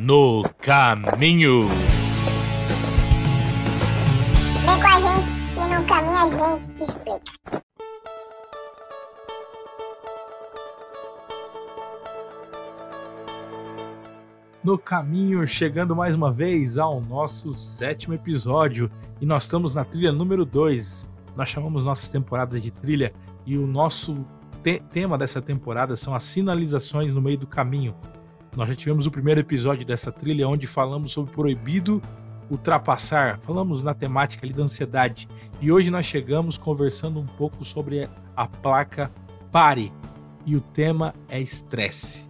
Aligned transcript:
no 0.00 0.42
caminho. 0.58 1.68
Vem 4.64 4.80
com 4.80 4.86
a 4.86 5.00
gente 5.00 5.30
que 5.52 5.60
no 5.60 5.84
caminho 5.84 6.16
a 6.16 6.28
gente 6.28 6.74
te 6.74 6.84
explica. 6.84 7.62
No 14.64 14.78
caminho, 14.78 15.46
chegando 15.46 15.94
mais 15.94 16.16
uma 16.16 16.32
vez 16.32 16.78
ao 16.78 17.02
nosso 17.02 17.52
sétimo 17.52 18.14
episódio 18.14 18.90
e 19.20 19.26
nós 19.26 19.42
estamos 19.42 19.74
na 19.74 19.84
trilha 19.84 20.12
número 20.12 20.46
2. 20.46 21.06
Nós 21.36 21.50
chamamos 21.50 21.84
nossas 21.84 22.08
temporadas 22.08 22.62
de 22.62 22.70
trilha 22.70 23.12
e 23.44 23.58
o 23.58 23.66
nosso 23.66 24.24
te 24.62 24.80
tema 24.92 25.18
dessa 25.18 25.42
temporada 25.42 25.94
são 25.94 26.14
as 26.14 26.22
sinalizações 26.22 27.12
no 27.12 27.20
meio 27.20 27.36
do 27.36 27.46
caminho. 27.46 27.94
Nós 28.56 28.68
já 28.68 28.74
tivemos 28.74 29.06
o 29.06 29.10
primeiro 29.10 29.40
episódio 29.40 29.86
dessa 29.86 30.10
trilha 30.10 30.48
onde 30.48 30.66
falamos 30.66 31.12
sobre 31.12 31.32
proibido 31.32 32.02
ultrapassar, 32.50 33.38
falamos 33.40 33.84
na 33.84 33.94
temática 33.94 34.44
ali 34.44 34.52
da 34.52 34.64
ansiedade. 34.64 35.28
E 35.60 35.70
hoje 35.70 35.90
nós 35.90 36.04
chegamos 36.04 36.58
conversando 36.58 37.20
um 37.20 37.26
pouco 37.26 37.64
sobre 37.64 38.08
a 38.36 38.46
placa 38.46 39.10
Pare 39.52 39.92
e 40.44 40.56
o 40.56 40.60
tema 40.60 41.14
é 41.28 41.40
estresse. 41.40 42.28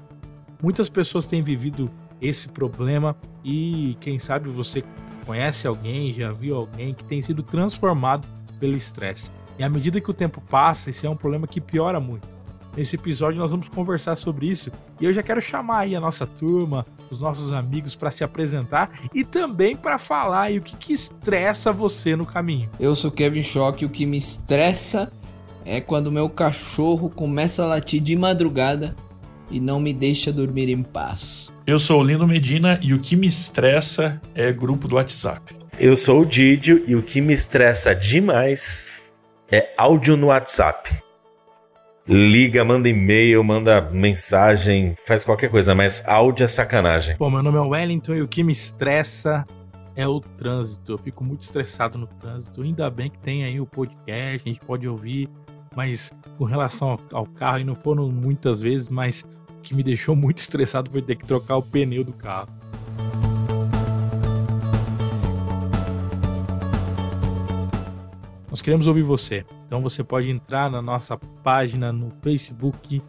Muitas 0.62 0.90
pessoas 0.90 1.26
têm 1.26 1.42
vivido 1.42 1.90
esse 2.20 2.50
problema 2.50 3.16
e 3.42 3.96
quem 3.98 4.18
sabe 4.18 4.50
você 4.50 4.84
conhece 5.24 5.66
alguém, 5.66 6.12
já 6.12 6.32
viu 6.32 6.56
alguém 6.56 6.92
que 6.92 7.04
tem 7.04 7.22
sido 7.22 7.42
transformado 7.42 8.28
pelo 8.58 8.76
estresse. 8.76 9.30
E 9.58 9.64
à 9.64 9.68
medida 9.70 10.00
que 10.00 10.10
o 10.10 10.14
tempo 10.14 10.40
passa, 10.42 10.90
esse 10.90 11.06
é 11.06 11.10
um 11.10 11.16
problema 11.16 11.46
que 11.46 11.60
piora 11.60 11.98
muito. 11.98 12.28
Nesse 12.76 12.96
episódio 12.96 13.38
nós 13.38 13.50
vamos 13.50 13.68
conversar 13.68 14.16
sobre 14.16 14.46
isso 14.46 14.70
e 15.00 15.04
eu 15.04 15.12
já 15.12 15.22
quero 15.22 15.40
chamar 15.40 15.80
aí 15.80 15.96
a 15.96 16.00
nossa 16.00 16.26
turma, 16.26 16.86
os 17.10 17.20
nossos 17.20 17.52
amigos 17.52 17.96
para 17.96 18.10
se 18.10 18.22
apresentar 18.22 18.90
e 19.12 19.24
também 19.24 19.76
para 19.76 19.98
falar 19.98 20.42
aí 20.42 20.58
o 20.58 20.62
que, 20.62 20.76
que 20.76 20.92
estressa 20.92 21.72
você 21.72 22.14
no 22.14 22.24
caminho. 22.24 22.70
Eu 22.78 22.94
sou 22.94 23.10
Kevin 23.10 23.42
Schock 23.42 23.82
e 23.82 23.86
o 23.86 23.90
que 23.90 24.06
me 24.06 24.16
estressa 24.16 25.10
é 25.64 25.80
quando 25.80 26.12
meu 26.12 26.28
cachorro 26.28 27.10
começa 27.10 27.64
a 27.64 27.66
latir 27.66 28.00
de 28.00 28.16
madrugada 28.16 28.94
e 29.50 29.58
não 29.58 29.80
me 29.80 29.92
deixa 29.92 30.32
dormir 30.32 30.68
em 30.68 30.82
paz. 30.82 31.52
Eu 31.66 31.78
sou 31.78 32.00
o 32.00 32.04
Lindo 32.04 32.26
Medina 32.26 32.78
e 32.80 32.94
o 32.94 33.00
que 33.00 33.16
me 33.16 33.26
estressa 33.26 34.20
é 34.34 34.52
grupo 34.52 34.86
do 34.86 34.94
WhatsApp. 34.94 35.56
Eu 35.78 35.96
sou 35.96 36.22
o 36.22 36.26
Didio 36.26 36.84
e 36.86 36.94
o 36.94 37.02
que 37.02 37.20
me 37.20 37.34
estressa 37.34 37.94
demais 37.94 38.88
é 39.50 39.74
áudio 39.76 40.16
no 40.16 40.28
WhatsApp. 40.28 41.09
Liga, 42.08 42.64
manda 42.64 42.88
e-mail, 42.88 43.44
manda 43.44 43.80
mensagem, 43.90 44.94
faz 45.06 45.24
qualquer 45.24 45.50
coisa, 45.50 45.74
mas 45.74 46.02
áudio 46.06 46.44
é 46.44 46.48
sacanagem. 46.48 47.16
Bom, 47.16 47.30
meu 47.30 47.42
nome 47.42 47.58
é 47.58 47.60
Wellington 47.60 48.14
e 48.14 48.22
o 48.22 48.28
que 48.28 48.42
me 48.42 48.52
estressa 48.52 49.46
é 49.94 50.08
o 50.08 50.20
trânsito. 50.20 50.92
Eu 50.92 50.98
fico 50.98 51.22
muito 51.22 51.42
estressado 51.42 51.98
no 51.98 52.06
trânsito. 52.06 52.62
Ainda 52.62 52.90
bem 52.90 53.10
que 53.10 53.18
tem 53.18 53.44
aí 53.44 53.60
o 53.60 53.66
podcast, 53.66 54.48
a 54.48 54.52
gente 54.52 54.60
pode 54.60 54.88
ouvir, 54.88 55.28
mas 55.76 56.10
com 56.38 56.44
relação 56.44 56.98
ao 57.12 57.26
carro, 57.26 57.60
e 57.60 57.64
não 57.64 57.74
foram 57.74 58.08
muitas 58.08 58.60
vezes, 58.60 58.88
mas 58.88 59.24
o 59.50 59.60
que 59.60 59.74
me 59.74 59.82
deixou 59.82 60.16
muito 60.16 60.38
estressado 60.40 60.90
foi 60.90 61.02
ter 61.02 61.16
que 61.16 61.26
trocar 61.26 61.56
o 61.56 61.62
pneu 61.62 62.02
do 62.02 62.12
carro. 62.12 62.48
Nós 68.50 68.60
queremos 68.60 68.88
ouvir 68.88 69.02
você. 69.02 69.46
Então 69.66 69.80
você 69.80 70.02
pode 70.02 70.28
entrar 70.28 70.68
na 70.68 70.82
nossa 70.82 71.16
página 71.16 71.92
no 71.92 72.10
Facebook, 72.20 73.00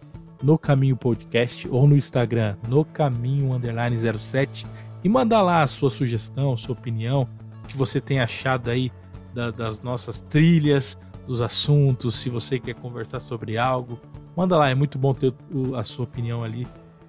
no 0.43 0.55
Caminho 0.55 0.95
Podcast, 0.95 1.67
ou 1.67 1.87
no 1.87 1.97
Instagram, 1.97 2.55
no 2.67 2.85
Caminho 2.85 3.51
Underline 3.51 3.97
07, 4.19 4.67
e 5.03 5.09
mandar 5.09 5.41
lá 5.41 5.63
a 5.63 5.67
sua 5.67 5.89
sugestão, 5.89 6.53
a 6.53 6.57
sua 6.57 6.73
opinião, 6.73 7.27
o 7.63 7.67
que 7.67 7.75
você 7.75 7.99
tem 7.99 8.19
achado 8.19 8.69
aí 8.69 8.91
da, 9.33 9.49
das 9.49 9.81
nossas 9.81 10.21
trilhas, 10.21 10.95
dos 11.25 11.41
assuntos, 11.41 12.15
se 12.15 12.29
você 12.29 12.59
quer 12.59 12.75
conversar 12.75 13.19
sobre 13.19 13.57
algo. 13.57 13.99
Manda 14.35 14.55
lá, 14.55 14.69
é 14.69 14.75
muito 14.75 14.99
bom 14.99 15.13
ter 15.13 15.33
a 15.75 15.83
sua 15.83 16.03
opinião 16.03 16.43
ali 16.43 16.67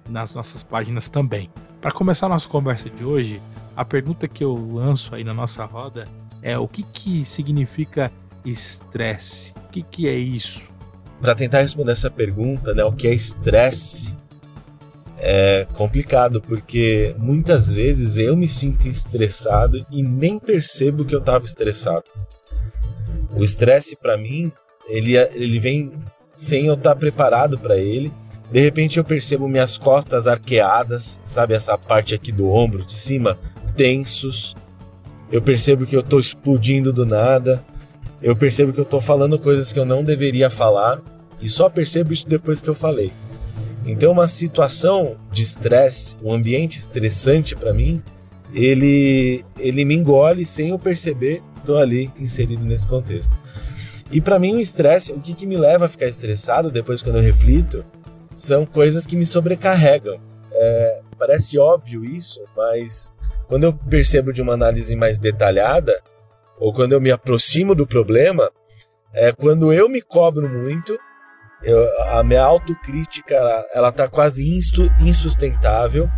nas 0.09 0.33
nossas 0.33 0.63
páginas 0.63 1.07
também. 1.07 1.51
Para 1.79 1.91
começar 1.91 2.25
a 2.25 2.29
nossa 2.29 2.49
conversa 2.49 2.89
de 2.89 3.05
hoje, 3.05 3.39
a 3.75 3.85
pergunta 3.85 4.27
que 4.27 4.43
eu 4.43 4.55
lanço 4.73 5.13
aí 5.13 5.23
na 5.23 5.33
nossa 5.33 5.65
roda 5.65 6.07
é 6.41 6.57
o 6.57 6.67
que, 6.67 6.83
que 6.83 7.23
significa 7.23 8.11
estresse? 8.45 9.53
O 9.67 9.71
que, 9.71 9.81
que 9.81 10.07
é 10.07 10.15
isso? 10.15 10.73
Para 11.21 11.35
tentar 11.35 11.61
responder 11.61 11.93
essa 11.93 12.11
pergunta, 12.11 12.73
né, 12.73 12.83
o 12.83 12.91
que 12.91 13.07
é 13.07 13.13
estresse? 13.13 14.13
É 15.17 15.65
complicado 15.73 16.41
porque 16.41 17.15
muitas 17.17 17.67
vezes 17.67 18.17
eu 18.17 18.35
me 18.35 18.49
sinto 18.49 18.89
estressado 18.89 19.85
e 19.89 20.03
nem 20.03 20.37
percebo 20.37 21.05
que 21.05 21.15
eu 21.15 21.19
estava 21.19 21.45
estressado. 21.45 22.03
O 23.33 23.41
estresse 23.41 23.95
para 23.95 24.17
mim, 24.17 24.51
ele, 24.87 25.15
ele 25.15 25.59
vem 25.59 25.93
sem 26.33 26.65
eu 26.65 26.73
estar 26.73 26.89
tá 26.89 26.95
preparado 26.95 27.57
para 27.57 27.77
ele. 27.77 28.11
De 28.51 28.59
repente 28.59 28.97
eu 28.97 29.03
percebo 29.03 29.47
minhas 29.47 29.77
costas 29.77 30.27
arqueadas, 30.27 31.21
sabe 31.23 31.53
essa 31.53 31.77
parte 31.77 32.13
aqui 32.13 32.31
do 32.31 32.49
ombro 32.49 32.83
de 32.83 32.93
cima, 32.93 33.39
tensos. 33.77 34.55
Eu 35.31 35.41
percebo 35.41 35.85
que 35.85 35.95
eu 35.95 36.01
estou 36.01 36.19
explodindo 36.19 36.91
do 36.91 37.05
nada 37.05 37.63
eu 38.23 38.35
percebo 38.37 38.71
que 38.71 38.79
eu 38.79 38.85
tô 38.85 39.01
falando 39.01 39.37
coisas 39.37 39.73
que 39.73 39.77
eu 39.77 39.83
não 39.83 40.01
deveria 40.01 40.49
falar 40.49 41.01
e 41.41 41.49
só 41.49 41.69
percebo 41.69 42.13
isso 42.13 42.27
depois 42.27 42.61
que 42.61 42.69
eu 42.69 42.73
falei. 42.73 43.11
Então, 43.85 44.13
uma 44.13 44.27
situação 44.27 45.17
de 45.29 45.43
estresse, 45.43 46.15
um 46.23 46.31
ambiente 46.31 46.79
estressante 46.79 47.53
para 47.53 47.73
mim, 47.73 48.01
ele 48.53 49.43
ele 49.59 49.83
me 49.83 49.93
engole 49.93 50.45
sem 50.45 50.69
eu 50.69 50.79
perceber, 50.79 51.43
tô 51.65 51.77
ali 51.77 52.09
inserido 52.17 52.65
nesse 52.65 52.87
contexto. 52.87 53.37
E 54.09 54.21
para 54.21 54.39
mim 54.39 54.55
o 54.55 54.61
estresse, 54.61 55.11
o 55.11 55.19
que, 55.19 55.33
que 55.33 55.45
me 55.45 55.57
leva 55.57 55.85
a 55.85 55.89
ficar 55.89 56.07
estressado 56.07 56.71
depois 56.71 57.01
quando 57.01 57.17
eu 57.17 57.21
reflito, 57.21 57.83
são 58.35 58.65
coisas 58.65 59.05
que 59.05 59.17
me 59.17 59.25
sobrecarregam. 59.25 60.17
É, 60.53 61.01
parece 61.17 61.57
óbvio 61.57 62.05
isso, 62.05 62.39
mas 62.55 63.11
quando 63.47 63.65
eu 63.65 63.73
percebo 63.73 64.31
de 64.31 64.41
uma 64.41 64.53
análise 64.53 64.95
mais 64.95 65.17
detalhada, 65.17 65.99
ou 66.59 66.73
quando 66.73 66.93
eu 66.93 67.01
me 67.01 67.11
aproximo 67.11 67.75
do 67.75 67.87
problema, 67.87 68.49
é 69.13 69.31
quando 69.31 69.71
eu 69.71 69.87
me 69.89 70.01
cobro 70.01 70.49
muito, 70.49 70.97
eu, 71.63 71.87
a 72.09 72.23
minha 72.23 72.43
autocrítica 72.43 73.35
ela, 73.35 73.65
ela 73.73 73.91
tá 73.91 74.07
quase 74.07 74.43
insustentável, 74.99 76.09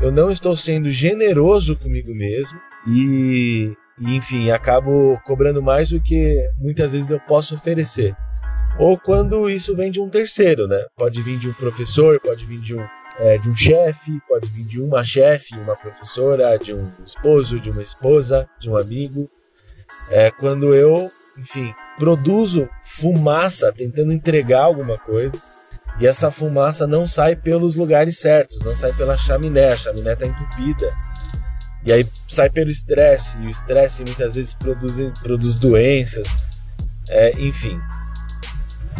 eu 0.00 0.10
não 0.10 0.30
estou 0.30 0.56
sendo 0.56 0.90
generoso 0.90 1.76
comigo 1.76 2.14
mesmo 2.14 2.58
e, 2.86 3.72
e, 3.98 4.16
enfim, 4.16 4.50
acabo 4.50 5.20
cobrando 5.24 5.62
mais 5.62 5.90
do 5.90 6.00
que 6.00 6.42
muitas 6.58 6.92
vezes 6.92 7.10
eu 7.10 7.20
posso 7.20 7.54
oferecer. 7.54 8.16
Ou 8.78 8.98
quando 8.98 9.50
isso 9.50 9.76
vem 9.76 9.90
de 9.90 10.00
um 10.00 10.08
terceiro, 10.08 10.66
né? 10.66 10.82
Pode 10.96 11.20
vir 11.20 11.38
de 11.38 11.48
um 11.48 11.52
professor, 11.52 12.18
pode 12.20 12.46
vir 12.46 12.60
de 12.60 12.74
um, 12.74 12.82
é, 13.18 13.34
de 13.34 13.48
um 13.48 13.54
chefe, 13.54 14.18
pode 14.26 14.48
vir 14.48 14.64
de 14.64 14.80
uma 14.80 15.04
chefe, 15.04 15.54
uma 15.58 15.76
professora, 15.76 16.56
de 16.58 16.72
um 16.72 16.90
esposo, 17.04 17.60
de 17.60 17.68
uma 17.68 17.82
esposa, 17.82 18.48
de 18.58 18.70
um 18.70 18.76
amigo 18.76 19.28
é 20.10 20.30
quando 20.30 20.74
eu, 20.74 21.10
enfim, 21.38 21.74
produzo 21.98 22.68
fumaça 22.82 23.72
tentando 23.72 24.12
entregar 24.12 24.62
alguma 24.62 24.98
coisa 24.98 25.38
e 26.00 26.06
essa 26.06 26.30
fumaça 26.30 26.86
não 26.86 27.06
sai 27.06 27.36
pelos 27.36 27.74
lugares 27.74 28.18
certos, 28.18 28.60
não 28.62 28.74
sai 28.74 28.92
pela 28.94 29.18
chaminé, 29.18 29.72
a 29.72 29.76
chaminé 29.76 30.14
está 30.14 30.26
entupida. 30.26 30.90
E 31.84 31.92
aí 31.92 32.06
sai 32.26 32.48
pelo 32.48 32.70
estresse, 32.70 33.38
e 33.38 33.46
o 33.46 33.50
estresse 33.50 34.02
muitas 34.04 34.34
vezes 34.34 34.54
produz, 34.54 34.98
produz 35.22 35.56
doenças, 35.56 36.36
é, 37.08 37.32
enfim. 37.38 37.78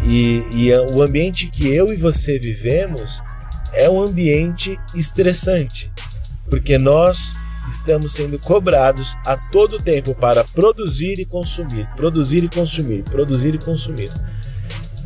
E, 0.03 0.45
e 0.53 0.73
o 0.93 1.03
ambiente 1.03 1.47
que 1.47 1.69
eu 1.69 1.93
e 1.93 1.97
você 1.97 2.39
vivemos 2.39 3.23
é 3.73 3.89
um 3.89 4.03
ambiente 4.03 4.79
estressante, 4.95 5.91
porque 6.51 6.77
nós 6.77 7.35
estamos 7.71 8.15
sendo 8.15 8.39
cobrados 8.39 9.17
a 9.25 9.37
todo 9.51 9.81
tempo 9.81 10.15
para 10.15 10.45
produzir 10.45 11.19
e 11.19 11.25
consumir, 11.25 11.89
produzir 11.97 12.45
e 12.45 12.49
consumir, 12.49 13.03
produzir 13.05 13.55
e 13.55 13.59
consumir. 13.59 14.11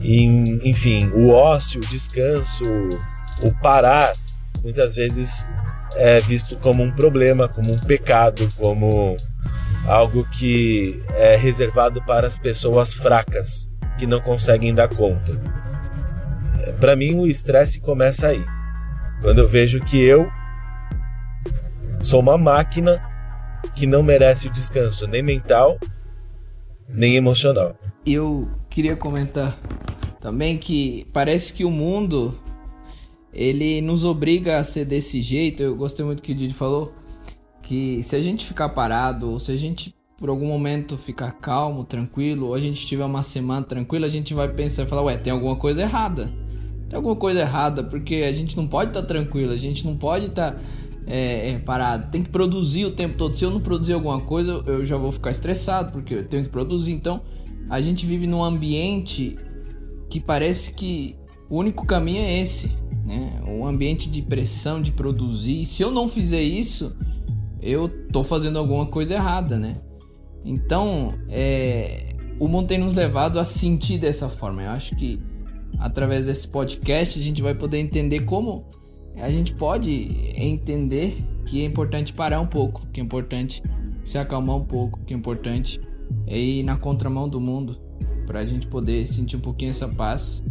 E, 0.01 0.25
enfim, 0.69 1.09
o 1.15 1.29
ócio, 1.29 1.81
o 1.81 1.87
descanso, 1.87 2.65
o 3.43 3.53
parar, 3.63 4.13
muitas 4.63 4.95
vezes 4.95 5.47
é 5.95 6.21
visto 6.23 6.57
como 6.57 6.83
um 6.83 6.91
problema, 6.91 7.49
como 7.49 7.73
um 7.73 7.79
pecado, 7.79 8.49
como 8.57 9.17
algo 9.87 10.27
que 10.31 11.03
é 11.11 11.37
reservado 11.37 12.03
para 12.05 12.27
as 12.27 12.39
pessoas 12.39 12.95
fracas 12.95 13.71
que 13.99 14.07
não 14.07 14.21
conseguem 14.21 14.75
dar 14.75 14.89
conta. 14.89 15.39
Para 16.81 16.97
mim, 16.97 17.15
o 17.19 17.27
estresse 17.27 17.81
começa 17.81 18.29
aí. 18.29 18.45
Quando 19.21 19.39
eu 19.41 19.49
vejo 19.49 19.81
que 19.81 20.03
eu 20.03 20.29
Sou 22.01 22.21
uma 22.21 22.37
máquina 22.37 23.03
que 23.75 23.87
não 23.87 24.03
merece 24.03 24.47
o 24.47 24.51
descanso 24.51 25.07
nem 25.07 25.23
mental, 25.23 25.79
nem 26.89 27.17
emocional. 27.17 27.77
Eu 28.05 28.49
queria 28.69 28.97
comentar 28.97 29.59
também 30.21 30.59
que 30.59 31.07
parece 31.13 31.53
que 31.53 31.65
o 31.65 31.71
mundo 31.71 32.39
ele 33.33 33.81
nos 33.81 34.05
obriga 34.05 34.59
a 34.59 34.65
ser 34.65 34.85
desse 34.85 35.21
jeito. 35.21 35.63
Eu 35.63 35.77
gostei 35.77 36.05
muito 36.05 36.23
que 36.23 36.33
o 36.33 36.35
Didi 36.35 36.55
falou 36.55 36.93
que 37.63 38.03
se 38.03 38.15
a 38.15 38.21
gente 38.21 38.47
ficar 38.47 38.69
parado, 38.69 39.31
ou 39.31 39.41
se 39.41 39.51
a 39.51 39.57
gente 39.57 39.95
por 40.17 40.29
algum 40.29 40.47
momento 40.47 40.97
ficar 40.97 41.33
calmo, 41.33 41.85
tranquilo, 41.85 42.47
ou 42.47 42.55
a 42.55 42.61
gente 42.61 42.87
tiver 42.87 43.05
uma 43.05 43.23
semana 43.23 43.63
tranquila, 43.63 44.07
a 44.07 44.11
gente 44.11 44.33
vai 44.33 44.49
pensar 44.49 44.85
e 44.85 44.87
falar, 44.87 45.03
ué, 45.03 45.17
tem 45.17 45.33
alguma 45.33 45.57
coisa 45.57 45.83
errada. 45.83 46.33
Tem 46.89 46.97
alguma 46.97 47.17
coisa 47.17 47.41
errada, 47.41 47.83
porque 47.83 48.17
a 48.17 48.33
gente 48.33 48.57
não 48.57 48.67
pode 48.67 48.91
estar 48.91 49.03
tá 49.03 49.07
tranquilo, 49.07 49.53
a 49.53 49.57
gente 49.57 49.85
não 49.85 49.97
pode 49.97 50.27
estar 50.27 50.53
tá, 50.53 50.61
é, 51.07 51.51
é, 51.51 51.59
parado. 51.59 52.11
Tem 52.11 52.23
que 52.23 52.31
produzir 52.31 52.85
o 52.85 52.91
tempo 52.91 53.17
todo. 53.17 53.35
Se 53.35 53.45
eu 53.45 53.51
não 53.51 53.61
produzir 53.61 53.93
alguma 53.93 54.21
coisa, 54.21 54.63
eu 54.67 54.85
já 54.85 54.97
vou 54.97 55.13
ficar 55.13 55.31
estressado, 55.31 55.93
porque 55.93 56.15
eu 56.15 56.29
tenho 56.29 56.45
que 56.45 56.51
produzir. 56.51 56.93
Então, 56.93 57.23
a 57.69 57.81
gente 57.81 58.07
vive 58.07 58.27
num 58.27 58.43
ambiente 58.43 59.37
que 60.09 60.21
parece 60.21 60.73
que 60.75 61.17
o 61.49 61.59
único 61.59 61.87
caminho 61.87 62.23
é 62.23 62.41
esse, 62.41 62.77
né? 63.05 63.43
Um 63.47 63.67
ambiente 63.67 64.09
de 64.09 64.23
pressão, 64.23 64.81
de 64.81 64.93
produzir. 64.93 65.63
E 65.63 65.67
se 65.67 65.83
eu 65.83 65.91
não 65.91 66.09
fizer 66.09 66.43
isso, 66.43 66.97
eu 67.61 67.89
tô 67.89 68.23
fazendo 68.23 68.59
alguma 68.59 68.87
coisa 68.87 69.15
errada, 69.15 69.59
né? 69.59 69.81
Então, 70.45 71.15
é, 71.29 72.15
o 72.39 72.49
mundo 72.49 72.69
tem 72.69 72.79
nos 72.79 72.95
levado 72.95 73.39
a 73.39 73.45
sentir 73.45 73.99
dessa 73.99 74.29
forma. 74.29 74.63
Eu 74.63 74.71
acho 74.71 74.95
que 74.97 75.21
através 75.79 76.27
desse 76.27 76.47
podcast 76.49 77.19
a 77.19 77.23
gente 77.23 77.43
vai 77.43 77.55
poder 77.55 77.79
entender 77.79 78.21
como 78.21 78.67
a 79.17 79.31
gente 79.31 79.55
pode 79.55 80.33
entender 80.37 81.17
que 81.45 81.63
é 81.63 81.65
importante 81.65 82.13
parar 82.13 82.41
um 82.41 82.47
pouco, 82.47 82.87
que 82.93 83.01
é 83.01 83.03
importante 83.03 83.63
se 84.05 84.19
acalmar 84.19 84.57
um 84.57 84.65
pouco, 84.65 85.01
que 85.07 85.15
é 85.15 85.17
importante 85.17 85.81
é 86.27 86.39
ir 86.39 86.63
na 86.63 86.77
contramão 86.77 87.29
do 87.29 87.41
mundo 87.41 87.77
para 88.27 88.41
a 88.41 88.45
gente 88.45 88.67
poder 88.67 89.07
sentir 89.07 89.37
um 89.37 89.41
pouquinho 89.41 89.71
essa 89.71 89.89
paz 89.89 90.45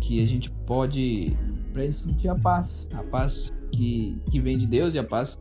que 0.00 0.20
a 0.20 0.26
gente 0.26 0.50
pode 0.50 1.36
para 1.72 1.84
gente 1.84 1.96
sentir 1.96 2.28
a 2.28 2.36
paz, 2.36 2.88
a 2.94 3.02
paz 3.02 3.52
que, 3.72 4.16
que 4.30 4.40
vem 4.40 4.56
de 4.56 4.66
Deus 4.66 4.94
e 4.94 4.98
a 4.98 5.04
paz 5.04 5.38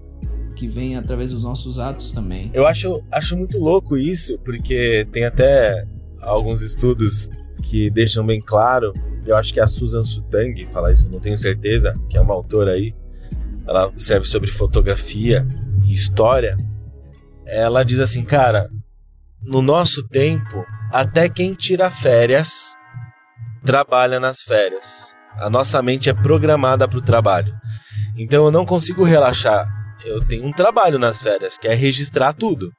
que 0.56 0.68
vem 0.68 0.96
através 0.96 1.32
dos 1.32 1.44
nossos 1.44 1.80
atos 1.80 2.12
também. 2.12 2.50
Eu 2.54 2.66
acho, 2.66 3.04
acho 3.12 3.38
muito 3.38 3.60
louco 3.60 3.98
isso, 3.98 4.38
porque 4.40 5.08
tem 5.12 5.26
até 5.26 5.86
alguns 6.22 6.62
estudos 6.62 7.30
que 7.62 7.90
deixam 7.90 8.26
bem 8.26 8.42
claro. 8.42 8.94
Eu 9.26 9.36
acho 9.36 9.54
que 9.54 9.60
é 9.60 9.64
a 9.64 9.68
Susan 9.68 10.04
Sutang 10.04 10.68
fala 10.72 10.92
isso, 10.92 11.10
não 11.10 11.20
tenho 11.20 11.38
certeza, 11.38 11.94
que 12.10 12.18
é 12.18 12.22
uma 12.22 12.34
autora 12.34 12.72
aí. 12.72 12.94
Ela 13.68 13.92
escreve 13.96 14.26
sobre 14.26 14.50
fotografia 14.52 15.48
e 15.86 15.94
história. 15.94 16.58
Ela 17.46 17.84
diz 17.84 18.00
assim, 18.00 18.24
cara, 18.24 18.68
no 19.42 19.62
nosso 19.62 20.08
tempo, 20.08 20.66
até 20.92 21.30
quem 21.30 21.54
tira 21.54 21.90
férias 21.90 22.76
trabalha 23.66 24.20
nas 24.20 24.42
férias. 24.42 25.16
A 25.38 25.50
nossa 25.50 25.82
mente 25.82 26.10
é 26.10 26.14
programada 26.14 26.88
para 26.88 27.00
o 27.00 27.02
trabalho. 27.02 27.56
Então 28.18 28.46
eu 28.46 28.52
não 28.52 28.66
consigo 28.66 29.04
relaxar 29.04 29.66
eu 30.06 30.24
tenho 30.24 30.46
um 30.46 30.52
trabalho 30.52 31.00
nas 31.00 31.22
férias, 31.22 31.58
que 31.58 31.68
é 31.68 31.74
registrar 31.74 32.34
tudo. 32.34 32.72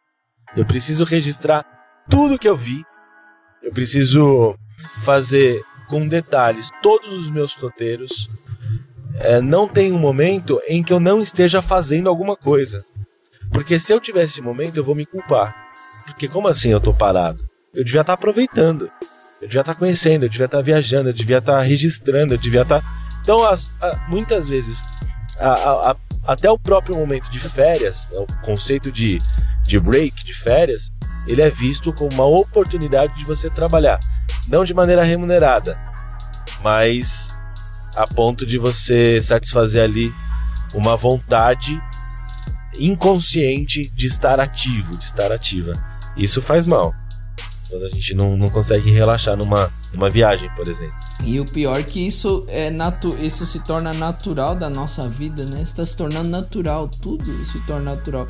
Eu 0.56 0.64
preciso 0.64 1.04
registrar 1.04 1.64
tudo 2.08 2.38
que 2.38 2.48
eu 2.48 2.56
vi. 2.56 2.84
Eu 3.62 3.72
preciso 3.72 4.54
fazer 5.04 5.62
com 5.94 6.08
detalhes 6.08 6.72
todos 6.82 7.08
os 7.12 7.30
meus 7.30 7.54
roteiros. 7.54 8.28
É, 9.20 9.40
não 9.40 9.68
tem 9.68 9.92
um 9.92 9.98
momento 9.98 10.60
em 10.66 10.82
que 10.82 10.92
eu 10.92 10.98
não 10.98 11.22
esteja 11.22 11.62
fazendo 11.62 12.08
alguma 12.08 12.36
coisa. 12.36 12.84
Porque 13.52 13.78
se 13.78 13.92
eu 13.92 14.00
tivesse 14.00 14.42
momento, 14.42 14.76
eu 14.76 14.82
vou 14.82 14.96
me 14.96 15.06
culpar. 15.06 15.54
Porque 16.04 16.26
como 16.26 16.48
assim 16.48 16.70
eu 16.70 16.80
tô 16.80 16.92
parado? 16.92 17.48
Eu 17.72 17.84
devia 17.84 18.00
estar 18.00 18.16
tá 18.16 18.18
aproveitando. 18.18 18.90
Eu 19.40 19.46
devia 19.46 19.60
estar 19.60 19.74
tá 19.74 19.78
conhecendo, 19.78 20.24
eu 20.24 20.28
devia 20.28 20.46
estar 20.46 20.58
tá 20.58 20.64
viajando, 20.64 21.10
eu 21.10 21.12
devia 21.12 21.38
estar 21.38 21.60
registrando, 21.60 22.34
eu 22.34 22.38
devia 22.38 22.62
estar. 22.62 22.82
Então, 23.22 23.44
as, 23.44 23.70
a, 23.80 24.08
muitas 24.08 24.48
vezes, 24.48 24.82
a, 25.38 25.52
a, 25.90 25.96
até 26.26 26.50
o 26.50 26.58
próprio 26.58 26.96
momento 26.96 27.30
de 27.30 27.38
férias, 27.38 28.08
né, 28.10 28.18
o 28.18 28.26
conceito 28.44 28.90
de, 28.90 29.22
de 29.62 29.78
break, 29.78 30.24
de 30.24 30.34
férias, 30.34 30.90
ele 31.28 31.40
é 31.40 31.50
visto 31.50 31.92
como 31.92 32.12
uma 32.12 32.26
oportunidade 32.26 33.16
de 33.16 33.24
você 33.24 33.48
trabalhar. 33.48 34.00
Não 34.48 34.64
de 34.64 34.74
maneira 34.74 35.02
remunerada, 35.02 35.76
mas 36.62 37.32
a 37.96 38.06
ponto 38.06 38.44
de 38.44 38.58
você 38.58 39.20
satisfazer 39.22 39.82
ali 39.82 40.12
uma 40.74 40.96
vontade 40.96 41.80
inconsciente 42.78 43.88
de 43.94 44.06
estar 44.06 44.40
ativo, 44.40 44.96
de 44.96 45.04
estar 45.04 45.30
ativa. 45.30 45.74
Isso 46.16 46.42
faz 46.42 46.66
mal. 46.66 46.92
Quando 47.68 47.86
a 47.86 47.88
gente 47.88 48.14
não, 48.14 48.36
não 48.36 48.50
consegue 48.50 48.90
relaxar 48.90 49.36
numa, 49.36 49.70
numa 49.92 50.10
viagem, 50.10 50.50
por 50.54 50.66
exemplo. 50.66 50.94
E 51.24 51.40
o 51.40 51.44
pior 51.44 51.78
é 51.78 51.82
que 51.82 52.06
isso 52.06 52.44
é 52.48 52.70
natu 52.70 53.16
isso 53.20 53.46
se 53.46 53.60
torna 53.60 53.92
natural 53.92 54.54
da 54.54 54.68
nossa 54.68 55.08
vida, 55.08 55.44
né? 55.44 55.62
Está 55.62 55.84
se 55.84 55.96
tornando 55.96 56.28
natural, 56.28 56.88
tudo 56.88 57.24
se 57.46 57.58
torna 57.66 57.94
natural. 57.94 58.26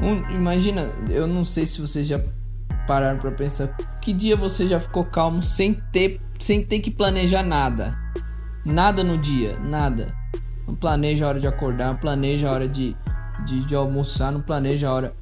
Um, 0.00 0.18
imagina, 0.30 0.92
eu 1.08 1.26
não 1.26 1.44
sei 1.44 1.66
se 1.66 1.80
vocês 1.80 2.06
já 2.06 2.20
pararam 2.88 3.18
para 3.18 3.30
pensar, 3.30 3.76
que 4.00 4.14
dia 4.14 4.34
você 4.34 4.66
já 4.66 4.80
ficou 4.80 5.04
calmo 5.04 5.42
sem 5.42 5.74
ter 5.92 6.20
sem 6.40 6.64
ter 6.64 6.80
que 6.80 6.90
planejar 6.90 7.42
nada? 7.42 7.96
Nada 8.64 9.04
no 9.04 9.18
dia, 9.18 9.58
nada. 9.58 10.14
Não 10.66 10.74
planeja 10.74 11.26
a 11.26 11.28
hora 11.28 11.40
de 11.40 11.46
acordar, 11.46 11.88
não 11.88 11.96
planeja 11.96 12.48
a 12.48 12.52
hora 12.52 12.68
de, 12.68 12.96
de, 13.44 13.64
de 13.64 13.74
almoçar, 13.74 14.32
não 14.32 14.40
planeja 14.40 14.88
a 14.88 14.92
hora 14.94 15.14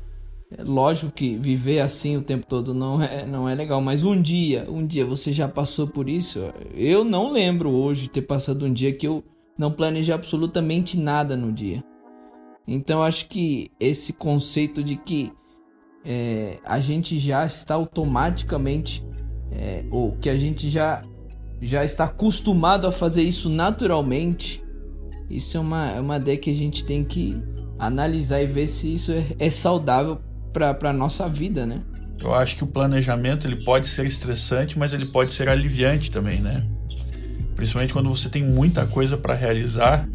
é 0.50 0.62
lógico 0.62 1.10
que 1.10 1.36
viver 1.36 1.80
assim 1.80 2.16
o 2.16 2.22
tempo 2.22 2.46
todo 2.46 2.72
não 2.72 3.02
é, 3.02 3.26
não 3.26 3.48
é 3.48 3.54
legal, 3.54 3.80
mas 3.80 4.04
um 4.04 4.20
dia, 4.20 4.64
um 4.70 4.86
dia 4.86 5.04
você 5.04 5.32
já 5.32 5.48
passou 5.48 5.88
por 5.88 6.08
isso? 6.08 6.40
Eu 6.72 7.04
não 7.04 7.32
lembro 7.32 7.70
hoje 7.70 8.08
ter 8.08 8.22
passado 8.22 8.64
um 8.64 8.72
dia 8.72 8.92
que 8.92 9.08
eu 9.08 9.24
não 9.58 9.72
planejei 9.72 10.14
absolutamente 10.14 10.96
nada 10.96 11.36
no 11.36 11.52
dia. 11.52 11.82
Então 12.66 13.02
acho 13.02 13.28
que 13.28 13.70
esse 13.80 14.12
conceito 14.12 14.84
de 14.84 14.94
que 14.94 15.32
é, 16.06 16.58
a 16.64 16.78
gente 16.78 17.18
já 17.18 17.44
está 17.44 17.74
automaticamente, 17.74 19.04
é, 19.50 19.84
ou 19.90 20.12
que 20.12 20.30
a 20.30 20.36
gente 20.36 20.70
já, 20.70 21.02
já 21.60 21.82
está 21.84 22.04
acostumado 22.04 22.86
a 22.86 22.92
fazer 22.92 23.22
isso 23.22 23.50
naturalmente, 23.50 24.64
isso 25.28 25.56
é 25.56 25.60
uma, 25.60 25.90
é 25.90 26.00
uma 26.00 26.16
ideia 26.16 26.36
que 26.36 26.50
a 26.50 26.54
gente 26.54 26.84
tem 26.84 27.02
que 27.02 27.42
analisar 27.76 28.40
e 28.40 28.46
ver 28.46 28.68
se 28.68 28.94
isso 28.94 29.10
é, 29.10 29.24
é 29.38 29.50
saudável 29.50 30.20
para 30.52 30.92
nossa 30.92 31.28
vida, 31.28 31.66
né? 31.66 31.82
Eu 32.20 32.32
acho 32.32 32.56
que 32.56 32.64
o 32.64 32.66
planejamento 32.68 33.46
ele 33.46 33.62
pode 33.64 33.88
ser 33.88 34.06
estressante, 34.06 34.78
mas 34.78 34.92
ele 34.92 35.06
pode 35.06 35.34
ser 35.34 35.48
aliviante 35.48 36.10
também, 36.10 36.40
né? 36.40 36.64
Principalmente 37.54 37.92
quando 37.92 38.08
você 38.08 38.28
tem 38.28 38.44
muita 38.44 38.86
coisa 38.86 39.18
para 39.18 39.34
realizar, 39.34 40.08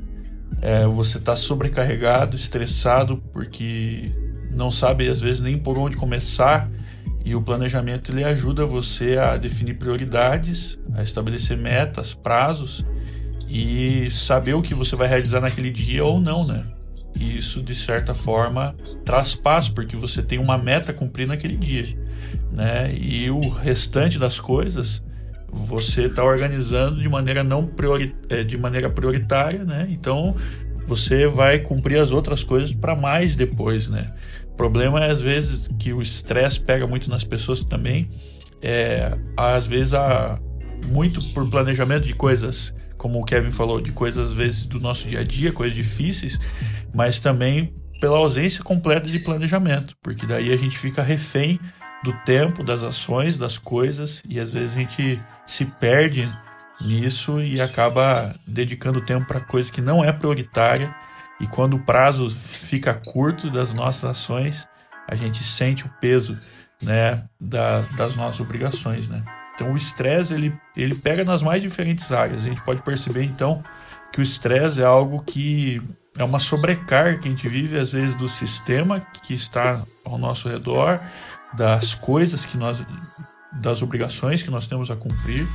é, 0.62 0.86
você 0.88 1.18
está 1.18 1.36
sobrecarregado, 1.36 2.36
estressado, 2.36 3.18
porque 3.34 4.12
não 4.54 4.72
sabe 4.72 5.08
às 5.08 5.22
vezes 5.22 5.42
nem 5.42 5.58
por 5.58 5.78
onde 5.78 5.98
começar. 5.98 6.70
E 7.24 7.36
o 7.36 7.42
planejamento 7.42 8.12
ele 8.12 8.24
ajuda 8.24 8.66
você 8.66 9.18
a 9.18 9.38
definir 9.38 9.76
prioridades, 9.76 10.80
a 10.94 11.04
estabelecer 11.04 11.56
metas, 11.56 12.14
prazos 12.14 12.84
e 13.48 14.10
saber 14.10 14.56
o 14.56 14.62
que 14.62 14.74
você 14.74 14.96
vai 14.96 15.08
realizar 15.08 15.40
naquele 15.40 15.70
dia 15.70 16.04
ou 16.04 16.20
não, 16.20 16.46
né? 16.46 16.66
E 17.16 17.38
isso, 17.38 17.62
de 17.62 17.76
certa 17.76 18.14
forma, 18.14 18.76
traz 19.06 19.36
paz, 19.36 19.70
porque 19.70 19.96
você 19.96 20.22
tem 20.24 20.40
uma 20.40 20.58
meta 20.58 20.92
a 20.92 20.96
cumprir 20.96 21.28
naquele 21.28 21.58
dia. 21.58 21.96
Né? 22.52 22.94
E 22.96 23.30
o 23.30 23.50
restante 23.50 24.18
das 24.18 24.40
coisas 24.40 25.04
você 25.52 26.06
está 26.06 26.24
organizando 26.24 27.02
de 27.02 27.10
maneira 27.10 27.44
não 27.44 27.68
priori 27.68 28.16
é, 28.30 28.44
de 28.44 28.58
maneira 28.58 28.90
prioritária, 28.90 29.66
né? 29.66 29.86
Então 29.90 30.36
você 30.86 31.28
vai 31.28 31.60
cumprir 31.60 32.00
as 32.00 32.12
outras 32.12 32.44
coisas 32.44 32.74
para 32.74 32.96
mais 32.96 33.36
depois, 33.36 33.88
né? 33.88 34.14
O 34.52 34.56
problema 34.56 35.04
é 35.04 35.12
às 35.12 35.22
vezes 35.22 35.70
que 35.80 35.94
o 35.94 36.02
estresse 36.02 36.60
pega 36.60 36.86
muito 36.86 37.10
nas 37.10 37.24
pessoas 37.24 37.64
também. 37.64 38.10
É, 38.62 39.18
às 39.36 39.68
vezes 39.68 39.94
há 39.94 40.40
muito 40.88 41.22
por 41.34 41.50
planejamento 41.50 42.06
de 42.06 42.14
coisas 42.14 42.76
como 43.02 43.20
o 43.20 43.26
Kevin 43.26 43.50
falou, 43.50 43.82
de 43.82 43.92
coisas 43.92 44.28
às 44.28 44.34
vezes 44.34 44.68
do 44.68 44.80
nosso 44.80 45.08
dia 45.08 45.22
a 45.22 45.24
dia, 45.24 45.52
coisas 45.52 45.76
difíceis, 45.76 46.40
mas 46.94 47.20
também 47.20 47.74
pela 48.00 48.20
ausência 48.20 48.64
completa 48.64 49.10
de 49.10 49.18
planejamento, 49.18 49.96
porque 50.04 50.28
daí 50.28 50.54
a 50.54 50.56
gente 50.56 50.78
fica 50.78 51.02
refém 51.02 51.60
do 52.04 52.14
tempo, 52.26 52.64
das 52.64 52.84
ações, 52.84 53.38
das 53.38 53.58
coisas, 53.58 54.22
e 54.30 54.40
às 54.40 54.52
vezes 54.52 54.74
a 54.74 54.76
gente 54.76 55.20
se 55.48 55.66
perde 55.66 56.32
nisso 56.80 57.42
e 57.42 57.60
acaba 57.60 58.36
dedicando 58.48 59.02
tempo 59.02 59.26
para 59.26 59.40
coisa 59.40 59.72
que 59.72 59.82
não 59.82 60.04
é 60.04 60.12
prioritária, 60.12 60.94
e 61.42 61.48
quando 61.48 61.74
o 61.74 61.80
prazo 61.80 62.30
fica 62.30 62.94
curto 62.94 63.50
das 63.50 63.74
nossas 63.74 64.04
ações, 64.12 64.68
a 65.08 65.16
gente 65.16 65.44
sente 65.44 65.86
o 65.86 65.90
peso 66.00 66.40
né, 66.82 67.26
da, 67.40 67.82
das 67.98 68.16
nossas 68.16 68.40
obrigações, 68.40 69.10
né? 69.10 69.24
Então 69.56 69.74
o 69.74 69.78
estresse 69.78 70.34
ele, 70.36 70.56
ele 70.78 70.96
pega 70.96 71.24
nas 71.24 71.42
mais 71.42 71.62
diferentes 71.62 72.12
áreas. 72.12 72.40
A 72.40 72.48
gente 72.48 72.64
pode 72.64 72.82
perceber 72.84 73.24
então 73.24 73.64
que 74.14 74.20
o 74.20 74.24
estresse 74.24 74.82
é 74.82 74.86
algo 74.86 75.24
que 75.24 75.82
é 76.16 76.24
uma 76.24 76.40
sobrecarga 76.40 77.18
que 77.18 77.28
a 77.28 77.32
gente 77.32 77.48
vive 77.48 77.78
às 77.78 77.92
vezes 77.92 78.16
do 78.16 78.30
sistema 78.30 79.00
que 79.24 79.34
está 79.34 79.82
ao 80.06 80.18
nosso 80.20 80.48
redor, 80.48 81.00
das 81.54 81.96
coisas 81.96 82.46
que 82.46 82.56
nós 82.56 82.84
das 83.54 83.82
obrigações 83.82 84.44
que 84.44 84.50
nós 84.50 84.68
temos 84.68 84.92
a 84.92 84.96
cumprir, 84.96 85.48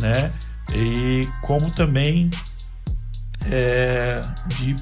né? 0.00 0.32
E 0.74 1.28
como 1.42 1.70
também 1.70 2.30
é, 3.50 4.22
de, 4.46 4.76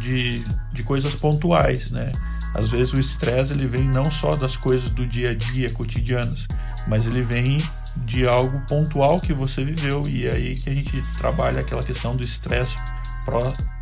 de, 0.00 0.42
de 0.72 0.82
coisas 0.82 1.14
pontuais, 1.14 1.90
né? 1.90 2.12
Às 2.54 2.70
vezes 2.70 2.92
o 2.92 3.00
estresse 3.00 3.52
ele 3.52 3.66
vem 3.66 3.88
não 3.88 4.10
só 4.10 4.36
das 4.36 4.56
coisas 4.56 4.90
do 4.90 5.06
dia 5.06 5.30
a 5.30 5.34
dia, 5.34 5.70
cotidianas, 5.70 6.46
mas 6.86 7.06
ele 7.06 7.22
vem 7.22 7.58
de 8.04 8.26
algo 8.26 8.60
pontual 8.66 9.20
que 9.20 9.32
você 9.32 9.64
viveu 9.64 10.08
e 10.08 10.26
é 10.26 10.32
aí 10.32 10.54
que 10.56 10.70
a 10.70 10.74
gente 10.74 11.02
trabalha 11.18 11.60
aquela 11.60 11.82
questão 11.82 12.16
do 12.16 12.22
estresse 12.22 12.74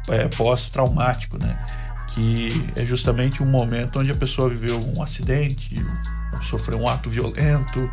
é, 0.08 0.28
pós-traumático, 0.28 1.38
né? 1.38 1.56
Que 2.08 2.48
é 2.76 2.84
justamente 2.84 3.42
um 3.42 3.46
momento 3.46 4.00
onde 4.00 4.10
a 4.10 4.16
pessoa 4.16 4.48
viveu 4.48 4.78
um 4.96 5.02
acidente, 5.02 5.76
sofreu 6.40 6.80
um 6.80 6.88
ato 6.88 7.08
violento, 7.08 7.90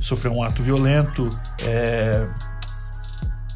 sofreu 0.00 0.32
um 0.32 0.42
ato 0.42 0.62
violento, 0.62 1.28
é, 1.62 2.28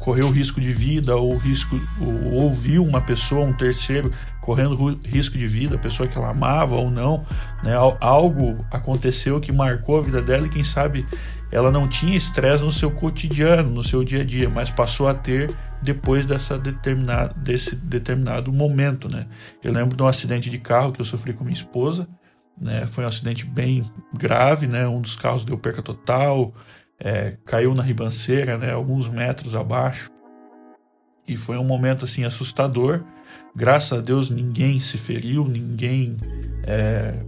correu 0.01 0.31
risco 0.31 0.59
de 0.59 0.71
vida 0.71 1.15
ou 1.15 1.37
risco 1.37 1.79
ou 1.99 2.33
ouviu 2.33 2.83
uma 2.83 2.99
pessoa, 2.99 3.45
um 3.45 3.53
terceiro 3.53 4.11
correndo 4.41 4.99
risco 5.05 5.37
de 5.37 5.45
vida, 5.45 5.77
pessoa 5.77 6.09
que 6.09 6.17
ela 6.17 6.31
amava 6.31 6.75
ou 6.75 6.89
não, 6.89 7.23
né? 7.63 7.73
Algo 7.99 8.65
aconteceu 8.71 9.39
que 9.39 9.51
marcou 9.51 9.99
a 9.99 10.01
vida 10.01 10.21
dela 10.21 10.47
e 10.47 10.49
quem 10.49 10.63
sabe 10.63 11.05
ela 11.51 11.71
não 11.71 11.87
tinha 11.87 12.17
estresse 12.17 12.63
no 12.63 12.71
seu 12.71 12.89
cotidiano, 12.89 13.69
no 13.69 13.83
seu 13.83 14.03
dia 14.03 14.21
a 14.21 14.25
dia, 14.25 14.49
mas 14.49 14.71
passou 14.71 15.07
a 15.07 15.13
ter 15.13 15.53
depois 15.83 16.25
dessa 16.25 16.57
determinada, 16.57 17.33
desse 17.37 17.75
determinado 17.75 18.51
momento, 18.51 19.07
né? 19.07 19.27
Eu 19.63 19.71
lembro 19.71 19.95
de 19.95 20.01
um 20.01 20.07
acidente 20.07 20.49
de 20.49 20.57
carro 20.57 20.91
que 20.91 20.99
eu 20.99 21.05
sofri 21.05 21.31
com 21.31 21.43
minha 21.43 21.53
esposa, 21.53 22.07
né? 22.59 22.87
Foi 22.87 23.03
um 23.03 23.07
acidente 23.07 23.45
bem 23.45 23.83
grave, 24.13 24.65
né? 24.65 24.87
Um 24.87 25.01
dos 25.01 25.15
carros 25.15 25.45
deu 25.45 25.57
perca 25.57 25.81
total, 25.81 26.53
é, 27.03 27.35
caiu 27.45 27.73
na 27.73 27.81
ribanceira, 27.81 28.57
né, 28.57 28.71
alguns 28.71 29.07
metros 29.07 29.55
abaixo. 29.55 30.09
E 31.27 31.35
foi 31.35 31.57
um 31.57 31.63
momento 31.63 32.05
assim 32.05 32.23
assustador. 32.23 33.03
Graças 33.55 33.97
a 33.97 34.01
Deus 34.01 34.29
ninguém 34.29 34.79
se 34.79 34.97
feriu, 34.97 35.47
ninguém 35.47 36.17
é, 36.63 37.23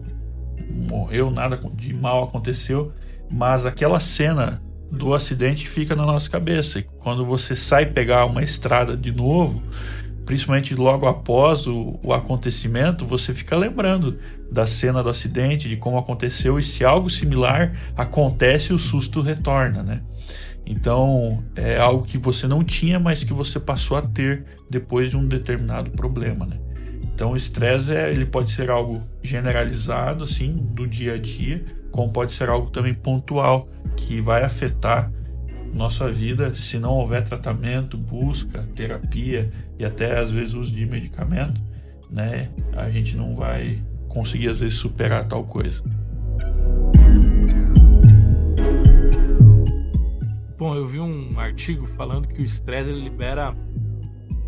morreu, 0.69 1.31
nada 1.31 1.59
de 1.73 1.93
mal 1.93 2.23
aconteceu. 2.23 2.91
Mas 3.31 3.65
aquela 3.65 3.99
cena 3.99 4.61
do 4.91 5.13
acidente 5.13 5.67
fica 5.67 5.95
na 5.95 6.05
nossa 6.05 6.29
cabeça. 6.29 6.79
E 6.79 6.83
quando 6.83 7.25
você 7.25 7.55
sai 7.55 7.87
pegar 7.87 8.25
uma 8.25 8.43
estrada 8.43 8.95
de 8.95 9.11
novo, 9.11 9.61
principalmente 10.25 10.75
logo 10.75 11.05
após 11.07 11.67
o, 11.67 11.99
o, 12.03 12.13
acontecimento, 12.13 13.05
você 13.05 13.33
fica 13.33 13.55
lembrando 13.55 14.17
da 14.51 14.65
cena 14.65 15.03
do 15.03 15.09
acidente, 15.09 15.67
de 15.67 15.77
como 15.77 15.97
aconteceu, 15.97 16.57
e 16.57 16.63
se 16.63 16.85
algo 16.85 17.09
similar 17.09 17.73
acontece, 17.95 18.73
o 18.73 18.79
susto 18.79 19.21
retorna, 19.21 19.83
né? 19.83 20.01
Então, 20.65 21.43
é 21.55 21.77
algo 21.77 22.05
que 22.05 22.17
você 22.17 22.47
não 22.47 22.63
tinha, 22.63 22.99
mas 22.99 23.23
que 23.23 23.33
você 23.33 23.59
passou 23.59 23.97
a 23.97 24.01
ter 24.01 24.45
depois 24.69 25.09
de 25.09 25.17
um 25.17 25.27
determinado 25.27 25.91
problema, 25.91 26.45
né? 26.45 26.57
Então, 27.03 27.31
o 27.31 27.35
estresse 27.35 27.93
é, 27.93 28.11
ele 28.11 28.25
pode 28.25 28.51
ser 28.51 28.69
algo 28.69 29.03
generalizado, 29.21 30.23
assim, 30.23 30.53
do 30.53 30.87
dia 30.87 31.13
a 31.13 31.17
dia, 31.17 31.63
como 31.91 32.11
pode 32.11 32.31
ser 32.31 32.49
algo 32.49 32.69
também 32.71 32.93
pontual, 32.93 33.67
que 33.95 34.19
vai 34.19 34.43
afetar 34.43 35.11
nossa 35.73 36.09
vida, 36.09 36.53
se 36.53 36.77
não 36.77 36.91
houver 36.91 37.23
tratamento, 37.23 37.97
busca, 37.97 38.67
terapia 38.75 39.49
e 39.83 39.85
até 39.85 40.17
às 40.17 40.31
vezes 40.31 40.53
uso 40.53 40.73
de 40.73 40.85
medicamento, 40.85 41.61
né, 42.09 42.49
a 42.71 42.89
gente 42.89 43.17
não 43.17 43.35
vai 43.35 43.83
conseguir 44.07 44.47
às 44.47 44.59
vezes 44.59 44.77
superar 44.77 45.27
tal 45.27 45.43
coisa. 45.43 45.83
Bom, 50.57 50.73
eu 50.73 50.87
vi 50.87 51.01
um 51.01 51.37
artigo 51.37 51.85
falando 51.85 52.29
que 52.29 52.41
o 52.41 52.45
estresse 52.45 52.93
libera 52.93 53.53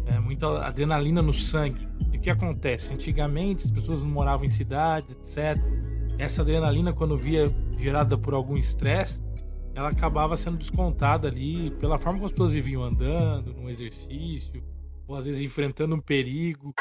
é, 0.06 0.18
muita 0.20 0.66
adrenalina 0.66 1.22
no 1.22 1.34
sangue. 1.34 1.86
E 2.14 2.18
o 2.18 2.22
que 2.22 2.30
acontece? 2.30 2.94
Antigamente 2.94 3.66
as 3.66 3.72
pessoas 3.72 4.04
não 4.04 4.12
moravam 4.12 4.46
em 4.46 4.50
cidades, 4.50 5.14
etc. 5.16 5.62
Essa 6.18 6.44
adrenalina, 6.44 6.94
quando 6.94 7.18
via 7.18 7.54
gerada 7.78 8.18
por 8.18 8.34
algum 8.34 8.56
estresse, 8.56 9.22
ela 9.74 9.90
acabava 9.90 10.38
sendo 10.38 10.56
descontada 10.56 11.28
ali 11.28 11.72
pela 11.72 11.98
forma 11.98 12.20
como 12.20 12.26
as 12.28 12.32
pessoas 12.32 12.52
viviam 12.52 12.82
andando, 12.82 13.54
no 13.54 13.70
exercício, 13.70 14.64
ou 15.08 15.16
às 15.16 15.26
vezes 15.26 15.44
enfrentando 15.44 15.96
um 15.96 16.02
perigo. 16.02 16.74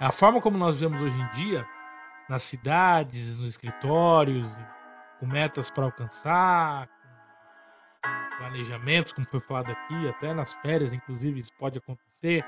A 0.00 0.12
forma 0.12 0.40
como 0.40 0.56
nós 0.56 0.80
vivemos 0.80 1.00
hoje 1.02 1.18
em 1.18 1.30
dia, 1.30 1.66
nas 2.28 2.42
cidades, 2.42 3.38
nos 3.38 3.48
escritórios, 3.48 4.50
com 5.18 5.26
metas 5.26 5.70
para 5.70 5.84
alcançar, 5.84 6.88
com 8.02 8.36
planejamentos, 8.38 9.12
como 9.12 9.26
foi 9.26 9.40
falado 9.40 9.70
aqui, 9.70 10.08
até 10.08 10.32
nas 10.32 10.54
férias, 10.54 10.92
inclusive, 10.92 11.40
isso 11.40 11.52
pode 11.58 11.78
acontecer. 11.78 12.44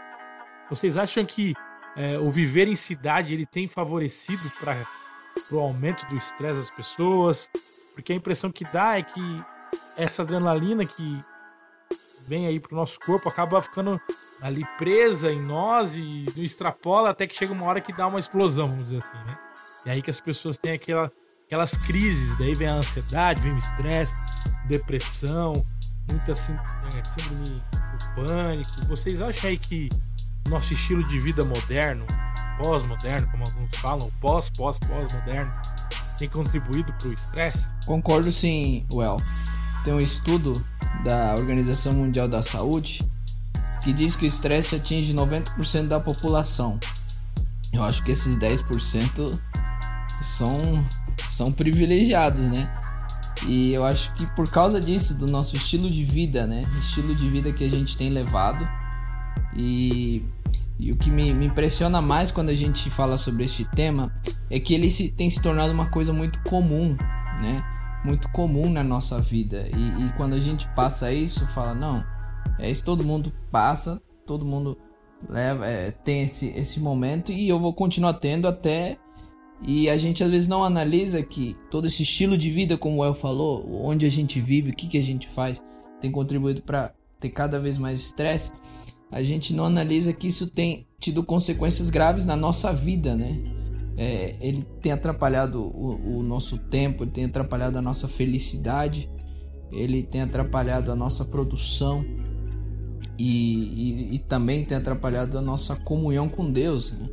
Vocês 0.69 0.97
acham 0.97 1.25
que 1.25 1.55
é, 1.97 2.19
o 2.19 2.31
viver 2.31 2.69
em 2.69 2.77
cidade 2.77 3.35
ele 3.35 3.47
tem 3.47 3.67
favorecido 3.67 4.49
para 4.61 4.77
o 5.51 5.59
aumento 5.59 6.07
do 6.07 6.17
estresse 6.17 6.55
das 6.55 6.71
pessoas? 6.71 7.51
Porque 7.95 8.13
a 8.13 8.17
impressão 8.17 8.53
que 8.53 8.65
dá 8.73 8.99
é 8.99 9.03
que 9.03 9.45
essa 9.97 10.23
adrenalina 10.23 10.85
que 10.85 11.21
vem 12.31 12.47
aí 12.47 12.61
pro 12.61 12.77
nosso 12.77 12.97
corpo 13.01 13.29
acaba 13.29 13.61
ficando 13.61 14.01
ali 14.41 14.65
presa 14.79 15.33
em 15.33 15.43
nós 15.43 15.97
e 15.97 16.25
extrapola 16.37 17.11
até 17.11 17.27
que 17.27 17.37
chega 17.37 17.53
uma 17.53 17.67
hora 17.67 17.81
que 17.81 17.93
dá 17.93 18.07
uma 18.07 18.21
explosão, 18.21 18.69
vamos 18.69 18.85
dizer 18.85 19.03
assim, 19.03 19.17
né? 19.17 19.39
E 19.85 19.91
aí 19.91 20.01
que 20.01 20.11
as 20.11 20.21
pessoas 20.21 20.57
têm 20.57 20.75
aquela, 20.75 21.11
aquelas 21.45 21.77
crises, 21.77 22.39
daí 22.39 22.55
vem 22.55 22.69
a 22.69 22.75
ansiedade, 22.75 23.43
vem 23.43 23.53
o 23.53 23.59
estresse, 23.59 24.15
depressão, 24.69 25.53
muita 26.09 26.31
é, 26.31 26.35
síndrome 26.35 27.63
do 27.99 28.15
pânico. 28.15 28.87
Vocês 28.87 29.21
acham 29.21 29.51
aí 29.51 29.59
que 29.59 29.89
nosso 30.49 30.73
estilo 30.73 31.03
de 31.09 31.19
vida 31.19 31.45
moderno, 31.45 32.07
pós-moderno, 32.63 33.29
como 33.29 33.43
alguns 33.43 33.77
falam, 33.79 34.09
pós-pós-pós-moderno, 34.21 35.53
tem 36.17 36.29
contribuído 36.29 36.93
para 36.93 37.09
o 37.09 37.13
estresse? 37.13 37.73
Concordo 37.85 38.31
sim, 38.31 38.87
Well 38.93 39.17
tem 39.85 39.95
um 39.95 40.01
estudo 40.01 40.63
da 41.05 41.35
Organização 41.37 41.93
Mundial 41.95 42.29
da 42.29 42.43
Saúde 42.43 43.01
que 43.83 43.93
diz 43.93 44.15
que 44.15 44.25
o 44.25 44.29
estresse 44.29 44.77
atinge 44.77 45.15
90% 45.15 45.89
da 45.89 45.99
população. 45.99 46.79
Eu 47.73 47.83
acho 47.83 48.05
que 48.05 48.11
esses 48.11 48.37
10% 48.37 49.39
são, 50.23 50.85
são 51.19 51.53
privilegiados, 51.53 52.49
né? 52.49 52.71
E 53.47 53.73
eu 53.73 53.85
acho 53.85 54.13
que 54.15 54.27
por 54.35 54.51
causa 54.51 54.81
disso, 54.81 55.15
do 55.15 55.27
nosso 55.27 55.57
estilo 55.57 55.89
de 55.89 56.05
vida, 56.05 56.47
né? 56.47 56.63
Estilo 56.79 57.15
de 57.15 57.29
vida 57.31 57.53
que 57.53 57.65
a 57.65 57.71
gente 57.71 57.97
tem 57.97 58.11
levado. 58.11 58.69
E, 59.57 60.25
e 60.79 60.93
o 60.93 60.97
que 60.97 61.11
me, 61.11 61.33
me 61.33 61.47
impressiona 61.47 62.03
mais 62.03 62.31
quando 62.31 62.51
a 62.51 62.55
gente 62.55 62.91
fala 62.91 63.17
sobre 63.17 63.45
este 63.45 63.65
tema 63.65 64.13
é 64.51 64.61
que 64.61 64.75
ele 64.75 64.91
se, 64.91 65.11
tem 65.11 65.31
se 65.31 65.41
tornado 65.41 65.73
uma 65.73 65.87
coisa 65.87 66.13
muito 66.13 66.41
comum, 66.43 66.97
né? 67.41 67.65
Muito 68.05 68.31
comum 68.31 68.71
na 68.71 68.83
nossa 68.83 69.21
vida. 69.21 69.69
E, 69.69 70.07
e 70.07 70.13
quando 70.17 70.35
a 70.35 70.39
gente 70.39 70.69
passa 70.75 71.13
isso, 71.13 71.47
fala, 71.49 71.75
não, 71.75 72.05
é 72.59 72.71
isso 72.71 72.85
todo 72.85 73.05
mundo 73.05 73.33
passa, 73.51 74.01
todo 74.27 74.45
mundo 74.45 74.77
leva, 75.29 75.67
é, 75.67 75.91
tem 75.91 76.23
esse, 76.23 76.49
esse 76.49 76.81
momento 76.81 77.33
e 77.33 77.49
eu 77.49 77.59
vou 77.59 77.73
continuar 77.73 78.15
tendo 78.15 78.49
até. 78.49 78.99
E 79.67 79.91
a 79.91 79.97
gente 79.97 80.25
às 80.25 80.31
vezes 80.31 80.49
não 80.49 80.65
analisa 80.65 81.23
que 81.23 81.55
todo 81.71 81.87
esse 81.87 82.03
estilo 82.03 82.39
de 82.39 82.51
vida, 82.51 82.79
como 82.79 82.99
o 82.99 83.05
El 83.05 83.13
falou, 83.13 83.85
onde 83.85 84.07
a 84.07 84.09
gente 84.09 84.41
vive, 84.41 84.71
o 84.71 84.75
que, 84.75 84.89
que 84.89 84.97
a 84.97 85.03
gente 85.03 85.29
faz, 85.29 85.63
tem 86.01 86.11
contribuído 86.11 86.63
para 86.63 86.95
ter 87.19 87.29
cada 87.29 87.61
vez 87.61 87.77
mais 87.77 88.01
estresse. 88.01 88.53
A 89.13 89.23
gente 89.23 89.53
não 89.53 89.67
analisa 89.67 90.15
que 90.15 90.29
isso 90.29 90.47
tem 90.47 90.87
tido 90.99 91.23
consequências 91.23 91.91
graves 91.91 92.25
na 92.25 92.37
nossa 92.37 92.73
vida, 92.73 93.15
né? 93.15 93.60
É, 93.97 94.37
ele 94.41 94.63
tem 94.81 94.93
atrapalhado 94.93 95.61
o, 95.63 96.19
o, 96.19 96.23
nosso 96.23 96.59
tempo, 96.59 97.05
ele 97.05 97.11
tem 97.11 97.25
atrapalhado 97.25 97.79
a 97.79 97.83
nossa 97.83 98.09
felicidade, 98.09 99.11
ele 99.71 100.03
tem 100.03 100.23
atrapalhado 100.23 100.91
a 100.91 100.97
nossa 100.97 101.25
produção 101.25 102.05
e, 103.19 104.13
e, 104.13 104.15
e 104.15 104.19
também 104.19 104.65
tem 104.65 104.77
atrapalhado 104.77 105.37
a 105.37 105.43
nossa 105.43 105.77
comunhão 105.77 106.29
com 106.29 106.51
Deus. 106.51 106.93
Né? 106.93 107.09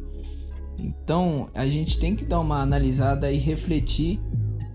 Então 0.79 1.49
a 1.53 1.67
gente 1.67 1.99
tem 1.99 2.15
que 2.15 2.25
dar 2.25 2.39
uma 2.39 2.61
analisada 2.61 3.31
e 3.31 3.37
refletir 3.37 4.19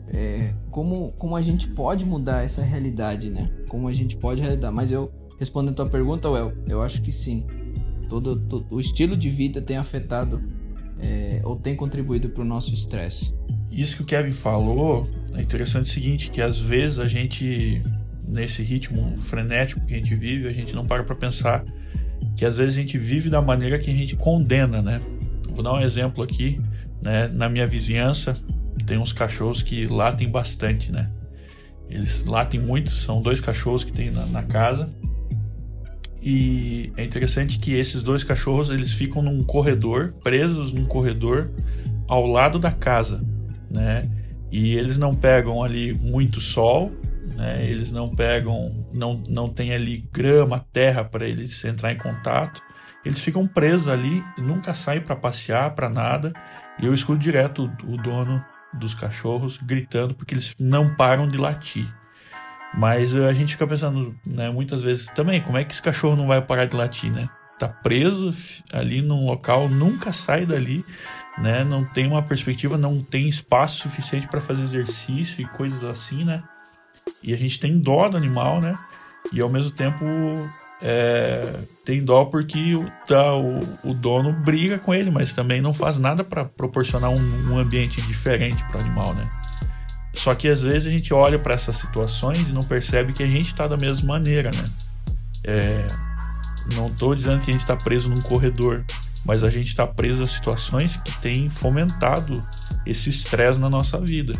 é, 0.08 0.54
como, 0.70 1.12
como 1.12 1.34
a 1.36 1.40
gente 1.40 1.68
pode 1.68 2.04
mudar 2.04 2.44
essa 2.44 2.62
realidade, 2.62 3.30
né? 3.30 3.50
Como 3.68 3.88
a 3.88 3.92
gente 3.94 4.16
pode 4.16 4.42
realidade. 4.42 4.74
Mas 4.74 4.92
eu 4.92 5.10
respondendo 5.38 5.72
a 5.72 5.76
tua 5.76 5.88
pergunta, 5.88 6.28
Well, 6.28 6.52
eu 6.68 6.82
acho 6.82 7.00
que 7.00 7.10
sim. 7.10 7.46
Todo, 8.08 8.36
todo 8.36 8.66
o 8.70 8.78
estilo 8.78 9.16
de 9.16 9.30
vida 9.30 9.62
tem 9.62 9.78
afetado 9.78 10.42
é, 11.02 11.40
ou 11.44 11.56
tem 11.56 11.74
contribuído 11.74 12.30
para 12.30 12.42
o 12.42 12.44
nosso 12.44 12.72
estresse? 12.72 13.34
Isso 13.70 13.96
que 13.96 14.02
o 14.02 14.04
Kevin 14.04 14.30
falou 14.30 15.08
é 15.34 15.40
interessante 15.40 15.86
o 15.86 15.92
seguinte, 15.92 16.30
que 16.30 16.40
às 16.40 16.58
vezes 16.58 16.98
a 16.98 17.08
gente, 17.08 17.82
nesse 18.26 18.62
ritmo 18.62 19.20
frenético 19.20 19.84
que 19.84 19.94
a 19.94 19.96
gente 19.96 20.14
vive, 20.14 20.46
a 20.46 20.52
gente 20.52 20.74
não 20.74 20.86
para 20.86 21.02
para 21.02 21.16
pensar 21.16 21.64
que 22.36 22.44
às 22.44 22.56
vezes 22.56 22.74
a 22.74 22.80
gente 22.80 22.96
vive 22.96 23.28
da 23.28 23.42
maneira 23.42 23.78
que 23.78 23.90
a 23.90 23.94
gente 23.94 24.16
condena, 24.16 24.80
né? 24.80 25.00
Vou 25.50 25.62
dar 25.62 25.74
um 25.74 25.80
exemplo 25.80 26.22
aqui, 26.22 26.60
né? 27.04 27.28
Na 27.28 27.48
minha 27.48 27.66
vizinhança 27.66 28.34
tem 28.86 28.98
uns 28.98 29.12
cachorros 29.12 29.62
que 29.62 29.86
latem 29.86 30.28
bastante, 30.28 30.92
né? 30.92 31.10
Eles 31.88 32.24
latem 32.24 32.60
muito, 32.60 32.90
são 32.90 33.20
dois 33.20 33.40
cachorros 33.40 33.84
que 33.84 33.92
tem 33.92 34.10
na, 34.10 34.24
na 34.26 34.42
casa 34.42 34.88
e 36.22 36.92
é 36.96 37.02
interessante 37.02 37.58
que 37.58 37.74
esses 37.74 38.02
dois 38.02 38.22
cachorros 38.22 38.70
eles 38.70 38.94
ficam 38.94 39.20
num 39.20 39.42
corredor, 39.42 40.14
presos 40.22 40.72
num 40.72 40.86
corredor 40.86 41.50
ao 42.06 42.26
lado 42.26 42.60
da 42.60 42.70
casa, 42.70 43.26
né? 43.68 44.08
E 44.50 44.76
eles 44.76 44.98
não 44.98 45.16
pegam 45.16 45.64
ali 45.64 45.92
muito 45.92 46.40
sol, 46.40 46.92
né? 47.36 47.68
Eles 47.68 47.90
não 47.90 48.08
pegam, 48.08 48.86
não, 48.92 49.20
não 49.28 49.48
tem 49.48 49.74
ali 49.74 50.08
grama, 50.12 50.64
terra 50.72 51.02
para 51.02 51.26
eles 51.26 51.64
entrar 51.64 51.92
em 51.92 51.98
contato. 51.98 52.62
Eles 53.04 53.20
ficam 53.20 53.46
presos 53.46 53.88
ali, 53.88 54.22
nunca 54.38 54.72
saem 54.74 55.00
para 55.00 55.16
passear, 55.16 55.74
para 55.74 55.88
nada. 55.88 56.32
E 56.80 56.86
eu 56.86 56.94
escuto 56.94 57.18
direto 57.18 57.68
o, 57.82 57.94
o 57.94 57.96
dono 57.96 58.44
dos 58.74 58.94
cachorros 58.94 59.58
gritando 59.58 60.14
porque 60.14 60.34
eles 60.34 60.54
não 60.60 60.94
param 60.94 61.26
de 61.26 61.36
latir. 61.36 61.92
Mas 62.74 63.14
a 63.14 63.32
gente 63.32 63.52
fica 63.52 63.66
pensando, 63.66 64.14
né, 64.26 64.50
muitas 64.50 64.82
vezes 64.82 65.06
também, 65.06 65.40
como 65.42 65.58
é 65.58 65.64
que 65.64 65.72
esse 65.72 65.82
cachorro 65.82 66.16
não 66.16 66.26
vai 66.26 66.40
parar 66.40 66.64
de 66.64 66.74
latir, 66.74 67.12
né? 67.12 67.28
Tá 67.58 67.68
preso 67.68 68.30
ali 68.72 69.02
num 69.02 69.26
local, 69.26 69.68
nunca 69.68 70.10
sai 70.10 70.46
dali, 70.46 70.84
né? 71.38 71.64
Não 71.64 71.84
tem 71.84 72.06
uma 72.06 72.22
perspectiva, 72.22 72.78
não 72.78 73.02
tem 73.02 73.28
espaço 73.28 73.80
suficiente 73.80 74.26
para 74.26 74.40
fazer 74.40 74.62
exercício 74.62 75.42
e 75.42 75.48
coisas 75.48 75.84
assim, 75.84 76.24
né? 76.24 76.42
E 77.22 77.32
a 77.32 77.36
gente 77.36 77.60
tem 77.60 77.78
dó 77.78 78.08
do 78.08 78.16
animal, 78.16 78.60
né? 78.60 78.78
E 79.32 79.40
ao 79.40 79.50
mesmo 79.50 79.70
tempo 79.70 80.04
é, 80.80 81.42
tem 81.84 82.04
dó 82.04 82.24
porque 82.24 82.74
o, 82.74 82.84
tá, 83.06 83.34
o, 83.36 83.60
o, 83.84 83.94
dono 83.94 84.32
briga 84.32 84.78
com 84.78 84.92
ele, 84.92 85.12
mas 85.12 85.32
também 85.32 85.62
não 85.62 85.72
faz 85.72 85.96
nada 85.96 86.24
para 86.24 86.44
proporcionar 86.44 87.10
um, 87.10 87.52
um, 87.52 87.58
ambiente 87.58 88.02
diferente 88.02 88.64
para 88.64 88.78
o 88.78 88.80
animal, 88.80 89.14
né? 89.14 89.24
Só 90.14 90.34
que 90.34 90.48
às 90.48 90.62
vezes 90.62 90.86
a 90.86 90.90
gente 90.90 91.12
olha 91.14 91.38
para 91.38 91.54
essas 91.54 91.76
situações 91.76 92.48
e 92.48 92.52
não 92.52 92.62
percebe 92.62 93.12
que 93.12 93.22
a 93.22 93.26
gente 93.26 93.46
está 93.46 93.66
da 93.66 93.76
mesma 93.76 94.08
maneira, 94.08 94.50
né? 94.50 94.70
É, 95.44 95.88
não 96.74 96.88
estou 96.88 97.14
dizendo 97.14 97.42
que 97.42 97.50
a 97.50 97.52
gente 97.52 97.62
está 97.62 97.76
preso 97.76 98.08
num 98.08 98.20
corredor, 98.20 98.84
mas 99.24 99.42
a 99.42 99.50
gente 99.50 99.68
está 99.68 99.86
preso 99.86 100.22
a 100.22 100.26
situações 100.26 100.96
que 100.96 101.12
têm 101.20 101.48
fomentado 101.48 102.42
esse 102.86 103.08
estresse 103.08 103.58
na 103.58 103.70
nossa 103.70 104.00
vida. 104.00 104.32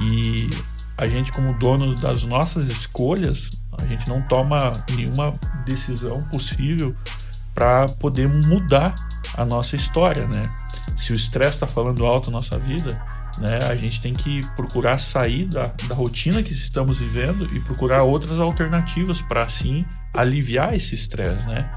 E 0.00 0.50
a 0.96 1.06
gente, 1.06 1.32
como 1.32 1.56
dono 1.58 1.94
das 1.96 2.24
nossas 2.24 2.68
escolhas, 2.68 3.50
a 3.78 3.86
gente 3.86 4.08
não 4.08 4.22
toma 4.22 4.72
nenhuma 4.94 5.38
decisão 5.64 6.22
possível 6.24 6.94
para 7.54 7.88
poder 7.88 8.28
mudar 8.28 8.94
a 9.36 9.44
nossa 9.44 9.76
história, 9.76 10.26
né? 10.26 10.48
Se 10.96 11.12
o 11.12 11.16
estresse 11.16 11.56
está 11.56 11.66
falando 11.66 12.04
alto 12.04 12.30
na 12.30 12.38
nossa 12.38 12.58
vida, 12.58 13.00
né, 13.38 13.58
a 13.68 13.74
gente 13.74 14.00
tem 14.00 14.12
que 14.12 14.40
procurar 14.54 14.98
sair 14.98 15.46
da, 15.46 15.72
da 15.88 15.94
rotina 15.94 16.42
que 16.42 16.52
estamos 16.52 16.98
vivendo 16.98 17.44
e 17.54 17.60
procurar 17.60 18.02
outras 18.02 18.38
alternativas 18.40 19.22
para 19.22 19.42
assim 19.42 19.84
aliviar 20.12 20.74
esse 20.74 20.94
estresse, 20.94 21.46
né? 21.48 21.70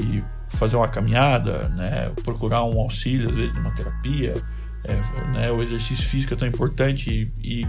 E 0.00 0.22
fazer 0.48 0.76
uma 0.76 0.88
caminhada, 0.88 1.68
né? 1.68 2.10
Procurar 2.22 2.64
um 2.64 2.80
auxílio, 2.80 3.30
às 3.30 3.36
vezes, 3.36 3.52
de 3.52 3.58
uma 3.58 3.72
terapia, 3.72 4.34
é, 4.84 5.00
né? 5.32 5.50
O 5.50 5.62
exercício 5.62 6.04
físico 6.04 6.34
é 6.34 6.36
tão 6.36 6.48
importante 6.48 7.30
e, 7.38 7.62
e, 7.62 7.66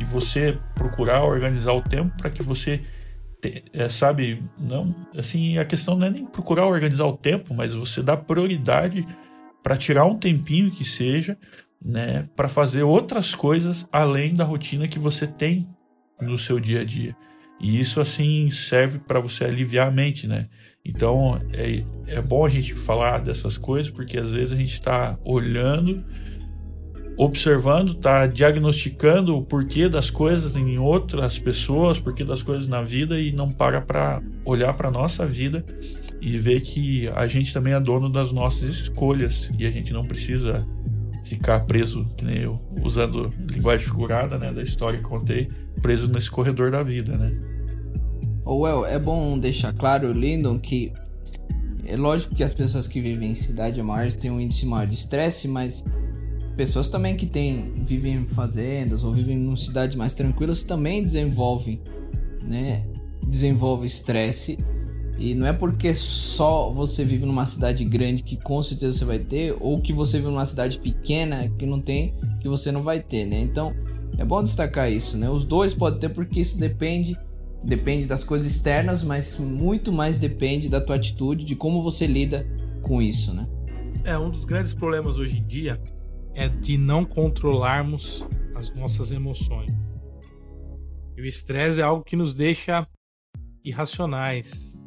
e 0.00 0.04
você 0.04 0.58
procurar 0.74 1.24
organizar 1.24 1.72
o 1.72 1.82
tempo 1.82 2.14
para 2.16 2.30
que 2.30 2.42
você 2.42 2.82
é, 3.72 3.88
sabe 3.88 4.42
não 4.58 4.94
assim 5.16 5.58
a 5.58 5.64
questão 5.64 5.96
não 5.96 6.06
é 6.06 6.10
nem 6.10 6.26
procurar 6.26 6.66
organizar 6.66 7.04
o 7.04 7.16
tempo 7.16 7.54
mas 7.54 7.72
você 7.72 8.02
dá 8.02 8.16
prioridade 8.16 9.06
para 9.62 9.76
tirar 9.76 10.06
um 10.06 10.18
tempinho 10.18 10.70
que 10.70 10.84
seja 10.84 11.36
né 11.86 12.28
para 12.34 12.48
fazer 12.48 12.82
outras 12.82 13.34
coisas 13.34 13.88
além 13.92 14.34
da 14.34 14.44
rotina 14.44 14.88
que 14.88 14.98
você 14.98 15.26
tem 15.26 15.68
no 16.20 16.38
seu 16.38 16.58
dia 16.58 16.80
a 16.80 16.84
dia. 16.84 17.16
E 17.58 17.80
isso 17.80 18.00
assim 18.02 18.50
serve 18.50 18.98
para 18.98 19.18
você 19.18 19.44
aliviar 19.44 19.88
a 19.88 19.90
mente 19.90 20.26
né? 20.26 20.48
Então 20.84 21.40
é, 21.52 21.84
é 22.06 22.20
bom 22.20 22.44
a 22.44 22.48
gente 22.48 22.74
falar 22.74 23.20
dessas 23.20 23.56
coisas 23.56 23.90
porque 23.90 24.18
às 24.18 24.32
vezes 24.32 24.52
a 24.52 24.56
gente 24.56 24.72
está 24.72 25.18
olhando 25.24 26.04
observando, 27.16 27.94
tá 27.94 28.26
diagnosticando 28.26 29.36
o 29.36 29.42
porquê 29.42 29.88
das 29.88 30.10
coisas 30.10 30.54
em 30.54 30.78
outras 30.78 31.38
pessoas, 31.38 31.98
porquê 31.98 32.22
das 32.22 32.42
coisas 32.42 32.68
na 32.68 32.82
vida 32.82 33.18
e 33.18 33.32
não 33.32 33.50
para 33.50 33.80
para 33.80 34.22
olhar 34.44 34.74
para 34.74 34.90
nossa 34.90 35.26
vida 35.26 35.64
e 36.20 36.36
ver 36.36 36.60
que 36.60 37.08
a 37.08 37.26
gente 37.26 37.52
também 37.52 37.72
é 37.72 37.80
dono 37.80 38.10
das 38.10 38.32
nossas 38.32 38.68
escolhas 38.68 39.50
e 39.58 39.66
a 39.66 39.70
gente 39.70 39.92
não 39.92 40.04
precisa 40.04 40.66
ficar 41.26 41.60
preso, 41.60 42.06
nem 42.22 42.38
eu, 42.38 42.60
usando 42.82 43.32
linguagem 43.50 43.84
figurada, 43.84 44.38
né, 44.38 44.52
da 44.52 44.62
história 44.62 44.98
que 44.98 45.04
contei, 45.04 45.50
preso 45.82 46.10
nesse 46.10 46.30
corredor 46.30 46.70
da 46.70 46.82
vida, 46.82 47.16
né? 47.16 47.36
Well, 48.46 48.86
é 48.86 48.98
bom 48.98 49.36
deixar 49.38 49.72
claro, 49.72 50.12
Lindon, 50.12 50.58
que 50.58 50.92
é 51.84 51.96
lógico 51.96 52.34
que 52.34 52.44
as 52.44 52.54
pessoas 52.54 52.86
que 52.86 53.00
vivem 53.00 53.32
em 53.32 53.34
cidade 53.34 53.82
maiores 53.82 54.14
têm 54.14 54.30
um 54.30 54.40
índice 54.40 54.66
maior 54.66 54.86
de 54.86 54.94
estresse, 54.94 55.48
mas 55.48 55.84
pessoas 56.56 56.88
também 56.88 57.16
que 57.16 57.26
tem, 57.26 57.74
vivem 57.84 58.22
em 58.22 58.26
fazendas 58.26 59.02
ou 59.02 59.12
vivem 59.12 59.36
em 59.36 59.56
cidades 59.56 59.96
mais 59.96 60.12
tranquilas 60.12 60.62
também 60.62 61.04
desenvolvem, 61.04 61.80
né? 62.42 62.86
Desenvolve 63.26 63.84
estresse. 63.84 64.58
E 65.18 65.34
não 65.34 65.46
é 65.46 65.52
porque 65.52 65.94
só 65.94 66.70
você 66.70 67.04
vive 67.04 67.24
numa 67.24 67.46
cidade 67.46 67.84
grande 67.84 68.22
que 68.22 68.36
com 68.36 68.60
certeza 68.60 68.98
você 68.98 69.04
vai 69.04 69.18
ter, 69.18 69.56
ou 69.60 69.80
que 69.80 69.92
você 69.92 70.18
vive 70.18 70.30
numa 70.30 70.44
cidade 70.44 70.78
pequena 70.78 71.48
que 71.58 71.64
não 71.64 71.80
tem, 71.80 72.14
que 72.40 72.48
você 72.48 72.70
não 72.70 72.82
vai 72.82 73.00
ter, 73.00 73.24
né? 73.24 73.40
Então, 73.40 73.74
é 74.18 74.24
bom 74.24 74.42
destacar 74.42 74.90
isso, 74.90 75.16
né? 75.16 75.28
Os 75.30 75.44
dois 75.44 75.72
podem 75.72 76.00
ter 76.00 76.08
porque 76.10 76.40
isso 76.40 76.58
depende 76.58 77.18
depende 77.64 78.06
das 78.06 78.22
coisas 78.22 78.46
externas, 78.46 79.02
mas 79.02 79.38
muito 79.38 79.90
mais 79.90 80.18
depende 80.20 80.68
da 80.68 80.80
tua 80.80 80.94
atitude, 80.94 81.44
de 81.44 81.56
como 81.56 81.82
você 81.82 82.06
lida 82.06 82.46
com 82.82 83.02
isso, 83.02 83.34
né? 83.34 83.48
É 84.04 84.16
um 84.16 84.30
dos 84.30 84.44
grandes 84.44 84.72
problemas 84.72 85.18
hoje 85.18 85.38
em 85.38 85.46
dia 85.46 85.80
é 86.32 86.48
de 86.48 86.76
não 86.76 87.04
controlarmos 87.04 88.28
as 88.54 88.72
nossas 88.74 89.10
emoções. 89.10 89.72
E 91.16 91.22
o 91.22 91.24
estresse 91.24 91.80
é 91.80 91.84
algo 91.84 92.04
que 92.04 92.14
nos 92.14 92.34
deixa 92.34 92.86
irracionais. 93.64 94.78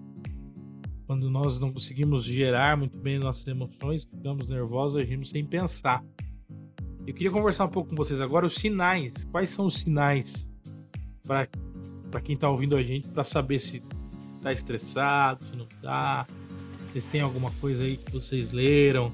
Quando 1.10 1.28
nós 1.28 1.60
não 1.60 1.74
conseguimos 1.74 2.24
gerar 2.24 2.78
muito 2.78 2.96
bem 2.96 3.18
nossas 3.18 3.48
emoções, 3.48 4.04
ficamos 4.04 4.48
nervosos, 4.48 5.02
agimos 5.02 5.32
sem 5.32 5.44
pensar. 5.44 6.06
Eu 7.08 7.16
queria 7.16 7.32
conversar 7.32 7.66
um 7.66 7.70
pouco 7.70 7.90
com 7.90 7.96
vocês 7.96 8.22
agora 8.22 8.46
os 8.46 8.54
sinais. 8.54 9.24
Quais 9.32 9.50
são 9.50 9.66
os 9.66 9.80
sinais 9.80 10.48
para 11.26 12.22
quem 12.22 12.36
está 12.36 12.48
ouvindo 12.48 12.78
a 12.78 12.84
gente 12.84 13.08
para 13.08 13.24
saber 13.24 13.58
se 13.58 13.82
está 14.38 14.54
estressado, 14.54 15.44
se 15.46 15.56
não 15.56 15.66
está? 15.66 16.28
Se 16.94 17.10
tem 17.10 17.22
alguma 17.22 17.50
coisa 17.54 17.86
aí 17.86 17.98
que 17.98 18.12
vocês 18.12 18.52
leram? 18.52 19.12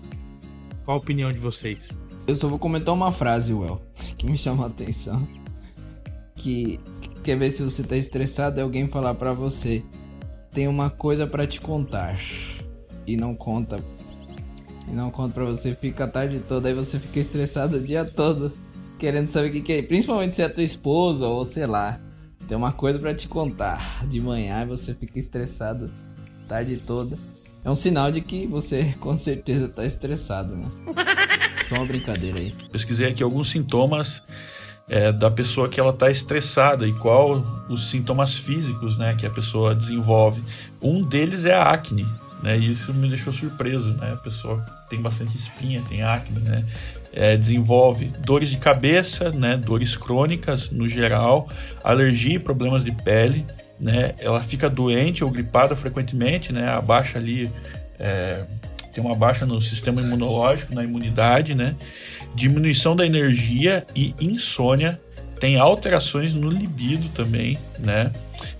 Qual 0.83 0.97
a 0.97 0.99
opinião 0.99 1.31
de 1.31 1.39
vocês? 1.39 1.97
Eu 2.27 2.35
só 2.35 2.49
vou 2.49 2.59
comentar 2.59 2.93
uma 2.93 3.13
frase, 3.13 3.53
Well, 3.53 3.81
que 4.19 4.29
me 4.29 4.35
chama 4.35 4.65
a 4.65 4.67
atenção. 4.67 5.25
Que 6.35 6.77
quer 7.23 7.39
ver 7.39 7.51
se 7.51 7.63
você 7.63 7.83
tá 7.83 7.95
estressado 7.95 8.59
é 8.59 8.63
alguém 8.63 8.85
falar 8.85 9.15
para 9.15 9.31
você: 9.31 9.81
"Tem 10.55 10.67
uma 10.69 10.89
coisa 10.89 11.27
para 11.27 11.45
te 11.45 11.59
contar" 11.59 12.17
e 13.05 13.17
não 13.17 13.35
conta. 13.35 13.77
E 14.87 14.91
não 14.91 15.11
conta 15.11 15.33
para 15.33 15.45
você, 15.45 15.75
fica 15.75 16.05
a 16.05 16.07
tarde 16.07 16.39
toda 16.39 16.69
aí 16.69 16.73
você 16.73 16.97
fica 16.97 17.19
estressado 17.19 17.77
o 17.77 17.79
dia 17.81 18.05
todo, 18.05 18.53
querendo 18.97 19.27
saber 19.27 19.49
o 19.49 19.51
que, 19.51 19.61
que 19.61 19.73
é, 19.73 19.81
principalmente 19.81 20.33
se 20.33 20.41
é 20.41 20.47
tua 20.47 20.63
esposa 20.63 21.27
ou 21.27 21.43
sei 21.43 21.65
lá. 21.67 21.99
Tem 22.47 22.55
uma 22.55 22.71
coisa 22.71 22.97
para 22.97 23.13
te 23.13 23.27
contar 23.27 24.05
de 24.07 24.21
manhã 24.21 24.61
e 24.61 24.67
você 24.67 24.93
fica 24.93 25.19
estressado 25.19 25.91
a 26.45 26.47
tarde 26.47 26.77
toda. 26.77 27.17
É 27.63 27.69
um 27.69 27.75
sinal 27.75 28.11
de 28.11 28.21
que 28.21 28.47
você 28.47 28.95
com 29.01 29.17
certeza 29.17 29.67
tá 29.67 29.83
estressado, 29.83 30.55
né? 30.55 30.67
Só 31.65 31.75
uma 31.75 31.85
brincadeira 31.85 32.39
aí. 32.39 32.53
Pesquisei 32.71 33.07
aqui 33.07 33.23
alguns 33.23 33.49
sintomas 33.49 34.23
é, 34.89 35.11
da 35.11 35.31
pessoa 35.31 35.67
que 35.67 35.79
ela 35.79 35.91
está 35.91 36.09
estressada 36.11 36.87
e 36.87 36.93
qual 36.93 37.43
os 37.69 37.89
sintomas 37.89 38.35
físicos 38.35 38.97
né, 38.97 39.15
que 39.15 39.25
a 39.25 39.29
pessoa 39.29 39.73
desenvolve. 39.73 40.43
Um 40.81 41.03
deles 41.03 41.45
é 41.45 41.53
a 41.53 41.63
acne, 41.63 42.07
né? 42.41 42.57
E 42.57 42.69
isso 42.69 42.93
me 42.93 43.09
deixou 43.09 43.33
surpreso, 43.33 43.89
né? 43.93 44.11
A 44.13 44.17
pessoa 44.17 44.63
tem 44.89 45.01
bastante 45.01 45.35
espinha, 45.35 45.81
tem 45.89 46.03
acne, 46.03 46.39
né? 46.39 46.65
É, 47.11 47.35
desenvolve 47.35 48.11
dores 48.19 48.49
de 48.49 48.57
cabeça, 48.57 49.31
né? 49.31 49.57
Dores 49.57 49.97
crônicas 49.97 50.69
no 50.69 50.87
geral, 50.87 51.49
alergia 51.83 52.35
e 52.35 52.39
problemas 52.39 52.83
de 52.83 52.91
pele, 52.91 53.45
né? 53.79 54.13
Ela 54.19 54.43
fica 54.43 54.69
doente 54.69 55.23
ou 55.23 55.31
gripada 55.31 55.75
frequentemente, 55.75 56.53
né? 56.53 56.69
Abaixa 56.69 57.17
ali 57.17 57.49
é, 57.97 58.45
tem 58.91 59.03
uma 59.03 59.15
baixa 59.15 59.45
no 59.45 59.61
sistema 59.61 60.01
imunológico, 60.01 60.75
na 60.75 60.83
imunidade, 60.83 61.55
né? 61.55 61.75
Diminuição 62.35 62.95
da 62.95 63.05
energia 63.05 63.87
e 63.95 64.13
insônia, 64.19 65.01
tem 65.39 65.57
alterações 65.57 66.33
no 66.33 66.49
libido 66.49 67.09
também, 67.09 67.57
né? 67.79 68.11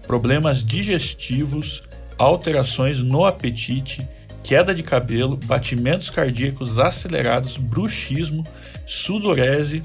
Problemas 0.08 0.64
digestivos, 0.64 1.84
alterações 2.18 3.00
no 3.00 3.26
apetite, 3.26 4.08
queda 4.44 4.76
de 4.76 4.84
cabelo, 4.84 5.36
batimentos 5.36 6.10
cardíacos 6.10 6.78
acelerados, 6.78 7.58
bruxismo, 7.58 8.46
sudorese, 8.86 9.82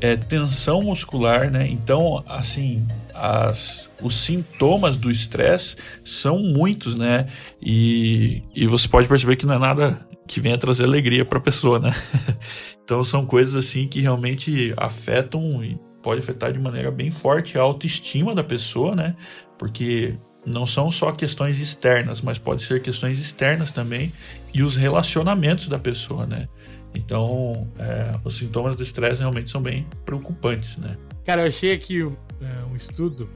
é, 0.00 0.16
tensão 0.16 0.82
muscular, 0.82 1.50
né? 1.50 1.66
Então, 1.68 2.22
assim, 2.28 2.86
as, 3.12 3.90
os 4.00 4.14
sintomas 4.14 4.96
do 4.96 5.10
estresse 5.10 5.76
são 6.04 6.38
muitos, 6.38 6.96
né? 6.96 7.26
E, 7.60 8.42
e 8.54 8.66
você 8.66 8.86
pode 8.86 9.08
perceber 9.08 9.34
que 9.34 9.46
não 9.46 9.54
é 9.54 9.58
nada 9.58 10.03
que 10.26 10.40
venha 10.40 10.58
trazer 10.58 10.84
alegria 10.84 11.24
para 11.24 11.38
a 11.38 11.40
pessoa, 11.40 11.78
né? 11.78 11.92
então 12.82 13.02
são 13.04 13.26
coisas 13.26 13.56
assim 13.56 13.86
que 13.86 14.00
realmente 14.00 14.72
afetam 14.76 15.62
e 15.62 15.78
pode 16.02 16.20
afetar 16.20 16.52
de 16.52 16.58
maneira 16.58 16.90
bem 16.90 17.10
forte 17.10 17.58
a 17.58 17.62
autoestima 17.62 18.34
da 18.34 18.44
pessoa, 18.44 18.94
né? 18.94 19.16
Porque 19.58 20.14
não 20.44 20.66
são 20.66 20.90
só 20.90 21.10
questões 21.12 21.60
externas, 21.60 22.20
mas 22.20 22.38
pode 22.38 22.62
ser 22.62 22.80
questões 22.82 23.18
externas 23.18 23.72
também 23.72 24.12
e 24.52 24.62
os 24.62 24.76
relacionamentos 24.76 25.68
da 25.68 25.78
pessoa, 25.78 26.26
né? 26.26 26.48
Então, 26.94 27.68
é, 27.78 28.14
os 28.22 28.36
sintomas 28.36 28.76
do 28.76 28.82
estresse 28.82 29.20
realmente 29.20 29.50
são 29.50 29.60
bem 29.60 29.86
preocupantes, 30.04 30.76
né? 30.76 30.96
Cara, 31.24 31.42
eu 31.42 31.48
achei 31.48 31.72
aqui 31.72 32.02
é, 32.02 32.64
um 32.70 32.76
estudo 32.76 33.28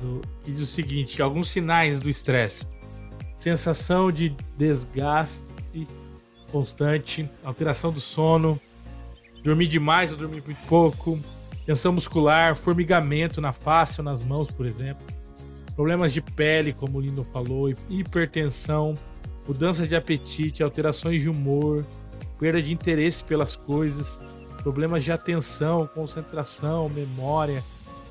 do, 0.00 0.20
que 0.42 0.50
diz 0.50 0.62
o 0.62 0.66
seguinte: 0.66 1.20
alguns 1.22 1.50
sinais 1.50 2.00
do 2.00 2.08
estresse, 2.08 2.66
sensação 3.36 4.10
de 4.10 4.34
desgaste 4.56 5.49
constante, 6.50 7.28
alteração 7.44 7.92
do 7.92 8.00
sono, 8.00 8.60
dormir 9.42 9.68
demais 9.68 10.10
ou 10.12 10.18
dormir 10.18 10.42
muito 10.44 10.66
pouco, 10.66 11.18
tensão 11.64 11.92
muscular, 11.92 12.56
formigamento 12.56 13.40
na 13.40 13.52
face 13.52 14.00
ou 14.00 14.04
nas 14.04 14.24
mãos, 14.24 14.50
por 14.50 14.66
exemplo, 14.66 15.02
problemas 15.74 16.12
de 16.12 16.20
pele, 16.20 16.72
como 16.72 16.98
o 16.98 17.00
Lino 17.00 17.24
falou, 17.32 17.70
hipertensão, 17.88 18.94
mudança 19.46 19.86
de 19.86 19.96
apetite, 19.96 20.62
alterações 20.62 21.22
de 21.22 21.28
humor, 21.28 21.84
perda 22.38 22.60
de 22.60 22.72
interesse 22.72 23.24
pelas 23.24 23.56
coisas, 23.56 24.20
problemas 24.62 25.04
de 25.04 25.12
atenção, 25.12 25.86
concentração, 25.86 26.88
memória 26.88 27.62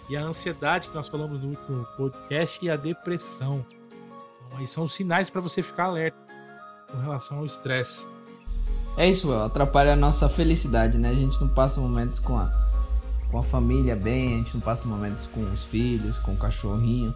e 0.10 0.18
a 0.18 0.22
ansiedade 0.22 0.88
que 0.90 0.96
nós 0.96 1.08
falamos 1.08 1.42
no 1.42 1.50
último 1.50 1.86
podcast 1.96 2.64
e 2.64 2.70
a 2.70 2.76
depressão. 2.76 3.66
Então, 4.48 4.58
aí 4.58 4.68
são 4.68 4.88
sinais 4.88 5.30
para 5.30 5.42
você 5.42 5.62
ficar 5.62 5.86
alerta 5.86 6.18
com 6.92 6.98
relação 6.98 7.40
ao 7.40 7.46
estresse. 7.46 8.08
É 9.00 9.10
isso, 9.10 9.34
atrapalha 9.34 9.94
a 9.94 9.96
nossa 9.96 10.30
felicidade, 10.30 11.00
né? 11.00 11.10
A 11.10 11.16
gente 11.16 11.42
não 11.42 11.48
passa 11.48 11.82
momentos 11.82 12.20
com 12.20 12.38
a, 12.38 12.52
com 13.32 13.40
a 13.40 13.44
família 13.44 13.96
bem, 13.96 14.36
a 14.36 14.38
gente 14.38 14.54
não 14.54 14.62
passa 14.62 14.88
momentos 14.88 15.26
com 15.26 15.42
os 15.52 15.64
filhos, 15.64 16.20
com 16.20 16.34
o 16.34 16.38
cachorrinho. 16.38 17.16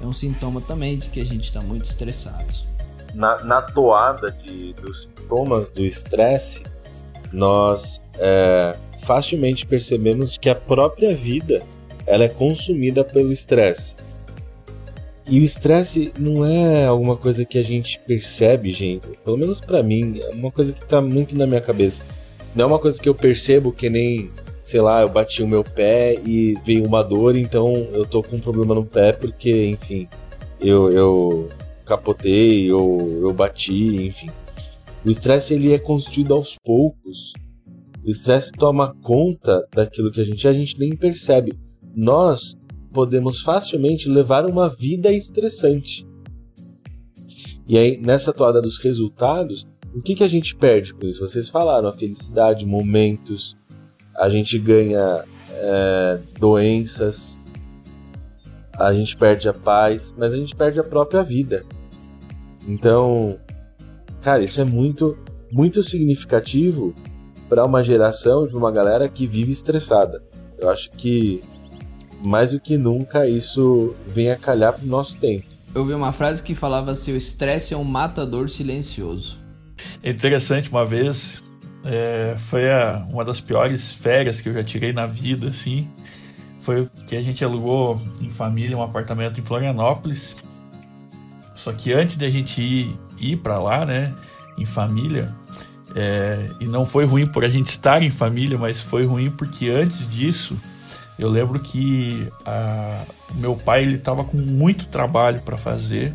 É 0.00 0.06
um 0.06 0.12
sintoma 0.12 0.60
também 0.60 0.98
de 0.98 1.08
que 1.08 1.20
a 1.20 1.26
gente 1.26 1.44
está 1.44 1.60
muito 1.60 1.86
estressado 1.86 2.72
na, 3.14 3.42
na 3.44 3.62
toada 3.62 4.30
de, 4.30 4.72
dos 4.74 5.04
sintomas 5.04 5.70
do 5.70 5.82
estresse, 5.82 6.64
nós 7.32 8.02
é, 8.18 8.76
facilmente 9.04 9.66
percebemos 9.66 10.36
que 10.36 10.50
a 10.50 10.54
própria 10.54 11.14
vida 11.14 11.62
ela 12.06 12.24
é 12.24 12.28
consumida 12.28 13.04
pelo 13.04 13.32
estresse. 13.32 13.96
E 15.26 15.40
o 15.40 15.44
estresse 15.44 16.12
não 16.18 16.44
é 16.44 16.84
alguma 16.84 17.16
coisa 17.16 17.44
que 17.44 17.58
a 17.58 17.62
gente 17.62 17.98
percebe, 18.00 18.70
gente. 18.70 19.08
Pelo 19.24 19.38
menos 19.38 19.60
para 19.60 19.82
mim, 19.82 20.20
é 20.20 20.30
uma 20.34 20.50
coisa 20.50 20.72
que 20.72 20.84
tá 20.84 21.00
muito 21.00 21.36
na 21.36 21.46
minha 21.46 21.62
cabeça. 21.62 22.02
Não 22.54 22.64
é 22.64 22.66
uma 22.66 22.78
coisa 22.78 23.00
que 23.00 23.08
eu 23.08 23.14
percebo 23.14 23.72
que 23.72 23.88
nem, 23.88 24.30
sei 24.62 24.82
lá, 24.82 25.00
eu 25.00 25.08
bati 25.08 25.42
o 25.42 25.48
meu 25.48 25.64
pé 25.64 26.20
e 26.24 26.54
veio 26.64 26.86
uma 26.86 27.02
dor, 27.02 27.36
então 27.36 27.74
eu 27.92 28.04
tô 28.04 28.22
com 28.22 28.36
um 28.36 28.40
problema 28.40 28.74
no 28.74 28.84
pé 28.84 29.12
porque, 29.12 29.66
enfim, 29.66 30.06
eu, 30.60 30.92
eu 30.92 31.48
capotei 31.86 32.70
ou 32.70 33.00
eu 33.22 33.32
bati, 33.32 34.06
enfim. 34.06 34.28
O 35.04 35.10
estresse 35.10 35.54
ele 35.54 35.72
é 35.72 35.78
construído 35.78 36.34
aos 36.34 36.56
poucos. 36.62 37.32
O 38.04 38.10
estresse 38.10 38.52
toma 38.52 38.94
conta 39.02 39.66
daquilo 39.74 40.12
que 40.12 40.20
a 40.20 40.24
gente 40.24 40.46
a 40.46 40.52
gente 40.52 40.78
nem 40.78 40.94
percebe. 40.94 41.54
Nós 41.94 42.54
podemos 42.94 43.40
facilmente 43.40 44.08
levar 44.08 44.46
uma 44.46 44.68
vida 44.68 45.12
estressante. 45.12 46.06
E 47.66 47.76
aí, 47.76 47.98
nessa 47.98 48.32
toada 48.32 48.62
dos 48.62 48.78
resultados, 48.78 49.66
o 49.92 50.00
que, 50.00 50.14
que 50.14 50.22
a 50.22 50.28
gente 50.28 50.54
perde 50.54 50.94
com 50.94 51.04
isso? 51.04 51.20
Vocês 51.20 51.48
falaram 51.48 51.88
a 51.88 51.92
felicidade, 51.92 52.64
momentos, 52.64 53.56
a 54.16 54.28
gente 54.28 54.58
ganha 54.58 55.24
é, 55.50 56.20
doenças, 56.38 57.40
a 58.78 58.92
gente 58.92 59.16
perde 59.16 59.48
a 59.48 59.52
paz, 59.54 60.14
mas 60.16 60.32
a 60.32 60.36
gente 60.36 60.54
perde 60.54 60.78
a 60.78 60.84
própria 60.84 61.22
vida. 61.22 61.64
Então, 62.68 63.38
cara, 64.20 64.42
isso 64.42 64.60
é 64.60 64.64
muito, 64.64 65.18
muito 65.50 65.82
significativo 65.82 66.94
para 67.48 67.64
uma 67.64 67.82
geração, 67.82 68.46
de 68.46 68.54
uma 68.54 68.70
galera 68.70 69.08
que 69.08 69.26
vive 69.26 69.50
estressada. 69.50 70.22
Eu 70.58 70.70
acho 70.70 70.90
que 70.90 71.42
mais 72.26 72.52
do 72.52 72.60
que 72.60 72.76
nunca 72.76 73.28
isso 73.28 73.94
vem 74.06 74.30
a 74.30 74.36
calhar 74.36 74.72
pro 74.72 74.86
nosso 74.86 75.16
tempo. 75.16 75.44
Eu 75.74 75.84
vi 75.84 75.92
uma 75.92 76.12
frase 76.12 76.42
que 76.42 76.54
falava 76.54 76.90
assim: 76.90 77.12
o 77.12 77.16
estresse 77.16 77.74
é 77.74 77.76
um 77.76 77.84
matador 77.84 78.48
silencioso. 78.48 79.38
É 80.02 80.10
interessante, 80.10 80.70
uma 80.70 80.84
vez 80.84 81.42
é, 81.84 82.36
foi 82.38 82.70
a, 82.70 83.06
uma 83.10 83.24
das 83.24 83.40
piores 83.40 83.92
férias 83.92 84.40
que 84.40 84.48
eu 84.48 84.54
já 84.54 84.62
tirei 84.62 84.92
na 84.92 85.06
vida, 85.06 85.48
assim 85.48 85.88
foi 86.64 86.88
que 87.06 87.14
a 87.14 87.22
gente 87.22 87.44
alugou 87.44 88.00
em 88.22 88.30
família 88.30 88.76
um 88.76 88.82
apartamento 88.82 89.38
em 89.38 89.42
Florianópolis. 89.42 90.34
Só 91.54 91.72
que 91.72 91.92
antes 91.92 92.16
de 92.16 92.24
a 92.24 92.30
gente 92.30 92.60
ir, 92.60 92.98
ir 93.20 93.36
para 93.36 93.58
lá, 93.58 93.84
né, 93.84 94.12
em 94.56 94.64
família, 94.64 95.32
é, 95.94 96.48
e 96.58 96.64
não 96.64 96.86
foi 96.86 97.04
ruim 97.04 97.26
por 97.26 97.44
a 97.44 97.48
gente 97.48 97.66
estar 97.66 98.02
em 98.02 98.10
família, 98.10 98.58
mas 98.58 98.80
foi 98.80 99.04
ruim 99.04 99.30
porque 99.30 99.68
antes 99.68 100.08
disso, 100.08 100.56
eu 101.18 101.28
lembro 101.28 101.60
que 101.60 102.28
a, 102.44 103.02
meu 103.34 103.54
pai 103.56 103.82
ele 103.82 103.96
estava 103.96 104.24
com 104.24 104.36
muito 104.36 104.86
trabalho 104.86 105.40
para 105.42 105.56
fazer, 105.56 106.12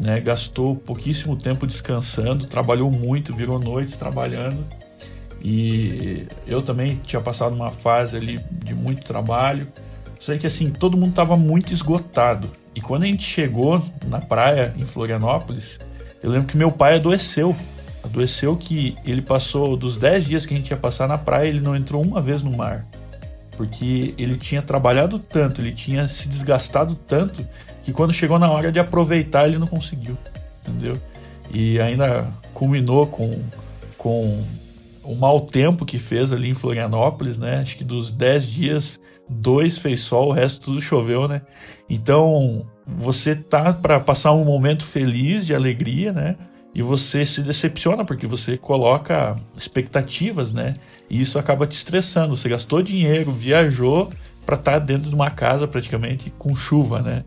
né, 0.00 0.20
gastou 0.20 0.74
pouquíssimo 0.74 1.36
tempo 1.36 1.66
descansando, 1.66 2.44
trabalhou 2.46 2.90
muito, 2.90 3.34
virou 3.34 3.58
noites 3.58 3.96
trabalhando. 3.96 4.64
E 5.42 6.26
eu 6.46 6.62
também 6.62 7.00
tinha 7.04 7.20
passado 7.20 7.54
uma 7.54 7.70
fase 7.70 8.16
ali 8.16 8.40
de 8.50 8.74
muito 8.74 9.04
trabalho. 9.04 9.68
Sei 10.18 10.38
que 10.38 10.46
assim, 10.46 10.70
todo 10.70 10.96
mundo 10.96 11.10
estava 11.10 11.36
muito 11.36 11.72
esgotado. 11.72 12.50
E 12.74 12.80
quando 12.80 13.02
a 13.02 13.06
gente 13.06 13.22
chegou 13.22 13.82
na 14.06 14.20
praia 14.20 14.74
em 14.76 14.86
Florianópolis, 14.86 15.78
eu 16.22 16.30
lembro 16.30 16.48
que 16.48 16.56
meu 16.56 16.72
pai 16.72 16.96
adoeceu. 16.96 17.54
Adoeceu 18.02 18.56
que 18.56 18.96
ele 19.04 19.22
passou 19.22 19.76
dos 19.76 19.98
10 19.98 20.24
dias 20.24 20.46
que 20.46 20.54
a 20.54 20.56
gente 20.56 20.70
ia 20.70 20.76
passar 20.76 21.06
na 21.06 21.18
praia, 21.18 21.48
ele 21.48 21.60
não 21.60 21.76
entrou 21.76 22.02
uma 22.02 22.20
vez 22.20 22.42
no 22.42 22.50
mar. 22.50 22.86
Porque 23.56 24.14
ele 24.18 24.36
tinha 24.36 24.62
trabalhado 24.62 25.18
tanto, 25.18 25.60
ele 25.60 25.72
tinha 25.72 26.08
se 26.08 26.28
desgastado 26.28 26.94
tanto, 26.94 27.46
que 27.82 27.92
quando 27.92 28.12
chegou 28.12 28.38
na 28.38 28.50
hora 28.50 28.72
de 28.72 28.78
aproveitar, 28.78 29.46
ele 29.46 29.58
não 29.58 29.66
conseguiu. 29.66 30.16
Entendeu? 30.66 31.00
E 31.52 31.80
ainda 31.80 32.32
culminou 32.52 33.06
com, 33.06 33.42
com 33.98 34.42
o 35.04 35.14
mau 35.14 35.40
tempo 35.40 35.84
que 35.84 35.98
fez 35.98 36.32
ali 36.32 36.48
em 36.48 36.54
Florianópolis, 36.54 37.38
né? 37.38 37.60
Acho 37.60 37.76
que 37.76 37.84
dos 37.84 38.10
10 38.10 38.46
dias, 38.46 39.00
dois 39.28 39.78
fez 39.78 40.00
sol, 40.00 40.30
o 40.30 40.32
resto 40.32 40.66
tudo 40.66 40.80
choveu, 40.80 41.28
né? 41.28 41.42
Então, 41.88 42.66
você 42.86 43.34
tá 43.34 43.72
para 43.72 44.00
passar 44.00 44.32
um 44.32 44.44
momento 44.44 44.84
feliz, 44.84 45.46
de 45.46 45.54
alegria, 45.54 46.12
né? 46.12 46.36
E 46.74 46.82
você 46.82 47.24
se 47.24 47.40
decepciona 47.40 48.04
porque 48.04 48.26
você 48.26 48.56
coloca 48.56 49.38
expectativas, 49.56 50.52
né? 50.52 50.74
E 51.08 51.20
isso 51.20 51.38
acaba 51.38 51.66
te 51.66 51.72
estressando. 51.72 52.34
Você 52.36 52.48
gastou 52.48 52.82
dinheiro, 52.82 53.30
viajou 53.30 54.12
para 54.44 54.56
estar 54.56 54.72
tá 54.72 54.78
dentro 54.78 55.08
de 55.08 55.14
uma 55.14 55.30
casa 55.30 55.68
praticamente 55.68 56.30
com 56.36 56.54
chuva, 56.54 57.00
né? 57.00 57.24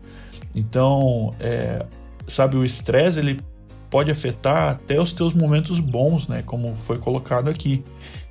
Então, 0.54 1.34
é, 1.40 1.86
sabe, 2.26 2.56
o 2.56 2.64
estresse 2.64 3.18
ele 3.18 3.40
pode 3.88 4.10
afetar 4.10 4.72
até 4.72 5.00
os 5.00 5.14
teus 5.14 5.32
momentos 5.32 5.80
bons, 5.80 6.28
né? 6.28 6.42
Como 6.42 6.76
foi 6.76 6.98
colocado 6.98 7.48
aqui. 7.48 7.82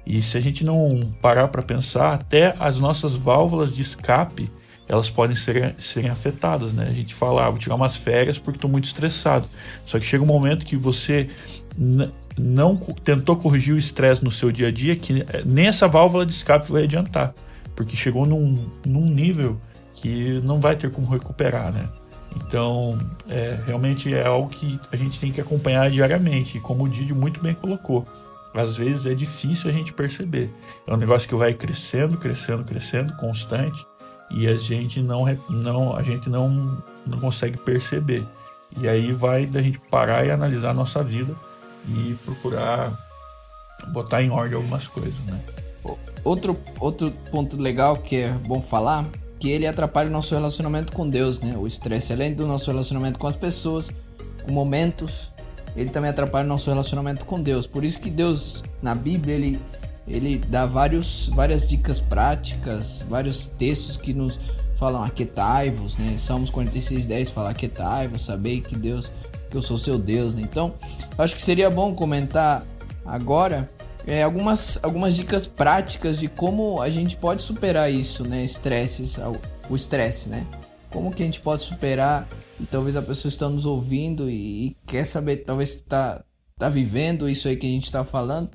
E 0.06 0.21
se 0.21 0.38
a 0.38 0.41
gente 0.41 0.63
não 0.63 1.01
parar 1.21 1.47
para 1.47 1.63
pensar, 1.63 2.13
até 2.13 2.56
as 2.60 2.80
nossas 2.80 3.15
válvulas 3.15 3.75
de 3.75 3.82
escape 3.82 4.49
elas 4.88 5.10
podem 5.10 5.36
ser, 5.36 5.76
serem 5.78 6.10
afetadas, 6.10 6.73
né? 6.73 6.88
A 6.89 6.93
gente 6.93 7.13
fala, 7.13 7.45
ah, 7.45 7.50
vou 7.50 7.60
tirar 7.60 7.76
umas 7.76 7.95
férias 7.97 8.39
porque 8.39 8.58
estou 8.58 8.69
muito 8.69 8.86
estressado. 8.86 9.45
Só 9.86 10.00
que 10.00 10.06
chega 10.06 10.23
um 10.23 10.28
momento 10.28 10.65
que 10.65 10.78
você 10.78 11.30
não 12.38 12.78
tentou 13.04 13.36
corrigir 13.36 13.76
o 13.76 13.78
estresse 13.78 14.23
no 14.23 14.32
seu 14.32 14.52
dia 14.52 14.67
a 14.67 14.71
dia, 14.71 14.95
que 14.95 15.21
eh, 15.21 15.43
nem 15.45 15.67
essa 15.67 15.88
válvula 15.88 16.26
de 16.26 16.32
escape 16.32 16.71
vai 16.71 16.84
adiantar, 16.84 17.34
porque 17.76 17.95
chegou 17.95 18.26
num, 18.26 18.69
num 18.86 19.06
nível 19.06 19.60
que 19.95 20.41
não 20.43 20.60
vai 20.60 20.76
ter 20.76 20.91
como 20.91 21.08
recuperar, 21.08 21.71
né? 21.71 21.89
Então, 22.36 22.97
é, 23.30 23.58
realmente 23.65 24.13
é 24.13 24.26
algo 24.26 24.50
que 24.50 24.80
a 24.91 24.95
gente 24.95 25.19
tem 25.19 25.32
que 25.32 25.41
acompanhar 25.41 25.89
diariamente, 25.89 26.60
como 26.60 26.84
o 26.84 26.89
Didio 26.89 27.15
muito 27.15 27.41
bem 27.41 27.54
colocou. 27.54 28.08
Às 28.54 28.78
vezes 28.78 29.06
é 29.06 29.13
difícil 29.13 29.69
a 29.69 29.73
gente 29.73 29.93
perceber. 29.93 30.52
É 30.86 30.93
um 30.93 30.97
negócio 30.97 31.28
que 31.28 31.36
vai 31.36 31.54
crescendo, 31.54 32.17
crescendo, 32.17 32.63
crescendo, 32.63 33.15
constante, 33.17 33.86
e 34.32 34.48
a 34.48 34.56
gente 34.56 35.02
não, 35.02 35.26
não, 35.50 35.96
a 35.96 36.04
gente 36.04 36.30
não, 36.30 36.78
não 37.06 37.20
consegue 37.20 37.58
perceber. 37.58 38.26
E 38.80 38.88
aí 38.88 39.12
vai 39.12 39.46
da 39.46 39.62
gente 39.62 39.80
parar 39.80 40.26
e 40.26 40.32
analisar 40.32 40.72
a 40.72 40.74
nossa 40.74 41.04
vida 41.04 41.34
e 41.88 42.16
procurar 42.26 42.92
botar 43.88 44.22
em 44.22 44.30
ordem 44.30 44.56
algumas 44.56 44.88
coisas, 44.88 45.18
né? 45.26 45.40
Outro, 46.24 46.58
outro 46.80 47.12
ponto 47.32 47.56
legal 47.56 47.96
que 47.98 48.18
é 48.18 48.32
bom 48.32 48.62
falar, 48.62 49.06
que 49.40 49.50
ele 49.50 49.66
atrapalha 49.66 50.10
o 50.10 50.12
nosso 50.12 50.36
relacionamento 50.36 50.92
com 50.92 51.10
Deus, 51.10 51.40
né? 51.40 51.56
O 51.58 51.66
estresse, 51.66 52.12
além 52.12 52.34
do 52.34 52.46
nosso 52.46 52.70
relacionamento 52.70 53.18
com 53.18 53.28
as 53.28 53.36
pessoas, 53.36 53.90
com 54.44 54.52
momentos, 54.52 55.32
ele 55.76 55.90
também 55.90 56.10
atrapalha 56.10 56.44
o 56.44 56.48
nosso 56.48 56.70
relacionamento 56.70 57.24
com 57.24 57.42
Deus. 57.42 57.66
Por 57.66 57.86
isso 57.86 58.00
que 58.00 58.10
Deus, 58.10 58.63
na 58.82 58.94
Bíblia, 58.94 59.36
ele, 59.36 59.60
ele 60.08 60.38
dá 60.38 60.65
vários, 60.65 61.30
várias 61.30 61.65
dicas 61.65 62.00
práticas, 62.00 63.04
vários 63.10 63.48
textos 63.48 63.98
que 63.98 64.13
nos 64.13 64.39
falam 64.76 65.04
aquetai-vos, 65.04 65.98
né? 65.98 66.15
Salmos 66.17 66.50
46, 66.50 67.08
10 67.08 67.30
fala 67.32 67.50
aquetai-vos, 67.50 68.30
que 68.67 68.76
Deus, 68.76 69.12
que 69.50 69.58
eu 69.58 69.62
sou 69.62 69.78
seu 69.78 69.98
Deus, 69.98 70.36
né? 70.36 70.41
Então, 70.43 70.74
acho 71.17 71.36
que 71.36 71.41
seria 71.41 71.70
bom 71.70 71.93
comentar 71.93 72.63
agora 73.06 73.70
é, 74.06 74.24
algumas, 74.24 74.80
algumas 74.82 75.15
dicas 75.15 75.46
práticas 75.46 76.17
de 76.17 76.30
como 76.30 76.82
a 76.82 76.89
gente 76.89 77.17
pode 77.17 77.41
superar 77.41 77.91
isso, 77.91 78.24
né? 78.24 78.43
Estresses, 78.43 79.17
o 79.70 79.76
estresse, 79.76 80.30
né? 80.30 80.46
Como 80.89 81.12
que 81.12 81.22
a 81.22 81.26
gente 81.26 81.41
pode 81.41 81.63
superar 81.63 82.26
e 82.60 82.65
talvez 82.65 82.96
a 82.96 83.02
pessoa 83.02 83.30
está 83.30 83.50
nos 83.50 83.65
ouvindo 83.65 84.30
e, 84.30 84.67
e 84.67 84.78
quer 84.86 85.06
saber, 85.06 85.38
talvez 85.38 85.74
está 85.74 86.24
tá 86.58 86.70
vivendo 86.70 87.30
isso 87.30 87.48
aí 87.48 87.58
que 87.58 87.67
a 87.67 87.70
gente 87.70 87.86
está 87.86 88.04
falando. 88.04 88.50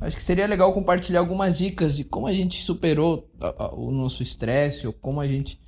Acho 0.00 0.16
que 0.16 0.22
seria 0.22 0.46
legal 0.46 0.72
compartilhar 0.72 1.20
algumas 1.20 1.58
dicas 1.58 1.94
de 1.94 2.04
como 2.04 2.26
a 2.26 2.32
gente 2.32 2.62
superou 2.62 3.28
o 3.72 3.90
nosso 3.90 4.22
estresse 4.22 4.86
ou 4.86 4.92
como 4.92 5.20
a 5.20 5.26
gente 5.26 5.60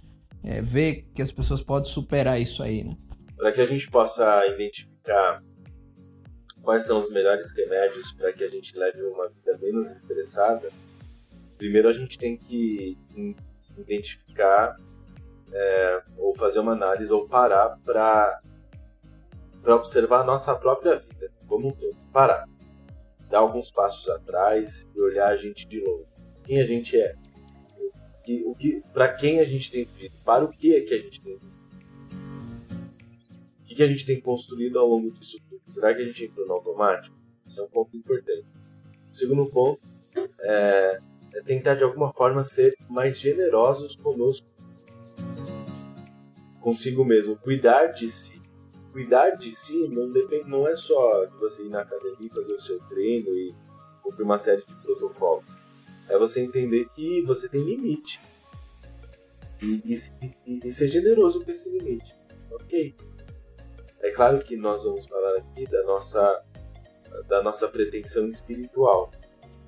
é, 0.43 0.63
vê 0.63 1.05
que 1.15 1.21
as 1.21 1.31
pessoas 1.31 1.63
podem 1.63 1.91
superar 1.91 2.41
isso 2.41 2.63
aí, 2.63 2.83
né? 2.83 2.97
Para 3.37 3.53
que 3.53 3.61
a 3.61 3.67
gente 3.67 3.91
possa 3.91 4.47
identificar 4.47 5.43
quais 6.63 6.85
são 6.85 6.99
os 6.99 7.11
melhores 7.11 7.53
remédios 7.53 8.13
para 8.13 8.33
que 8.33 8.43
a 8.43 8.49
gente 8.49 8.77
leve 8.77 9.03
uma 9.03 9.29
vida 9.29 9.59
menos 9.61 9.91
estressada, 9.91 10.71
primeiro 11.59 11.89
a 11.89 11.93
gente 11.93 12.17
tem 12.17 12.37
que 12.37 12.97
identificar 13.77 14.77
é, 15.53 16.03
ou 16.17 16.35
fazer 16.35 16.61
uma 16.61 16.73
análise 16.73 17.13
ou 17.13 17.29
parar 17.29 17.79
para 17.85 18.41
para 19.63 19.77
observar 19.77 20.23
a 20.23 20.25
nossa 20.25 20.55
própria 20.57 20.97
vida 20.97 21.31
como 21.47 21.69
um 21.69 21.71
todo. 21.71 21.97
Parar, 22.13 22.49
dar 23.33 23.39
alguns 23.39 23.71
passos 23.71 24.11
atrás 24.11 24.87
e 24.95 25.01
olhar 25.01 25.29
a 25.29 25.37
gente 25.37 25.67
de 25.67 25.81
novo. 25.81 26.07
Quem 26.45 26.61
a 26.61 26.67
gente 26.67 27.01
é, 27.01 27.15
o 27.79 28.23
que, 28.23 28.45
o 28.45 28.55
que, 28.55 28.83
para 28.93 29.09
quem 29.15 29.41
a 29.41 29.45
gente 29.47 29.71
tem 29.71 29.85
vivido, 29.87 30.15
para 30.23 30.45
o 30.45 30.51
que 30.51 30.77
é 30.77 30.83
que 30.83 30.93
a 30.93 30.99
gente 30.99 31.19
tem 31.19 31.39
vivido, 31.39 31.63
o 33.61 33.75
que, 33.75 33.83
a 33.83 33.87
gente 33.87 34.05
tem 34.05 34.21
construído 34.21 34.79
ao 34.79 34.87
longo 34.87 35.11
disso 35.11 35.39
Será 35.67 35.95
que 35.95 36.03
a 36.03 36.05
gente 36.05 36.27
entrou 36.27 36.47
no 36.47 36.53
automático? 36.53 37.17
Isso 37.47 37.59
é 37.59 37.65
um 37.65 37.69
ponto 37.69 37.97
importante. 37.97 38.47
O 39.11 39.15
segundo 39.15 39.47
ponto 39.47 39.81
é, 40.41 40.99
é 41.35 41.43
tentar 41.43 41.77
de 41.77 41.85
alguma 41.85 42.13
forma 42.13 42.45
ser 42.45 42.75
mais 42.91 43.19
generosos 43.19 43.97
conosco, 43.97 44.47
consigo 46.61 47.03
mesmo, 47.03 47.37
cuidar 47.37 47.87
de 47.87 48.11
si. 48.11 48.42
Cuidar 48.93 49.31
de 49.31 49.55
si 49.55 49.89
não, 49.89 50.11
depende, 50.13 50.49
não 50.49 50.69
é 50.69 50.77
só 50.77 51.27
você 51.41 51.65
ir 51.65 51.71
na 51.71 51.81
academia 51.81 52.29
fazer 52.31 52.53
o 52.53 52.61
seu 52.61 52.79
treino 52.81 53.31
e 53.31 53.55
cumprir 54.03 54.25
uma 54.25 54.37
série 54.37 54.63
de 54.67 54.75
protocolos. 54.77 55.57
É 56.09 56.19
você 56.19 56.43
entender 56.43 56.87
que 56.91 57.23
você 57.23 57.49
tem 57.49 57.63
limite. 57.63 58.21
E, 59.63 59.81
e, 59.85 59.97
e, 60.47 60.61
e 60.65 60.73
ser 60.73 60.89
generoso 60.89 61.43
com 61.43 61.51
esse 61.51 61.71
limite. 61.71 62.15
Ok? 62.51 62.95
É 64.01 64.11
claro 64.11 64.41
que 64.41 64.57
nós 64.57 64.85
vamos 64.85 65.07
falar 65.07 65.39
aqui 65.39 65.65
da 65.67 65.85
nossa, 65.85 66.45
da 67.29 67.43
nossa 67.43 67.69
pretensão 67.69 68.29
espiritual. 68.29 69.11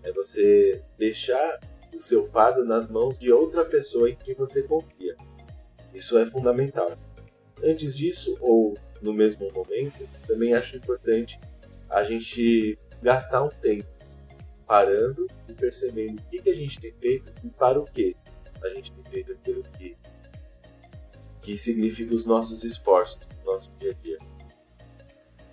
É 0.03 0.13
você 0.13 0.83
deixar 0.99 1.61
o 1.95 2.01
seu 2.01 2.25
fardo 2.27 2.65
nas 2.65 2.89
mãos 2.89 3.17
de 3.17 3.33
outra 3.33 3.65
pessoa 3.65 4.11
em 4.11 4.17
que 4.17 4.35
você 4.35 4.65
confia. 4.65 5.17
Isso 5.95 6.19
é 6.19 6.27
fundamental. 6.27 6.93
Antes 7.63 7.97
disso, 7.97 8.37
ou 8.41 8.77
no 9.05 9.13
mesmo 9.13 9.53
momento, 9.53 10.09
também 10.27 10.55
acho 10.55 10.77
importante 10.77 11.39
a 11.91 12.03
gente 12.03 12.79
gastar 13.03 13.43
um 13.43 13.51
tempo 13.51 13.87
parando 14.67 15.27
e 15.47 15.53
percebendo 15.53 16.21
o 16.21 16.31
que, 16.31 16.41
que 16.41 16.51
a 16.51 16.55
gente 16.55 16.81
tem 16.81 16.93
feito 16.95 17.31
e 17.45 17.51
para 17.51 17.79
o 17.79 17.85
que 17.85 18.17
a 18.63 18.69
gente 18.71 18.91
tem 18.93 19.05
feito 19.05 19.33
aquilo 19.33 19.63
que 19.63 19.95
que 21.43 21.59
significa 21.59 22.15
os 22.15 22.25
nossos 22.25 22.65
esforços 22.65 23.29
no 23.39 23.53
nosso 23.53 23.71
dia 23.79 23.91
a 23.91 24.03
dia. 24.03 24.19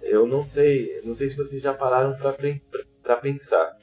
Eu 0.02 0.26
não 0.26 0.42
sei, 0.42 1.02
não 1.04 1.14
sei 1.14 1.28
se 1.28 1.36
vocês 1.36 1.62
já 1.62 1.74
pararam 1.74 2.18
para 3.04 3.18
pensar, 3.18 3.78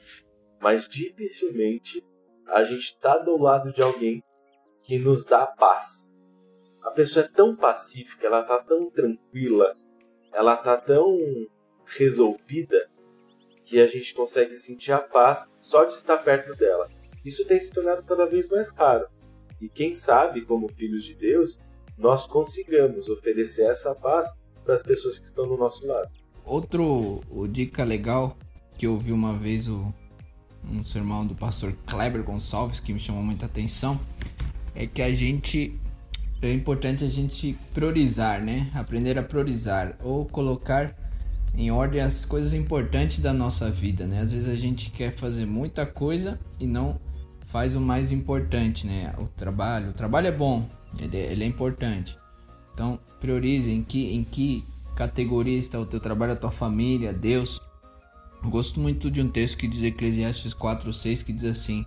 mas 0.59 0.87
dificilmente 0.89 2.03
a 2.47 2.63
gente 2.63 2.95
está 2.95 3.19
do 3.19 3.37
lado 3.37 3.71
de 3.71 3.83
alguém 3.83 4.23
que 4.81 4.97
nos 4.97 5.23
dá 5.23 5.45
paz. 5.45 6.08
A 6.89 6.91
pessoa 6.91 7.23
é 7.23 7.27
tão 7.27 7.55
pacífica, 7.55 8.25
ela 8.25 8.41
tá 8.41 8.57
tão 8.57 8.89
tranquila, 8.89 9.77
ela 10.33 10.57
tá 10.57 10.75
tão 10.75 11.15
resolvida 11.85 12.89
que 13.63 13.79
a 13.79 13.85
gente 13.85 14.11
consegue 14.11 14.57
sentir 14.57 14.91
a 14.91 14.97
paz 14.97 15.47
só 15.61 15.85
de 15.85 15.93
estar 15.93 16.17
perto 16.17 16.55
dela. 16.55 16.89
Isso 17.23 17.45
tem 17.45 17.61
se 17.61 17.71
tornado 17.71 18.01
cada 18.01 18.25
vez 18.25 18.49
mais 18.49 18.71
raro. 18.71 19.07
E 19.61 19.69
quem 19.69 19.93
sabe, 19.93 20.41
como 20.41 20.67
filhos 20.67 21.03
de 21.03 21.13
Deus, 21.13 21.59
nós 21.95 22.25
consigamos 22.25 23.07
oferecer 23.07 23.69
essa 23.69 23.93
paz 23.93 24.35
para 24.65 24.73
as 24.73 24.81
pessoas 24.81 25.19
que 25.19 25.27
estão 25.27 25.47
do 25.47 25.57
nosso 25.57 25.85
lado. 25.85 26.09
Outro 26.43 27.21
dica 27.51 27.83
legal 27.83 28.35
que 28.79 28.87
eu 28.87 28.97
vi 28.97 29.11
uma 29.11 29.37
vez 29.37 29.67
o, 29.67 29.93
um 30.67 30.83
sermão 30.83 31.23
do 31.27 31.35
pastor 31.35 31.71
Kleber 31.85 32.23
Gonçalves 32.23 32.79
que 32.79 32.91
me 32.91 32.99
chamou 32.99 33.21
muita 33.21 33.45
atenção 33.45 33.99
é 34.73 34.87
que 34.87 35.03
a 35.03 35.13
gente 35.13 35.79
é 36.41 36.53
importante 36.53 37.03
a 37.03 37.07
gente 37.07 37.57
priorizar, 37.73 38.41
né? 38.41 38.69
Aprender 38.73 39.17
a 39.17 39.23
priorizar 39.23 39.95
ou 40.01 40.25
colocar 40.25 40.95
em 41.55 41.71
ordem 41.71 42.01
as 42.01 42.23
coisas 42.25 42.53
importantes 42.53 43.19
da 43.19 43.33
nossa 43.33 43.69
vida, 43.69 44.07
né? 44.07 44.21
Às 44.21 44.31
vezes 44.31 44.47
a 44.47 44.55
gente 44.55 44.91
quer 44.91 45.11
fazer 45.11 45.45
muita 45.45 45.85
coisa 45.85 46.39
e 46.59 46.65
não 46.65 46.99
faz 47.41 47.75
o 47.75 47.81
mais 47.81 48.11
importante, 48.11 48.87
né? 48.87 49.13
O 49.17 49.25
trabalho. 49.25 49.89
O 49.89 49.93
trabalho 49.93 50.27
é 50.27 50.31
bom, 50.31 50.67
ele 50.97 51.17
é, 51.17 51.31
ele 51.31 51.43
é 51.43 51.47
importante. 51.47 52.17
Então, 52.73 52.99
priorize 53.19 53.69
em 53.69 53.83
que, 53.83 54.13
em 54.13 54.23
que 54.23 54.63
categoria 54.95 55.57
está 55.57 55.79
o 55.79 55.85
teu 55.85 55.99
trabalho, 55.99 56.33
a 56.33 56.35
tua 56.35 56.51
família, 56.51 57.11
Deus. 57.11 57.59
Eu 58.41 58.49
gosto 58.49 58.79
muito 58.79 59.11
de 59.11 59.21
um 59.21 59.27
texto 59.27 59.57
que 59.57 59.67
diz 59.67 59.83
Eclesiastes 59.83 60.53
4:6 60.53 61.23
que 61.25 61.33
diz 61.33 61.43
assim: 61.43 61.85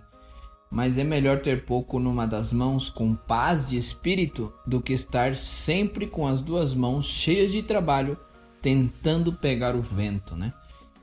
Mas 0.73 0.97
é 0.97 1.03
melhor 1.03 1.39
ter 1.39 1.65
pouco 1.65 1.99
numa 1.99 2.25
das 2.25 2.51
mãos 2.51 2.89
com 2.89 3.13
paz 3.13 3.67
de 3.67 3.77
espírito 3.77 4.51
do 4.65 4.81
que 4.81 4.91
estar 4.91 5.35
sempre 5.37 6.07
com 6.07 6.25
as 6.25 6.41
duas 6.41 6.73
mãos 6.73 7.05
cheias 7.05 7.51
de 7.51 7.61
trabalho 7.61 8.17
tentando 8.59 9.31
pegar 9.31 9.75
o 9.75 9.83
vento, 9.83 10.35
né? 10.35 10.51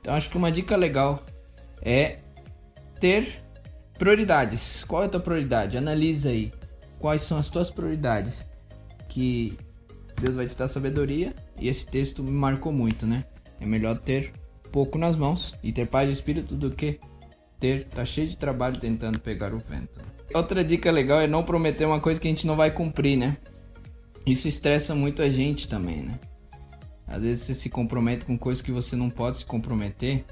Então 0.01 0.13
acho 0.13 0.29
que 0.29 0.35
uma 0.35 0.51
dica 0.51 0.75
legal 0.75 1.23
é 1.81 2.19
ter 2.99 3.41
prioridades. 3.97 4.83
Qual 4.83 5.03
é 5.03 5.05
a 5.05 5.09
tua 5.09 5.21
prioridade? 5.21 5.77
Analisa 5.77 6.31
aí 6.31 6.51
quais 6.99 7.21
são 7.21 7.37
as 7.37 7.49
tuas 7.49 7.69
prioridades. 7.69 8.45
Que 9.07 9.57
Deus 10.19 10.35
vai 10.35 10.47
te 10.47 10.57
dar 10.57 10.67
sabedoria 10.67 11.33
e 11.57 11.69
esse 11.69 11.87
texto 11.87 12.21
me 12.21 12.31
marcou 12.31 12.73
muito, 12.73 13.07
né? 13.07 13.23
É 13.57 13.65
melhor 13.65 13.97
ter 13.99 14.33
pouco 14.69 14.97
nas 14.97 15.15
mãos 15.15 15.55
e 15.63 15.71
ter 15.71 15.87
paz 15.87 16.07
de 16.07 16.13
espírito 16.13 16.55
do 16.55 16.71
que 16.71 16.99
ter 17.61 17.85
tá 17.85 18.03
cheio 18.03 18.27
de 18.27 18.35
trabalho 18.35 18.77
tentando 18.77 19.19
pegar 19.19 19.53
o 19.53 19.59
vento. 19.59 20.01
Outra 20.33 20.63
dica 20.63 20.91
legal 20.91 21.21
é 21.21 21.27
não 21.27 21.43
prometer 21.43 21.85
uma 21.85 21.99
coisa 21.99 22.19
que 22.19 22.27
a 22.27 22.31
gente 22.31 22.47
não 22.47 22.55
vai 22.55 22.71
cumprir, 22.71 23.17
né? 23.17 23.37
Isso 24.25 24.47
estressa 24.47 24.95
muito 24.95 25.21
a 25.21 25.29
gente 25.29 25.67
também, 25.67 26.01
né? 26.01 26.19
Às 27.07 27.21
vezes 27.21 27.43
você 27.43 27.53
se 27.53 27.69
compromete 27.69 28.25
com 28.25 28.37
coisas 28.37 28.61
que 28.61 28.71
você 28.71 28.95
não 28.95 29.09
pode 29.09 29.37
se 29.37 29.45
comprometer. 29.45 30.25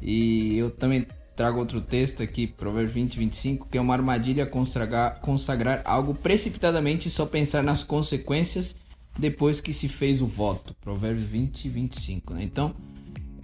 E 0.00 0.56
eu 0.56 0.70
também 0.70 1.06
trago 1.34 1.58
outro 1.58 1.80
texto 1.80 2.22
aqui, 2.22 2.46
Provérbio 2.46 2.92
20, 2.92 3.18
25, 3.18 3.68
que 3.68 3.78
é 3.78 3.80
uma 3.80 3.94
armadilha 3.94 4.46
consagrar, 4.46 5.20
consagrar 5.20 5.82
algo 5.84 6.14
precipitadamente 6.14 7.08
e 7.08 7.10
só 7.10 7.26
pensar 7.26 7.62
nas 7.62 7.82
consequências 7.82 8.76
depois 9.18 9.60
que 9.60 9.72
se 9.72 9.88
fez 9.88 10.20
o 10.20 10.26
voto. 10.26 10.74
Provérbios 10.80 11.26
20 11.26 11.64
e 11.64 11.68
25. 11.68 12.34
Né? 12.34 12.42
Então, 12.42 12.74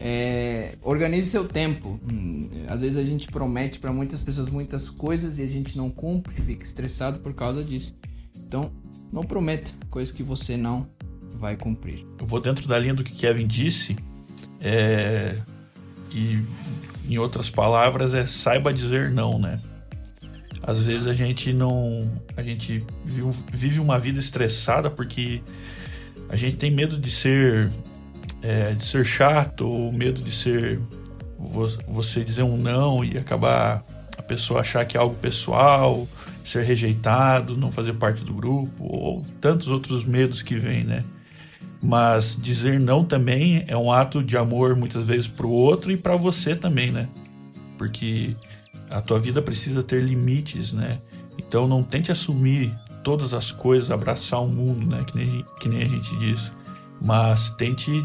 é, 0.02 0.76
organize 0.80 1.28
seu 1.28 1.46
tempo. 1.46 2.00
Hum, 2.10 2.48
às 2.66 2.80
vezes 2.80 2.96
a 2.96 3.04
gente 3.04 3.28
promete 3.28 3.78
para 3.78 3.92
muitas 3.92 4.18
pessoas 4.18 4.48
muitas 4.48 4.88
coisas 4.88 5.38
e 5.38 5.42
a 5.42 5.46
gente 5.46 5.76
não 5.76 5.90
cumpre, 5.90 6.34
fica 6.40 6.62
estressado 6.62 7.18
por 7.18 7.34
causa 7.34 7.62
disso. 7.62 7.94
Então, 8.34 8.72
não 9.12 9.22
prometa 9.22 9.70
coisas 9.90 10.10
que 10.10 10.22
você 10.22 10.56
não 10.56 10.88
vai 11.38 11.54
cumprir. 11.54 12.06
Eu 12.18 12.26
vou 12.26 12.40
dentro 12.40 12.66
da 12.66 12.78
linha 12.78 12.94
do 12.94 13.04
que 13.04 13.12
Kevin 13.12 13.46
disse. 13.46 13.94
É, 14.58 15.38
e 16.10 16.38
em 17.06 17.18
outras 17.18 17.50
palavras 17.50 18.14
é 18.14 18.24
saiba 18.24 18.72
dizer 18.72 19.10
não, 19.10 19.38
né? 19.38 19.60
Às 20.62 20.82
vezes 20.82 21.06
a 21.06 21.14
gente 21.14 21.52
não. 21.52 22.10
A 22.36 22.42
gente 22.42 22.84
vive 23.04 23.80
uma 23.80 23.98
vida 23.98 24.18
estressada 24.18 24.90
porque 24.90 25.42
a 26.28 26.36
gente 26.36 26.56
tem 26.56 26.70
medo 26.70 26.98
de 26.98 27.10
ser. 27.10 27.70
É, 28.42 28.72
de 28.72 28.84
ser 28.84 29.04
chato, 29.04 29.68
ou 29.68 29.92
medo 29.92 30.22
de 30.22 30.32
ser. 30.32 30.80
Você 31.88 32.22
dizer 32.22 32.42
um 32.42 32.56
não 32.56 33.04
e 33.04 33.16
acabar 33.16 33.84
a 34.16 34.22
pessoa 34.22 34.60
achar 34.60 34.84
que 34.84 34.96
é 34.96 35.00
algo 35.00 35.14
pessoal, 35.16 36.06
ser 36.44 36.64
rejeitado, 36.64 37.56
não 37.56 37.72
fazer 37.72 37.94
parte 37.94 38.22
do 38.22 38.34
grupo, 38.34 38.72
ou 38.78 39.24
tantos 39.40 39.68
outros 39.68 40.04
medos 40.04 40.42
que 40.42 40.56
vêm, 40.56 40.84
né? 40.84 41.04
Mas 41.82 42.38
dizer 42.40 42.78
não 42.78 43.04
também 43.04 43.64
é 43.66 43.76
um 43.76 43.90
ato 43.90 44.22
de 44.22 44.36
amor 44.36 44.76
muitas 44.76 45.04
vezes 45.04 45.26
para 45.26 45.46
o 45.46 45.50
outro 45.50 45.90
e 45.90 45.96
para 45.96 46.14
você 46.14 46.54
também, 46.54 46.90
né? 46.90 47.08
Porque 47.78 48.36
a 48.90 49.00
tua 49.00 49.18
vida 49.18 49.40
precisa 49.40 49.82
ter 49.82 50.02
limites, 50.02 50.72
né? 50.72 50.98
Então 51.38 51.66
não 51.66 51.82
tente 51.82 52.12
assumir 52.12 52.74
todas 53.02 53.32
as 53.32 53.50
coisas, 53.50 53.90
abraçar 53.90 54.42
o 54.42 54.48
mundo, 54.48 54.86
né? 54.86 55.02
Que 55.04 55.16
nem, 55.16 55.44
que 55.60 55.68
nem 55.68 55.82
a 55.82 55.88
gente 55.88 56.14
diz. 56.18 56.52
Mas 57.00 57.48
tente 57.50 58.04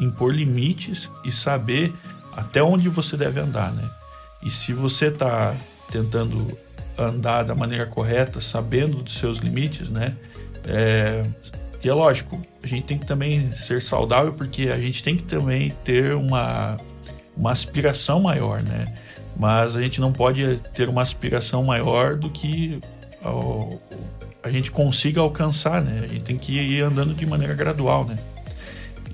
impor 0.00 0.34
limites 0.34 1.10
e 1.24 1.32
saber 1.32 1.92
até 2.36 2.62
onde 2.62 2.88
você 2.88 3.16
deve 3.16 3.40
andar, 3.40 3.72
né? 3.74 3.88
E 4.42 4.50
se 4.50 4.72
você 4.72 5.06
está 5.06 5.54
tentando 5.90 6.56
andar 6.98 7.42
da 7.42 7.54
maneira 7.54 7.86
correta, 7.86 8.40
sabendo 8.40 9.02
dos 9.02 9.14
seus 9.14 9.38
limites, 9.38 9.90
né? 9.90 10.16
É, 10.66 11.24
e 11.82 11.88
é 11.88 11.92
lógico, 11.92 12.40
a 12.62 12.66
gente 12.66 12.84
tem 12.84 12.98
que 12.98 13.06
também 13.06 13.52
ser 13.52 13.80
saudável 13.80 14.32
porque 14.32 14.68
a 14.68 14.78
gente 14.78 15.02
tem 15.02 15.16
que 15.16 15.24
também 15.24 15.70
ter 15.84 16.14
uma, 16.14 16.78
uma 17.36 17.50
aspiração 17.50 18.20
maior, 18.20 18.62
né? 18.62 18.94
Mas 19.36 19.74
a 19.76 19.80
gente 19.80 20.00
não 20.00 20.12
pode 20.12 20.60
ter 20.74 20.88
uma 20.88 21.02
aspiração 21.02 21.64
maior 21.64 22.16
do 22.16 22.30
que 22.30 22.80
ó, 23.24 23.76
a 24.42 24.50
gente 24.50 24.70
consiga 24.70 25.20
alcançar, 25.20 25.82
né? 25.82 26.02
A 26.04 26.08
gente 26.08 26.24
tem 26.24 26.36
que 26.36 26.52
ir 26.52 26.82
andando 26.82 27.14
de 27.14 27.26
maneira 27.26 27.54
gradual, 27.54 28.04
né? 28.04 28.18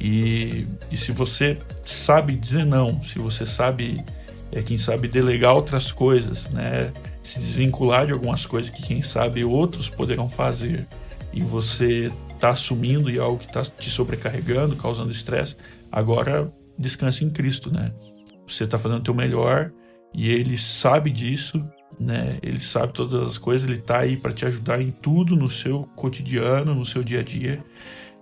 E, 0.01 0.67
e 0.91 0.97
se 0.97 1.13
você 1.13 1.59
sabe 1.85 2.37
dizer 2.37 2.65
não, 2.65 3.03
se 3.03 3.19
você 3.19 3.45
sabe, 3.45 4.05
é, 4.53 4.63
quem 4.63 4.77
sabe, 4.77 5.09
delegar 5.09 5.55
outras 5.55 5.91
coisas, 5.91 6.49
né? 6.51 6.93
Se 7.23 7.39
desvincular 7.39 8.07
de 8.07 8.13
algumas 8.13 8.47
coisas 8.47 8.71
que, 8.71 8.83
quem 8.83 9.03
sabe, 9.03 9.45
outros 9.45 9.91
poderão 9.91 10.29
fazer 10.29 10.87
e 11.33 11.43
você 11.43 12.11
está 12.35 12.51
assumindo 12.51 13.11
e 13.11 13.19
é 13.19 13.21
algo 13.21 13.39
que 13.39 13.47
está 13.47 13.63
te 13.63 13.91
sobrecarregando, 13.91 14.77
causando 14.77 15.11
estresse, 15.11 15.57
agora 15.91 16.51
descanse 16.79 17.25
em 17.25 17.31
Cristo, 17.31 17.71
né? 17.71 17.93
Você 18.47 18.65
está 18.65 18.79
fazendo 18.79 19.01
o 19.01 19.05
teu 19.05 19.15
melhor 19.15 19.73
e 20.15 20.31
Ele 20.31 20.57
sabe 20.57 21.11
disso, 21.11 21.63
né? 21.99 22.39
Ele 22.43 22.61
sabe 22.61 22.93
todas 22.93 23.29
as 23.29 23.39
coisas, 23.39 23.69
Ele 23.69 23.79
está 23.79 23.99
aí 23.99 24.17
para 24.17 24.33
te 24.33 24.47
ajudar 24.47 24.81
em 24.81 24.91
tudo 24.91 25.37
no 25.37 25.51
seu 25.51 25.89
cotidiano, 25.97 26.75
no 26.75 26.87
seu 26.87 27.03
dia 27.03 27.21
a 27.21 27.23
dia. 27.23 27.63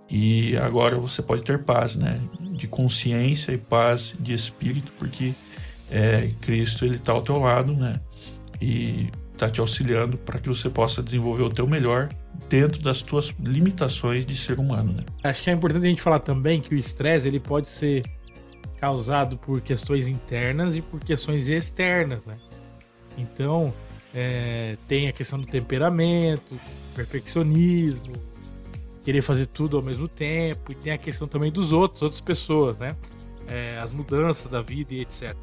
E 0.09 0.55
agora 0.57 0.97
você 0.97 1.21
pode 1.21 1.43
ter 1.43 1.59
paz, 1.59 1.95
né? 1.95 2.21
De 2.51 2.67
consciência 2.67 3.51
e 3.51 3.57
paz 3.57 4.15
de 4.19 4.33
espírito, 4.33 4.91
porque 4.97 5.33
é, 5.91 6.29
Cristo 6.41 6.85
ele 6.85 6.95
está 6.95 7.11
ao 7.11 7.21
teu 7.21 7.37
lado, 7.37 7.73
né? 7.73 7.99
E 8.61 9.09
está 9.33 9.49
te 9.49 9.59
auxiliando 9.61 10.17
para 10.17 10.39
que 10.39 10.49
você 10.49 10.69
possa 10.69 11.03
desenvolver 11.03 11.43
o 11.43 11.49
teu 11.49 11.67
melhor 11.67 12.09
dentro 12.49 12.81
das 12.81 13.01
tuas 13.01 13.33
limitações 13.39 14.25
de 14.25 14.35
ser 14.35 14.59
humano. 14.59 14.93
Né? 14.93 15.03
Acho 15.23 15.43
que 15.43 15.49
é 15.49 15.53
importante 15.53 15.85
a 15.85 15.89
gente 15.89 16.01
falar 16.01 16.19
também 16.19 16.59
que 16.59 16.73
o 16.73 16.77
estresse 16.77 17.27
ele 17.27 17.39
pode 17.39 17.69
ser 17.69 18.03
causado 18.79 19.37
por 19.37 19.61
questões 19.61 20.07
internas 20.07 20.75
e 20.75 20.81
por 20.81 20.99
questões 20.99 21.49
externas, 21.49 22.23
né? 22.25 22.37
Então 23.17 23.73
é, 24.13 24.77
tem 24.87 25.07
a 25.07 25.11
questão 25.11 25.39
do 25.39 25.47
temperamento, 25.47 26.59
perfeccionismo, 26.95 28.13
querer 29.07 29.21
fazer 29.21 29.45
tudo 29.45 29.77
ao 29.77 29.81
mesmo 29.81 30.05
tempo 30.05 30.69
e 30.69 30.75
tem 30.75 30.91
a 30.91 30.97
questão 30.97 31.29
também 31.29 31.49
dos 31.49 31.71
outros, 31.71 32.01
outras 32.01 32.19
pessoas, 32.19 32.75
né? 32.75 32.93
É, 33.47 33.79
as 33.81 33.93
mudanças 33.93 34.51
da 34.51 34.59
vida 34.61 34.93
e 34.93 34.99
etc. 34.99 35.33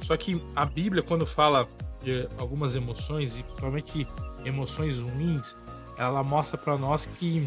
Só 0.00 0.16
que 0.16 0.42
a 0.56 0.66
Bíblia 0.66 1.04
quando 1.04 1.24
fala 1.24 1.68
de 2.02 2.28
algumas 2.36 2.74
emoções 2.74 3.38
e 3.38 3.44
principalmente 3.44 4.08
emoções 4.44 4.98
ruins, 4.98 5.56
ela 5.96 6.24
mostra 6.24 6.58
para 6.58 6.76
nós 6.76 7.06
que 7.06 7.46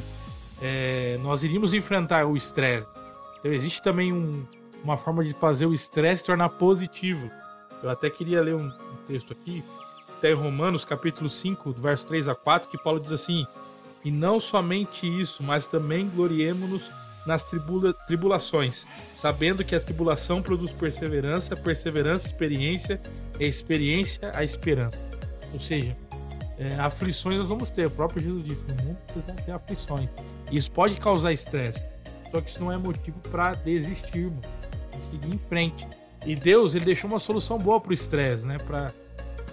é, 0.61 1.19
nós 1.21 1.43
iríamos 1.43 1.73
enfrentar 1.73 2.25
o 2.25 2.37
estresse. 2.37 2.87
Então 3.37 3.51
existe 3.51 3.81
também 3.81 4.13
um, 4.13 4.45
uma 4.81 4.95
forma 4.95 5.25
de 5.25 5.33
fazer 5.33 5.65
o 5.65 5.73
estresse 5.73 6.21
se 6.21 6.27
tornar 6.27 6.47
positivo. 6.51 7.29
Eu 7.83 7.89
até 7.89 8.09
queria 8.09 8.39
ler 8.41 8.55
um, 8.55 8.67
um 8.67 8.95
texto 9.05 9.33
aqui, 9.33 9.61
até 10.17 10.31
em 10.31 10.35
Romanos 10.35 10.85
capítulo 10.85 11.29
5, 11.29 11.73
verso 11.73 12.07
3 12.07 12.29
a 12.29 12.33
4, 12.33 12.69
que 12.69 12.77
Paulo 12.77 12.97
diz 12.97 13.11
assim: 13.11 13.45
E 14.05 14.11
não 14.11 14.39
somente 14.39 15.05
isso, 15.05 15.43
mas 15.43 15.65
também 15.65 16.07
gloriemos-nos 16.07 16.91
nas 17.25 17.43
tribula 17.43 17.91
tribulações, 17.91 18.85
sabendo 19.15 19.63
que 19.63 19.75
a 19.75 19.79
tribulação 19.79 20.43
produz 20.43 20.71
perseverança, 20.71 21.55
perseverança, 21.55 22.27
experiência, 22.27 23.01
e 23.39 23.45
experiência, 23.45 24.31
a 24.35 24.43
esperança. 24.43 24.97
Ou 25.51 25.59
seja, 25.59 25.97
é, 26.57 26.75
aflições 26.75 27.37
nós 27.37 27.47
vamos 27.47 27.71
ter. 27.71 27.87
O 27.87 27.91
próprio 27.91 28.21
Jesus 28.21 28.45
disse: 28.45 28.63
no 28.65 28.83
mundo 28.83 28.97
precisa 29.07 29.33
ter 29.33 29.51
aflições. 29.51 30.09
Isso 30.51 30.71
pode 30.71 30.95
causar 30.97 31.33
estresse. 31.33 31.83
Só 32.31 32.41
que 32.41 32.49
isso 32.49 32.59
não 32.59 32.71
é 32.71 32.77
motivo 32.77 33.17
para 33.31 33.53
desistirmos, 33.53 34.45
seguir 35.01 35.33
em 35.33 35.39
frente. 35.49 35.87
E 36.25 36.35
Deus 36.35 36.75
ele 36.75 36.85
deixou 36.85 37.09
uma 37.09 37.19
solução 37.19 37.57
boa 37.57 37.79
para 37.79 37.91
o 37.91 37.93
estresse, 37.93 38.45
né? 38.45 38.57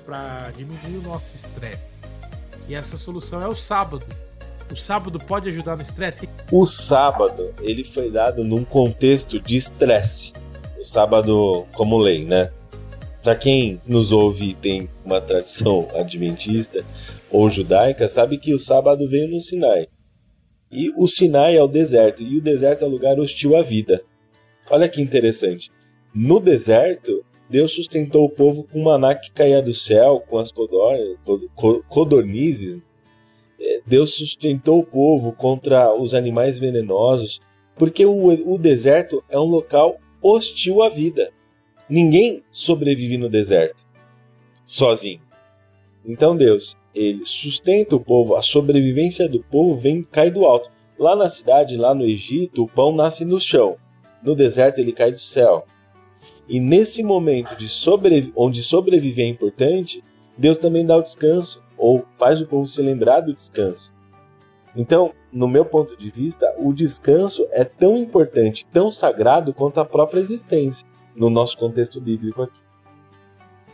Para 0.05 0.51
diminuir 0.57 0.99
o 0.99 1.03
nosso 1.03 1.35
estresse. 1.35 1.83
E 2.69 2.75
essa 2.75 2.97
solução 2.97 3.43
é 3.43 3.49
o 3.49 3.57
sábado. 3.57 4.05
O 4.73 4.77
sábado 4.77 5.19
pode 5.19 5.51
ajudar 5.51 5.77
no 5.77 5.83
estresse? 5.83 6.27
O 6.51 6.65
sábado 6.65 7.53
ele 7.61 7.85
foi 7.85 8.11
dado 8.11 8.43
num 8.43 8.65
contexto 8.65 9.39
de 9.39 9.55
estresse. 9.55 10.33
O 10.81 10.83
sábado 10.83 11.67
como 11.75 11.99
lei, 11.99 12.25
né? 12.25 12.51
Para 13.23 13.37
quem 13.37 13.79
nos 13.87 14.13
ouve 14.13 14.49
e 14.49 14.55
tem 14.55 14.89
uma 15.05 15.21
tradição 15.21 15.87
adventista 15.95 16.83
ou 17.31 17.51
judaica, 17.51 18.09
sabe 18.09 18.39
que 18.39 18.55
o 18.55 18.59
sábado 18.59 19.07
veio 19.07 19.29
no 19.29 19.41
Sinai. 19.41 19.87
E 20.71 20.91
o 20.97 21.07
Sinai 21.07 21.55
é 21.55 21.63
o 21.63 21.69
deserto, 21.69 22.23
e 22.23 22.39
o 22.39 22.43
deserto 22.43 22.83
é 22.83 22.89
lugar 22.89 23.21
hostil 23.21 23.55
à 23.55 23.63
vida. 23.63 24.03
Olha 24.71 24.89
que 24.89 25.03
interessante. 25.03 25.71
No 26.15 26.41
deserto, 26.41 27.23
Deus 27.51 27.75
sustentou 27.75 28.25
o 28.25 28.31
povo 28.31 28.65
com 28.65 28.83
maná 28.83 29.15
que 29.15 29.31
caía 29.33 29.61
do 29.61 29.75
céu, 29.75 30.19
com 30.27 30.39
as 30.39 30.51
codornizes. 31.91 32.81
Deus 33.87 34.15
sustentou 34.15 34.81
o 34.81 34.87
povo 34.87 35.33
contra 35.33 35.95
os 35.95 36.15
animais 36.15 36.59
venenosos, 36.59 37.41
porque 37.77 38.05
o, 38.05 38.53
o 38.53 38.59
deserto 38.59 39.23
é 39.29 39.39
um 39.39 39.45
local 39.45 39.99
hostil 40.23 40.83
à 40.83 40.89
vida. 40.89 41.31
Ninguém 41.89 42.43
sobrevive 42.51 43.19
no 43.19 43.29
deserto 43.29 43.87
sozinho. 44.65 45.21
Então 46.05 46.37
Deus, 46.37 46.77
ele 46.95 47.23
sustenta 47.25 47.95
o 47.95 48.01
povo, 48.01 48.35
a 48.35 48.43
sobrevivência 48.43 49.29
do 49.29 49.41
povo 49.41 49.79
vem 49.79 50.03
cai 50.03 50.31
do 50.31 50.45
alto. 50.45 50.71
Lá 50.99 51.15
na 51.15 51.29
cidade, 51.29 51.77
lá 51.77 51.95
no 51.95 52.05
Egito, 52.05 52.65
o 52.65 52.69
pão 52.69 52.95
nasce 52.95 53.25
no 53.25 53.39
chão. 53.39 53.77
No 54.23 54.35
deserto 54.35 54.79
ele 54.79 54.93
cai 54.93 55.13
do 55.13 55.19
céu. 55.19 55.67
E 56.49 56.61
nesse 56.61 57.03
momento 57.03 57.57
de 57.57 57.67
onde 58.37 58.63
sobreviver 58.63 59.27
é 59.27 59.29
importante, 59.29 60.03
Deus 60.37 60.59
também 60.59 60.85
dá 60.85 60.97
o 60.97 61.03
descanso 61.03 61.63
ou 61.83 62.07
faz 62.17 62.41
o 62.41 62.47
povo 62.47 62.69
se 62.69 62.81
lembrar 62.81 63.23
do 63.23 63.35
descanso. 63.35 63.93
Então, 64.77 65.13
no 65.33 65.49
meu 65.49 65.65
ponto 65.65 65.97
de 65.97 66.11
vista, 66.11 66.55
o 66.57 66.73
descanso 66.73 67.45
é 67.51 67.65
tão 67.65 67.97
importante, 67.97 68.65
tão 68.67 68.89
sagrado 68.89 69.53
quanto 69.53 69.81
a 69.81 69.85
própria 69.85 70.21
existência 70.21 70.87
no 71.17 71.29
nosso 71.29 71.59
contexto 71.59 72.01
bíblico 72.01 72.43
aqui. 72.43 72.61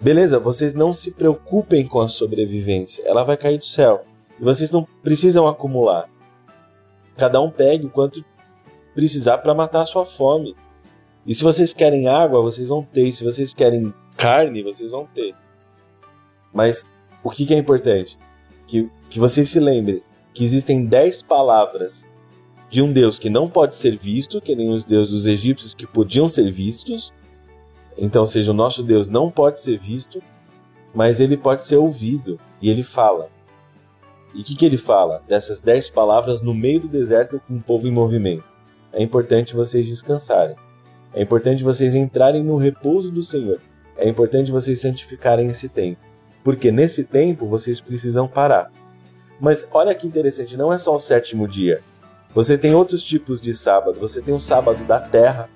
Beleza, 0.00 0.38
vocês 0.38 0.74
não 0.74 0.94
se 0.94 1.10
preocupem 1.10 1.86
com 1.86 2.00
a 2.00 2.08
sobrevivência, 2.08 3.04
ela 3.06 3.22
vai 3.22 3.36
cair 3.36 3.58
do 3.58 3.64
céu. 3.64 4.06
E 4.40 4.42
vocês 4.42 4.70
não 4.70 4.88
precisam 5.02 5.46
acumular. 5.46 6.08
Cada 7.14 7.42
um 7.42 7.50
pegue 7.50 7.86
o 7.86 7.90
quanto 7.90 8.24
precisar 8.94 9.38
para 9.38 9.54
matar 9.54 9.82
a 9.82 9.84
sua 9.84 10.06
fome. 10.06 10.56
E 11.26 11.34
se 11.34 11.44
vocês 11.44 11.74
querem 11.74 12.08
água, 12.08 12.40
vocês 12.40 12.70
vão 12.70 12.82
ter. 12.82 13.08
E 13.08 13.12
se 13.12 13.22
vocês 13.22 13.52
querem 13.52 13.92
carne, 14.16 14.62
vocês 14.62 14.92
vão 14.92 15.04
ter. 15.04 15.34
Mas 16.54 16.86
o 17.22 17.30
que, 17.30 17.46
que 17.46 17.54
é 17.54 17.58
importante? 17.58 18.18
Que, 18.66 18.90
que 19.08 19.18
vocês 19.18 19.48
se 19.48 19.60
lembrem 19.60 20.02
que 20.34 20.44
existem 20.44 20.84
10 20.84 21.22
palavras 21.22 22.08
de 22.68 22.82
um 22.82 22.92
Deus 22.92 23.18
que 23.18 23.30
não 23.30 23.48
pode 23.48 23.74
ser 23.74 23.96
visto, 23.96 24.40
que 24.40 24.54
nem 24.54 24.70
os 24.70 24.84
deuses 24.84 25.12
dos 25.12 25.26
egípcios 25.26 25.74
que 25.74 25.86
podiam 25.86 26.28
ser 26.28 26.50
vistos, 26.52 27.12
então, 27.98 28.24
seja, 28.24 28.52
o 28.52 28.54
nosso 28.54 28.84
Deus 28.84 29.08
não 29.08 29.28
pode 29.28 29.60
ser 29.60 29.76
visto, 29.76 30.22
mas 30.94 31.18
ele 31.18 31.36
pode 31.36 31.64
ser 31.64 31.76
ouvido. 31.76 32.38
E 32.62 32.70
ele 32.70 32.84
fala. 32.84 33.28
E 34.34 34.40
o 34.40 34.44
que, 34.44 34.54
que 34.54 34.64
ele 34.64 34.76
fala? 34.76 35.22
Dessas 35.26 35.60
dez 35.60 35.90
palavras 35.90 36.40
no 36.40 36.54
meio 36.54 36.80
do 36.80 36.88
deserto 36.88 37.40
com 37.40 37.56
o 37.56 37.62
povo 37.62 37.88
em 37.88 37.90
movimento. 37.90 38.54
É 38.92 39.02
importante 39.02 39.54
vocês 39.54 39.88
descansarem. 39.88 40.54
É 41.12 41.22
importante 41.22 41.64
vocês 41.64 41.94
entrarem 41.94 42.44
no 42.44 42.56
repouso 42.56 43.10
do 43.10 43.22
Senhor. 43.22 43.60
É 43.96 44.08
importante 44.08 44.52
vocês 44.52 44.80
santificarem 44.80 45.48
esse 45.48 45.68
tempo. 45.68 46.00
Porque 46.48 46.72
nesse 46.72 47.04
tempo 47.04 47.46
vocês 47.46 47.78
precisam 47.78 48.26
parar. 48.26 48.72
Mas 49.38 49.68
olha 49.70 49.94
que 49.94 50.06
interessante, 50.06 50.56
não 50.56 50.72
é 50.72 50.78
só 50.78 50.94
o 50.94 50.98
sétimo 50.98 51.46
dia. 51.46 51.82
Você 52.34 52.56
tem 52.56 52.74
outros 52.74 53.04
tipos 53.04 53.38
de 53.38 53.54
sábado. 53.54 54.00
Você 54.00 54.22
tem 54.22 54.34
o 54.34 54.40
sábado 54.40 54.82
da 54.84 54.98
terra, 54.98 55.50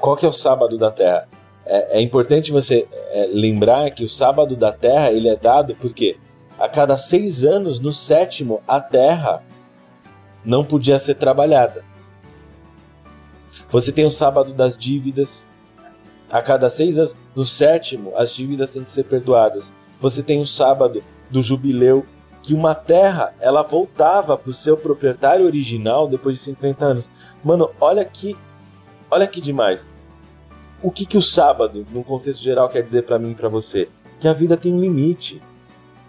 qual 0.00 0.16
que 0.16 0.24
é 0.24 0.28
o 0.28 0.32
sábado 0.32 0.78
da 0.78 0.90
terra? 0.90 1.28
é, 1.66 1.98
é 1.98 2.00
importante 2.00 2.52
você 2.52 2.86
é, 3.10 3.28
lembrar 3.30 3.90
que 3.90 4.04
o 4.04 4.08
sábado 4.08 4.56
da 4.56 4.70
terra 4.70 5.10
ele 5.10 5.28
é 5.28 5.36
dado 5.36 5.74
porque 5.74 6.16
a 6.58 6.68
cada 6.68 6.96
seis 6.96 7.44
anos, 7.44 7.78
no 7.78 7.92
sétimo, 7.92 8.62
a 8.66 8.80
terra 8.80 9.42
não 10.42 10.64
podia 10.64 10.98
ser 10.98 11.16
trabalhada. 11.16 11.84
Você 13.68 13.92
tem 13.92 14.06
o 14.06 14.10
sábado 14.10 14.54
das 14.54 14.74
dívidas. 14.74 15.46
A 16.30 16.42
cada 16.42 16.68
seis 16.68 16.98
anos, 16.98 17.16
no 17.34 17.44
sétimo, 17.46 18.12
as 18.16 18.32
dívidas 18.32 18.70
têm 18.70 18.82
que 18.82 18.90
ser 18.90 19.04
perdoadas. 19.04 19.72
Você 20.00 20.22
tem 20.22 20.40
o 20.40 20.46
sábado 20.46 21.02
do 21.30 21.42
jubileu, 21.42 22.04
que 22.42 22.54
uma 22.54 22.74
terra 22.74 23.34
ela 23.40 23.62
voltava 23.62 24.36
para 24.36 24.50
o 24.50 24.54
seu 24.54 24.76
proprietário 24.76 25.44
original 25.44 26.06
depois 26.06 26.36
de 26.36 26.42
50 26.42 26.84
anos. 26.84 27.10
Mano, 27.42 27.70
olha 27.80 28.04
que, 28.04 28.36
olha 29.10 29.26
que 29.26 29.40
demais. 29.40 29.86
O 30.82 30.90
que, 30.90 31.06
que 31.06 31.18
o 31.18 31.22
sábado, 31.22 31.86
no 31.90 32.04
contexto 32.04 32.42
geral, 32.42 32.68
quer 32.68 32.82
dizer 32.82 33.02
para 33.02 33.18
mim 33.18 33.32
e 33.32 33.34
para 33.34 33.48
você? 33.48 33.88
Que 34.20 34.28
a 34.28 34.32
vida 34.32 34.56
tem 34.56 34.72
um 34.72 34.80
limite. 34.80 35.42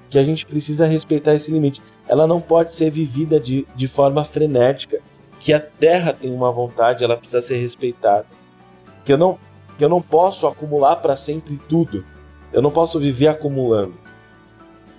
Que 0.10 0.20
a 0.20 0.24
gente 0.24 0.46
precisa 0.46 0.86
respeitar 0.86 1.34
esse 1.34 1.52
limite. 1.52 1.82
Ela 2.08 2.28
não 2.28 2.40
pode 2.40 2.72
ser 2.72 2.92
vivida 2.92 3.40
de, 3.40 3.68
de 3.76 3.88
forma 3.88 4.24
frenética. 4.24 5.00
Que 5.40 5.54
a 5.54 5.60
terra 5.60 6.14
tem 6.14 6.32
uma 6.32 6.52
vontade, 6.52 7.04
ela 7.04 7.18
precisa 7.18 7.42
ser 7.42 7.58
respeitada. 7.58 8.28
Que 9.04 9.14
eu 9.14 9.18
não, 9.18 9.40
que 9.78 9.86
eu 9.86 9.90
não 9.90 10.02
posso 10.02 10.48
acumular 10.48 10.98
para 10.98 11.16
sempre 11.16 11.58
tudo. 11.70 12.04
Eu 12.52 12.62
não 12.62 12.72
posso 12.72 13.00
viver 13.00 13.28
acumulando. 13.28 13.94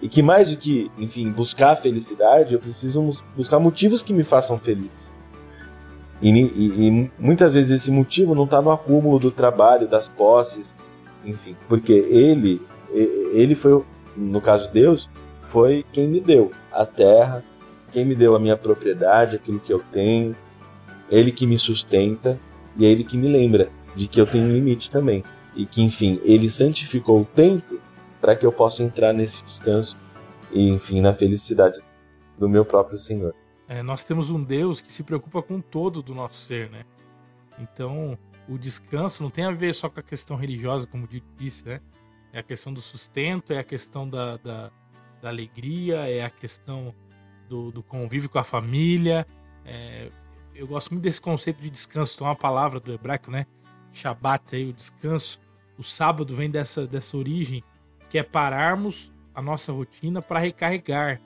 E 0.01 0.09
que 0.09 0.23
mais 0.23 0.51
do 0.51 0.57
que, 0.57 0.91
enfim, 0.97 1.31
buscar 1.31 1.75
felicidade, 1.77 2.55
eu 2.55 2.61
preciso 2.61 3.05
buscar 3.37 3.59
motivos 3.59 4.01
que 4.01 4.13
me 4.13 4.23
façam 4.23 4.57
feliz. 4.59 5.13
E, 6.23 6.31
e, 6.31 6.89
e 6.89 7.11
muitas 7.19 7.55
vezes 7.55 7.83
esse 7.83 7.91
motivo 7.91 8.35
não 8.35 8.45
está 8.45 8.63
no 8.63 8.71
acúmulo 8.71 9.19
do 9.19 9.31
trabalho, 9.31 9.89
das 9.89 10.09
posses, 10.09 10.75
enfim, 11.25 11.57
porque 11.69 11.93
ele, 11.93 12.61
ele 13.33 13.55
foi, 13.55 13.85
no 14.17 14.41
caso 14.41 14.71
Deus, 14.71 15.09
foi 15.43 15.85
quem 15.93 16.09
me 16.09 16.21
deu 16.21 16.53
a 16.73 16.85
terra, 16.85 17.45
quem 17.93 18.05
me 18.05 18.15
deu 18.15 18.35
a 18.37 18.41
minha 18.41 18.57
propriedade, 18.57 19.37
aquilo 19.37 19.61
que 19.61 19.73
eu 19.73 19.83
tenho, 19.93 20.37
ele 21.11 21.33
que 21.33 21.47
me 21.47 21.59
sustenta 21.59 22.39
e 22.77 22.85
é 22.85 22.89
ele 22.89 23.03
que 23.03 23.17
me 23.17 23.29
lembra 23.29 23.71
de 23.99 24.07
que 24.07 24.21
eu 24.21 24.27
tenho 24.27 24.45
um 24.45 24.53
limite 24.53 24.91
também 24.91 25.25
e 25.57 25.67
que, 25.67 25.83
enfim, 25.83 26.21
ele 26.23 26.49
santificou 26.49 27.21
o 27.21 27.25
tempo 27.25 27.81
para 28.21 28.37
que 28.37 28.47
eu 28.47 28.53
possa 28.53 28.85
entrar 28.85 29.13
nesse 29.13 29.45
descanso 29.45 29.97
e, 30.53 30.71
enfim, 30.71 31.01
na 31.01 31.13
felicidade 31.13 31.81
do 32.39 32.49
meu 32.49 32.65
próprio 32.65 32.97
Senhor. 32.97 33.35
É, 33.67 33.83
nós 33.83 34.05
temos 34.05 34.31
um 34.31 34.43
Deus 34.43 34.81
que 34.81 34.93
se 34.93 35.03
preocupa 35.03 35.43
com 35.43 35.61
todo 35.61 36.01
do 36.01 36.15
nosso 36.15 36.41
ser, 36.41 36.71
né? 36.71 36.85
Então, 37.59 38.17
o 38.49 38.57
descanso 38.57 39.21
não 39.23 39.31
tem 39.31 39.45
a 39.45 39.51
ver 39.51 39.75
só 39.75 39.91
com 39.91 39.99
a 39.99 40.03
questão 40.03 40.37
religiosa, 40.37 40.87
como 40.87 41.05
o 41.05 41.09
disse, 41.37 41.67
né? 41.67 41.81
É 42.33 42.39
a 42.39 42.43
questão 42.43 42.73
do 42.73 42.81
sustento, 42.81 43.53
é 43.53 43.59
a 43.59 43.65
questão 43.65 44.09
da, 44.09 44.37
da, 44.37 44.71
da 45.21 45.29
alegria, 45.29 46.09
é 46.09 46.25
a 46.25 46.31
questão 46.31 46.95
do, 47.49 47.73
do, 47.73 47.83
convívio 47.83 48.31
com 48.31 48.39
a 48.39 48.45
família. 48.45 49.27
É, 49.65 50.11
eu 50.55 50.69
gosto 50.69 50.91
muito 50.93 51.03
desse 51.03 51.21
conceito 51.21 51.61
de 51.61 51.69
descanso, 51.69 52.17
tem 52.17 52.27
uma 52.27 52.37
palavra 52.37 52.79
do 52.79 52.93
hebraico, 52.93 53.31
né? 53.31 53.47
Shabat, 53.99 54.55
aí, 54.55 54.69
o 54.69 54.73
descanso. 54.73 55.41
O 55.77 55.83
sábado 55.83 56.35
vem 56.35 56.51
dessa, 56.51 56.87
dessa 56.87 57.17
origem, 57.17 57.63
que 58.09 58.19
é 58.19 58.23
pararmos 58.23 59.13
a 59.35 59.43
nossa 59.43 59.73
rotina 59.73 60.21
para 60.21 60.41
recarregar. 60.41 61.21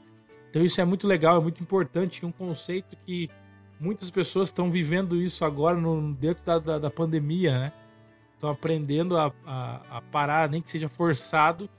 Então 0.51 0.63
isso 0.63 0.81
é 0.81 0.85
muito 0.85 1.07
legal, 1.07 1.39
é 1.39 1.41
muito 1.41 1.63
importante, 1.63 2.23
é 2.23 2.29
um 2.29 2.33
conceito 2.33 2.95
que 3.07 3.31
muitas 3.81 4.11
pessoas 4.11 4.49
estão 4.49 4.71
vivendo 4.71 5.17
isso 5.17 5.45
agora 5.45 5.77
no, 5.79 6.13
dentro 6.13 6.45
da, 6.45 6.59
da, 6.59 6.79
da 6.79 6.91
pandemia, 6.91 7.59
né? 7.59 7.73
Estão 8.35 8.51
aprendendo 8.51 9.17
a, 9.17 9.33
a, 9.47 9.99
a, 9.99 10.03
parar, 10.03 10.49
nem 10.49 10.61
que 10.61 10.71
seja 10.71 10.89
forçado, 10.89 11.71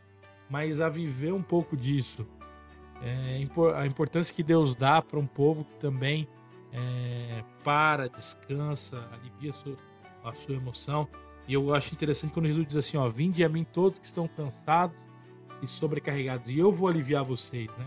mas 0.49 0.81
a 0.81 0.89
viver 0.89 1.33
um 1.33 1.43
pouco 1.43 1.77
disso. 1.77 2.27
É, 3.01 3.45
a 3.75 3.85
importância 3.85 4.33
que 4.33 4.41
Deus 4.41 4.75
dá 4.75 5.01
para 5.01 5.19
um 5.19 5.27
povo 5.27 5.65
que 5.65 5.75
também 5.75 6.27
é, 6.71 7.43
para, 7.63 8.09
descansa, 8.09 9.07
alivia 9.11 9.53
sua, 9.53 9.77
a 10.23 10.33
sua 10.33 10.55
emoção. 10.55 11.07
E 11.47 11.53
eu 11.53 11.73
acho 11.73 11.93
interessante 11.93 12.33
quando 12.33 12.47
Jesus 12.47 12.65
diz 12.65 12.75
assim: 12.75 12.97
ó, 12.97 13.07
vinde 13.09 13.43
a 13.43 13.49
mim 13.49 13.63
todos 13.63 13.99
que 13.99 14.05
estão 14.05 14.27
cansados 14.27 14.97
e 15.61 15.67
sobrecarregados, 15.67 16.49
e 16.49 16.59
eu 16.59 16.71
vou 16.71 16.89
aliviar 16.89 17.23
vocês, 17.23 17.67
né? 17.77 17.85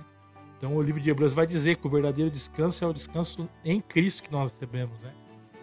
Então 0.56 0.74
o 0.74 0.82
livro 0.82 1.00
de 1.00 1.10
Hebreus 1.10 1.34
vai 1.34 1.46
dizer 1.46 1.76
que 1.76 1.86
o 1.86 1.90
verdadeiro 1.90 2.30
descanso 2.30 2.82
é 2.84 2.88
o 2.88 2.92
descanso 2.92 3.48
em 3.62 3.80
Cristo 3.80 4.22
que 4.22 4.32
nós 4.32 4.52
recebemos, 4.52 4.98
né? 5.00 5.12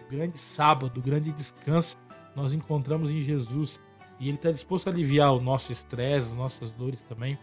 O 0.06 0.12
grande 0.12 0.38
sábado, 0.38 0.98
o 0.98 1.02
grande 1.02 1.32
descanso 1.32 1.98
nós 2.36 2.52
encontramos 2.52 3.10
em 3.10 3.20
Jesus 3.20 3.80
e 4.20 4.28
ele 4.28 4.36
está 4.36 4.50
disposto 4.50 4.86
a 4.88 4.90
aliviar 4.90 5.32
o 5.32 5.40
nosso 5.40 5.72
estresse, 5.72 6.28
as 6.28 6.34
nossas 6.34 6.72
dores 6.72 7.02
também. 7.02 7.34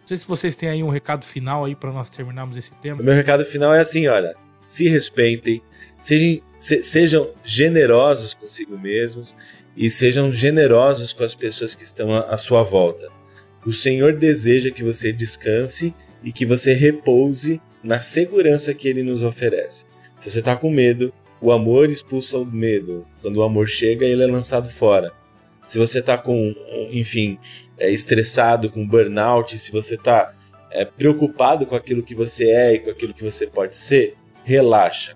Não 0.00 0.08
sei 0.08 0.16
se 0.16 0.26
vocês 0.26 0.54
têm 0.54 0.68
aí 0.68 0.82
um 0.82 0.88
recado 0.88 1.24
final 1.24 1.64
aí 1.64 1.74
para 1.74 1.92
nós 1.92 2.10
terminarmos 2.10 2.56
esse 2.56 2.72
tema. 2.76 3.00
O 3.00 3.04
meu 3.04 3.14
recado 3.14 3.44
final 3.44 3.74
é 3.74 3.80
assim, 3.80 4.06
olha, 4.06 4.34
se 4.70 4.88
respeitem, 4.88 5.60
sejam, 5.98 6.40
se, 6.56 6.80
sejam 6.84 7.30
generosos 7.44 8.34
consigo 8.34 8.78
mesmos 8.78 9.36
e 9.76 9.90
sejam 9.90 10.32
generosos 10.32 11.12
com 11.12 11.24
as 11.24 11.34
pessoas 11.34 11.74
que 11.74 11.82
estão 11.82 12.12
à, 12.14 12.20
à 12.20 12.36
sua 12.36 12.62
volta. 12.62 13.08
O 13.66 13.72
Senhor 13.72 14.12
deseja 14.12 14.70
que 14.70 14.84
você 14.84 15.12
descanse 15.12 15.92
e 16.22 16.30
que 16.30 16.46
você 16.46 16.72
repouse 16.72 17.60
na 17.82 17.98
segurança 17.98 18.72
que 18.72 18.88
ele 18.88 19.02
nos 19.02 19.24
oferece. 19.24 19.86
Se 20.16 20.30
você 20.30 20.38
está 20.38 20.54
com 20.54 20.70
medo, 20.70 21.12
o 21.40 21.50
amor 21.50 21.90
expulsa 21.90 22.38
o 22.38 22.46
medo. 22.46 23.04
Quando 23.20 23.38
o 23.38 23.42
amor 23.42 23.66
chega, 23.66 24.06
ele 24.06 24.22
é 24.22 24.26
lançado 24.28 24.70
fora. 24.70 25.10
Se 25.66 25.78
você 25.78 25.98
está 25.98 26.16
com, 26.16 26.54
enfim, 26.92 27.40
é, 27.76 27.90
estressado, 27.90 28.70
com 28.70 28.86
burnout, 28.86 29.58
se 29.58 29.72
você 29.72 29.96
está 29.96 30.32
é, 30.70 30.84
preocupado 30.84 31.66
com 31.66 31.74
aquilo 31.74 32.04
que 32.04 32.14
você 32.14 32.50
é 32.50 32.74
e 32.74 32.78
com 32.78 32.90
aquilo 32.90 33.12
que 33.12 33.24
você 33.24 33.48
pode 33.48 33.74
ser, 33.74 34.16
relaxa. 34.50 35.14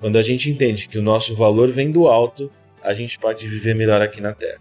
Quando 0.00 0.16
a 0.16 0.22
gente 0.22 0.50
entende 0.50 0.88
que 0.88 0.98
o 0.98 1.02
nosso 1.02 1.34
valor 1.34 1.70
vem 1.70 1.90
do 1.90 2.08
alto, 2.08 2.50
a 2.82 2.94
gente 2.94 3.18
pode 3.18 3.46
viver 3.46 3.74
melhor 3.74 4.00
aqui 4.00 4.20
na 4.20 4.32
Terra. 4.32 4.60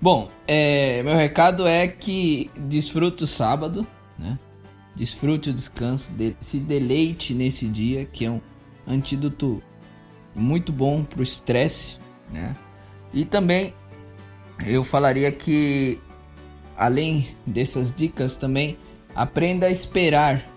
Bom, 0.00 0.30
é, 0.48 1.02
meu 1.02 1.14
recado 1.14 1.66
é 1.66 1.86
que 1.86 2.50
desfrute 2.56 3.22
o 3.22 3.26
sábado, 3.26 3.86
né? 4.18 4.38
Desfrute 4.96 5.50
o 5.50 5.52
descanso, 5.52 6.12
de, 6.14 6.36
se 6.40 6.58
deleite 6.58 7.34
nesse 7.34 7.66
dia, 7.66 8.04
que 8.04 8.24
é 8.24 8.30
um 8.30 8.40
antídoto 8.86 9.62
muito 10.34 10.72
bom 10.72 11.04
para 11.04 11.20
o 11.20 11.22
estresse, 11.22 11.98
né? 12.32 12.56
E 13.12 13.24
também 13.24 13.74
eu 14.66 14.82
falaria 14.82 15.30
que, 15.30 16.00
além 16.76 17.28
dessas 17.46 17.94
dicas, 17.94 18.36
também 18.36 18.76
aprenda 19.14 19.66
a 19.66 19.70
esperar, 19.70 20.49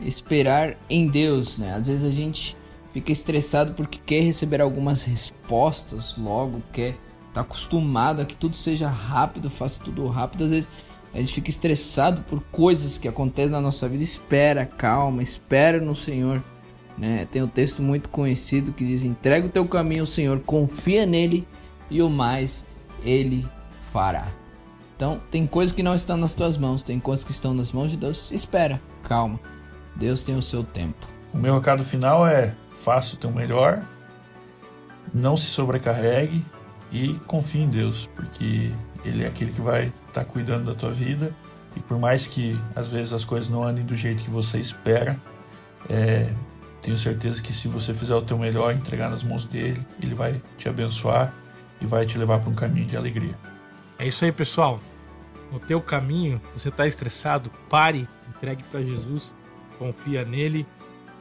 esperar 0.00 0.76
em 0.88 1.08
Deus, 1.08 1.58
né? 1.58 1.74
Às 1.74 1.86
vezes 1.86 2.04
a 2.04 2.10
gente 2.10 2.56
fica 2.92 3.12
estressado 3.12 3.72
porque 3.74 3.98
quer 4.04 4.22
receber 4.22 4.60
algumas 4.60 5.04
respostas 5.04 6.16
logo, 6.16 6.62
quer 6.72 6.94
tá 7.32 7.42
acostumado 7.42 8.22
a 8.22 8.24
que 8.24 8.34
tudo 8.34 8.56
seja 8.56 8.88
rápido, 8.88 9.50
faça 9.50 9.82
tudo 9.82 10.06
rápido, 10.08 10.44
às 10.44 10.50
vezes 10.50 10.70
a 11.12 11.18
gente 11.18 11.32
fica 11.32 11.50
estressado 11.50 12.22
por 12.22 12.42
coisas 12.52 12.98
que 12.98 13.08
acontecem 13.08 13.52
na 13.52 13.60
nossa 13.60 13.88
vida. 13.88 14.02
Espera, 14.02 14.66
calma, 14.66 15.22
espera 15.22 15.80
no 15.80 15.96
Senhor. 15.96 16.42
Né? 16.96 17.26
Tem 17.30 17.42
um 17.42 17.48
texto 17.48 17.82
muito 17.82 18.08
conhecido 18.08 18.72
que 18.72 18.84
diz: 18.84 19.04
entrega 19.04 19.46
o 19.46 19.50
teu 19.50 19.66
caminho 19.66 20.02
ao 20.02 20.06
Senhor, 20.06 20.40
confia 20.40 21.06
nele 21.06 21.46
e 21.90 22.02
o 22.02 22.10
mais 22.10 22.66
ele 23.02 23.46
fará. 23.90 24.32
Então, 24.96 25.20
tem 25.30 25.46
coisas 25.46 25.74
que 25.74 25.82
não 25.82 25.94
estão 25.94 26.16
nas 26.16 26.34
tuas 26.34 26.56
mãos, 26.56 26.82
tem 26.82 26.98
coisas 26.98 27.24
que 27.24 27.30
estão 27.30 27.54
nas 27.54 27.72
mãos 27.72 27.92
de 27.92 27.96
Deus. 27.96 28.32
Espera, 28.32 28.80
calma. 29.04 29.38
Deus 29.98 30.22
tem 30.22 30.36
o 30.36 30.42
seu 30.42 30.62
tempo. 30.62 31.06
O 31.32 31.36
meu 31.36 31.54
recado 31.54 31.82
final 31.84 32.26
é: 32.26 32.54
faça 32.70 33.14
o 33.14 33.18
teu 33.18 33.30
melhor, 33.30 33.82
não 35.12 35.36
se 35.36 35.46
sobrecarregue, 35.46 36.44
e 36.90 37.14
confie 37.26 37.60
em 37.60 37.68
Deus, 37.68 38.08
porque 38.14 38.72
Ele 39.04 39.24
é 39.24 39.26
aquele 39.26 39.52
que 39.52 39.60
vai 39.60 39.92
estar 40.08 40.24
tá 40.24 40.24
cuidando 40.24 40.66
da 40.66 40.74
tua 40.74 40.92
vida. 40.92 41.34
E 41.76 41.80
por 41.80 41.98
mais 41.98 42.26
que 42.26 42.58
às 42.74 42.90
vezes 42.90 43.12
as 43.12 43.24
coisas 43.24 43.48
não 43.48 43.62
andem 43.62 43.84
do 43.84 43.94
jeito 43.94 44.22
que 44.22 44.30
você 44.30 44.58
espera, 44.58 45.18
é, 45.88 46.32
tenho 46.80 46.96
certeza 46.96 47.42
que 47.42 47.52
se 47.52 47.68
você 47.68 47.92
fizer 47.92 48.14
o 48.14 48.22
teu 48.22 48.38
melhor, 48.38 48.72
entregar 48.72 49.10
nas 49.10 49.22
mãos 49.22 49.44
dele, 49.44 49.84
ele 50.02 50.14
vai 50.14 50.40
te 50.56 50.68
abençoar 50.68 51.32
e 51.80 51.86
vai 51.86 52.06
te 52.06 52.16
levar 52.16 52.40
para 52.40 52.50
um 52.50 52.54
caminho 52.54 52.86
de 52.86 52.96
alegria. 52.96 53.36
É 53.98 54.06
isso 54.06 54.24
aí, 54.24 54.32
pessoal. 54.32 54.80
No 55.52 55.58
teu 55.58 55.80
caminho, 55.80 56.40
você 56.54 56.68
está 56.68 56.86
estressado, 56.86 57.50
pare, 57.68 58.08
entregue 58.28 58.62
para 58.64 58.82
Jesus, 58.82 59.34
confia 59.78 60.24
nele. 60.24 60.66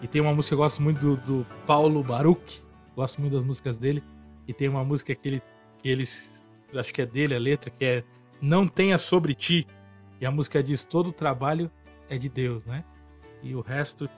E 0.02 0.08
tem 0.08 0.22
uma 0.22 0.34
música 0.34 0.56
eu 0.56 0.60
gosto 0.60 0.82
muito 0.82 1.00
do, 1.00 1.16
do 1.18 1.46
Paulo 1.66 2.04
Baruch, 2.04 2.62
gosto 2.96 3.20
muito 3.22 3.36
das 3.36 3.44
músicas 3.44 3.78
dele. 3.78 4.04
E 4.48 4.54
tem 4.54 4.68
uma 4.68 4.84
música 4.84 5.14
que 5.16 5.28
ele 5.28 5.42
que 5.80 5.90
eles. 5.90 6.44
Acho 6.76 6.94
que 6.94 7.02
é 7.02 7.06
dele 7.06 7.36
a 7.36 7.40
letra, 7.40 7.70
que 7.70 7.86
é 7.86 8.04
Não 8.42 8.68
tenha 8.68 8.98
sobre 8.98 9.34
ti. 9.34 9.66
E 10.20 10.26
a 10.26 10.32
música 10.32 10.62
diz: 10.62 10.84
todo 10.84 11.12
trabalho 11.12 11.72
é 12.10 12.18
de 12.18 12.30
Deus, 12.30 12.66
né? 12.66 12.84
E 13.44 13.56
o 13.56 13.62
resto, 13.62 14.10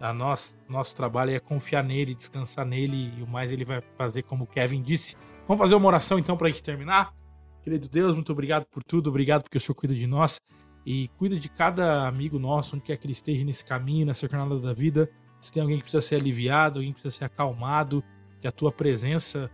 a 0.00 0.12
nós, 0.12 0.58
nosso 0.68 0.94
trabalho 0.96 1.30
é 1.30 1.38
confiar 1.38 1.82
nele, 1.82 2.14
descansar 2.14 2.66
nele, 2.66 3.14
e 3.16 3.22
o 3.22 3.26
mais 3.26 3.52
ele 3.52 3.64
vai 3.64 3.82
fazer, 3.96 4.22
como 4.22 4.44
o 4.44 4.46
Kevin 4.46 4.82
disse, 4.82 5.16
Vamos 5.46 5.60
fazer 5.60 5.76
uma 5.76 5.86
oração 5.86 6.18
então 6.18 6.36
para 6.36 6.48
a 6.48 6.50
gente 6.50 6.62
terminar? 6.62 7.14
Querido 7.62 7.88
Deus, 7.88 8.14
muito 8.14 8.32
obrigado 8.32 8.64
por 8.66 8.82
tudo, 8.82 9.10
obrigado 9.10 9.42
porque 9.44 9.58
o 9.58 9.60
Senhor 9.60 9.74
cuida 9.74 9.94
de 9.94 10.06
nós 10.06 10.40
e 10.86 11.08
cuida 11.18 11.36
de 11.36 11.48
cada 11.48 12.06
amigo 12.06 12.38
nosso, 12.38 12.76
onde 12.76 12.84
quer 12.84 12.96
que 12.96 13.06
ele 13.06 13.12
esteja 13.12 13.44
nesse 13.44 13.64
caminho, 13.64 14.06
nessa 14.06 14.28
jornada 14.28 14.60
da 14.60 14.72
vida. 14.72 15.10
Se 15.40 15.52
tem 15.52 15.60
alguém 15.60 15.78
que 15.78 15.82
precisa 15.82 16.00
ser 16.00 16.14
aliviado, 16.14 16.78
alguém 16.78 16.92
que 16.92 17.00
precisa 17.00 17.18
ser 17.18 17.24
acalmado, 17.24 18.04
que 18.40 18.46
a 18.46 18.52
tua 18.52 18.70
presença 18.70 19.50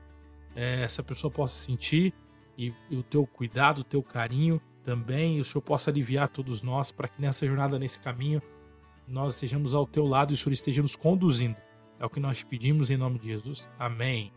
é, 0.54 0.82
essa 0.82 1.02
pessoa 1.02 1.30
possa 1.30 1.54
sentir 1.54 2.12
e, 2.58 2.74
e 2.90 2.96
o 2.96 3.02
teu 3.02 3.26
cuidado, 3.26 3.78
o 3.78 3.84
teu 3.84 4.02
carinho 4.02 4.60
também, 4.84 5.38
e 5.38 5.40
o 5.40 5.44
Senhor 5.44 5.62
possa 5.62 5.90
aliviar 5.90 6.28
todos 6.28 6.60
nós 6.60 6.92
para 6.92 7.08
que 7.08 7.20
nessa 7.22 7.46
jornada, 7.46 7.78
nesse 7.78 7.98
caminho, 7.98 8.42
nós 9.08 9.34
estejamos 9.34 9.72
ao 9.72 9.86
teu 9.86 10.06
lado 10.06 10.32
e 10.32 10.34
o 10.34 10.36
Senhor 10.36 10.52
esteja 10.52 10.82
nos 10.82 10.96
conduzindo. 10.96 11.56
É 11.98 12.04
o 12.04 12.10
que 12.10 12.20
nós 12.20 12.42
pedimos 12.42 12.90
em 12.90 12.96
nome 12.98 13.18
de 13.18 13.28
Jesus. 13.28 13.70
Amém. 13.78 14.30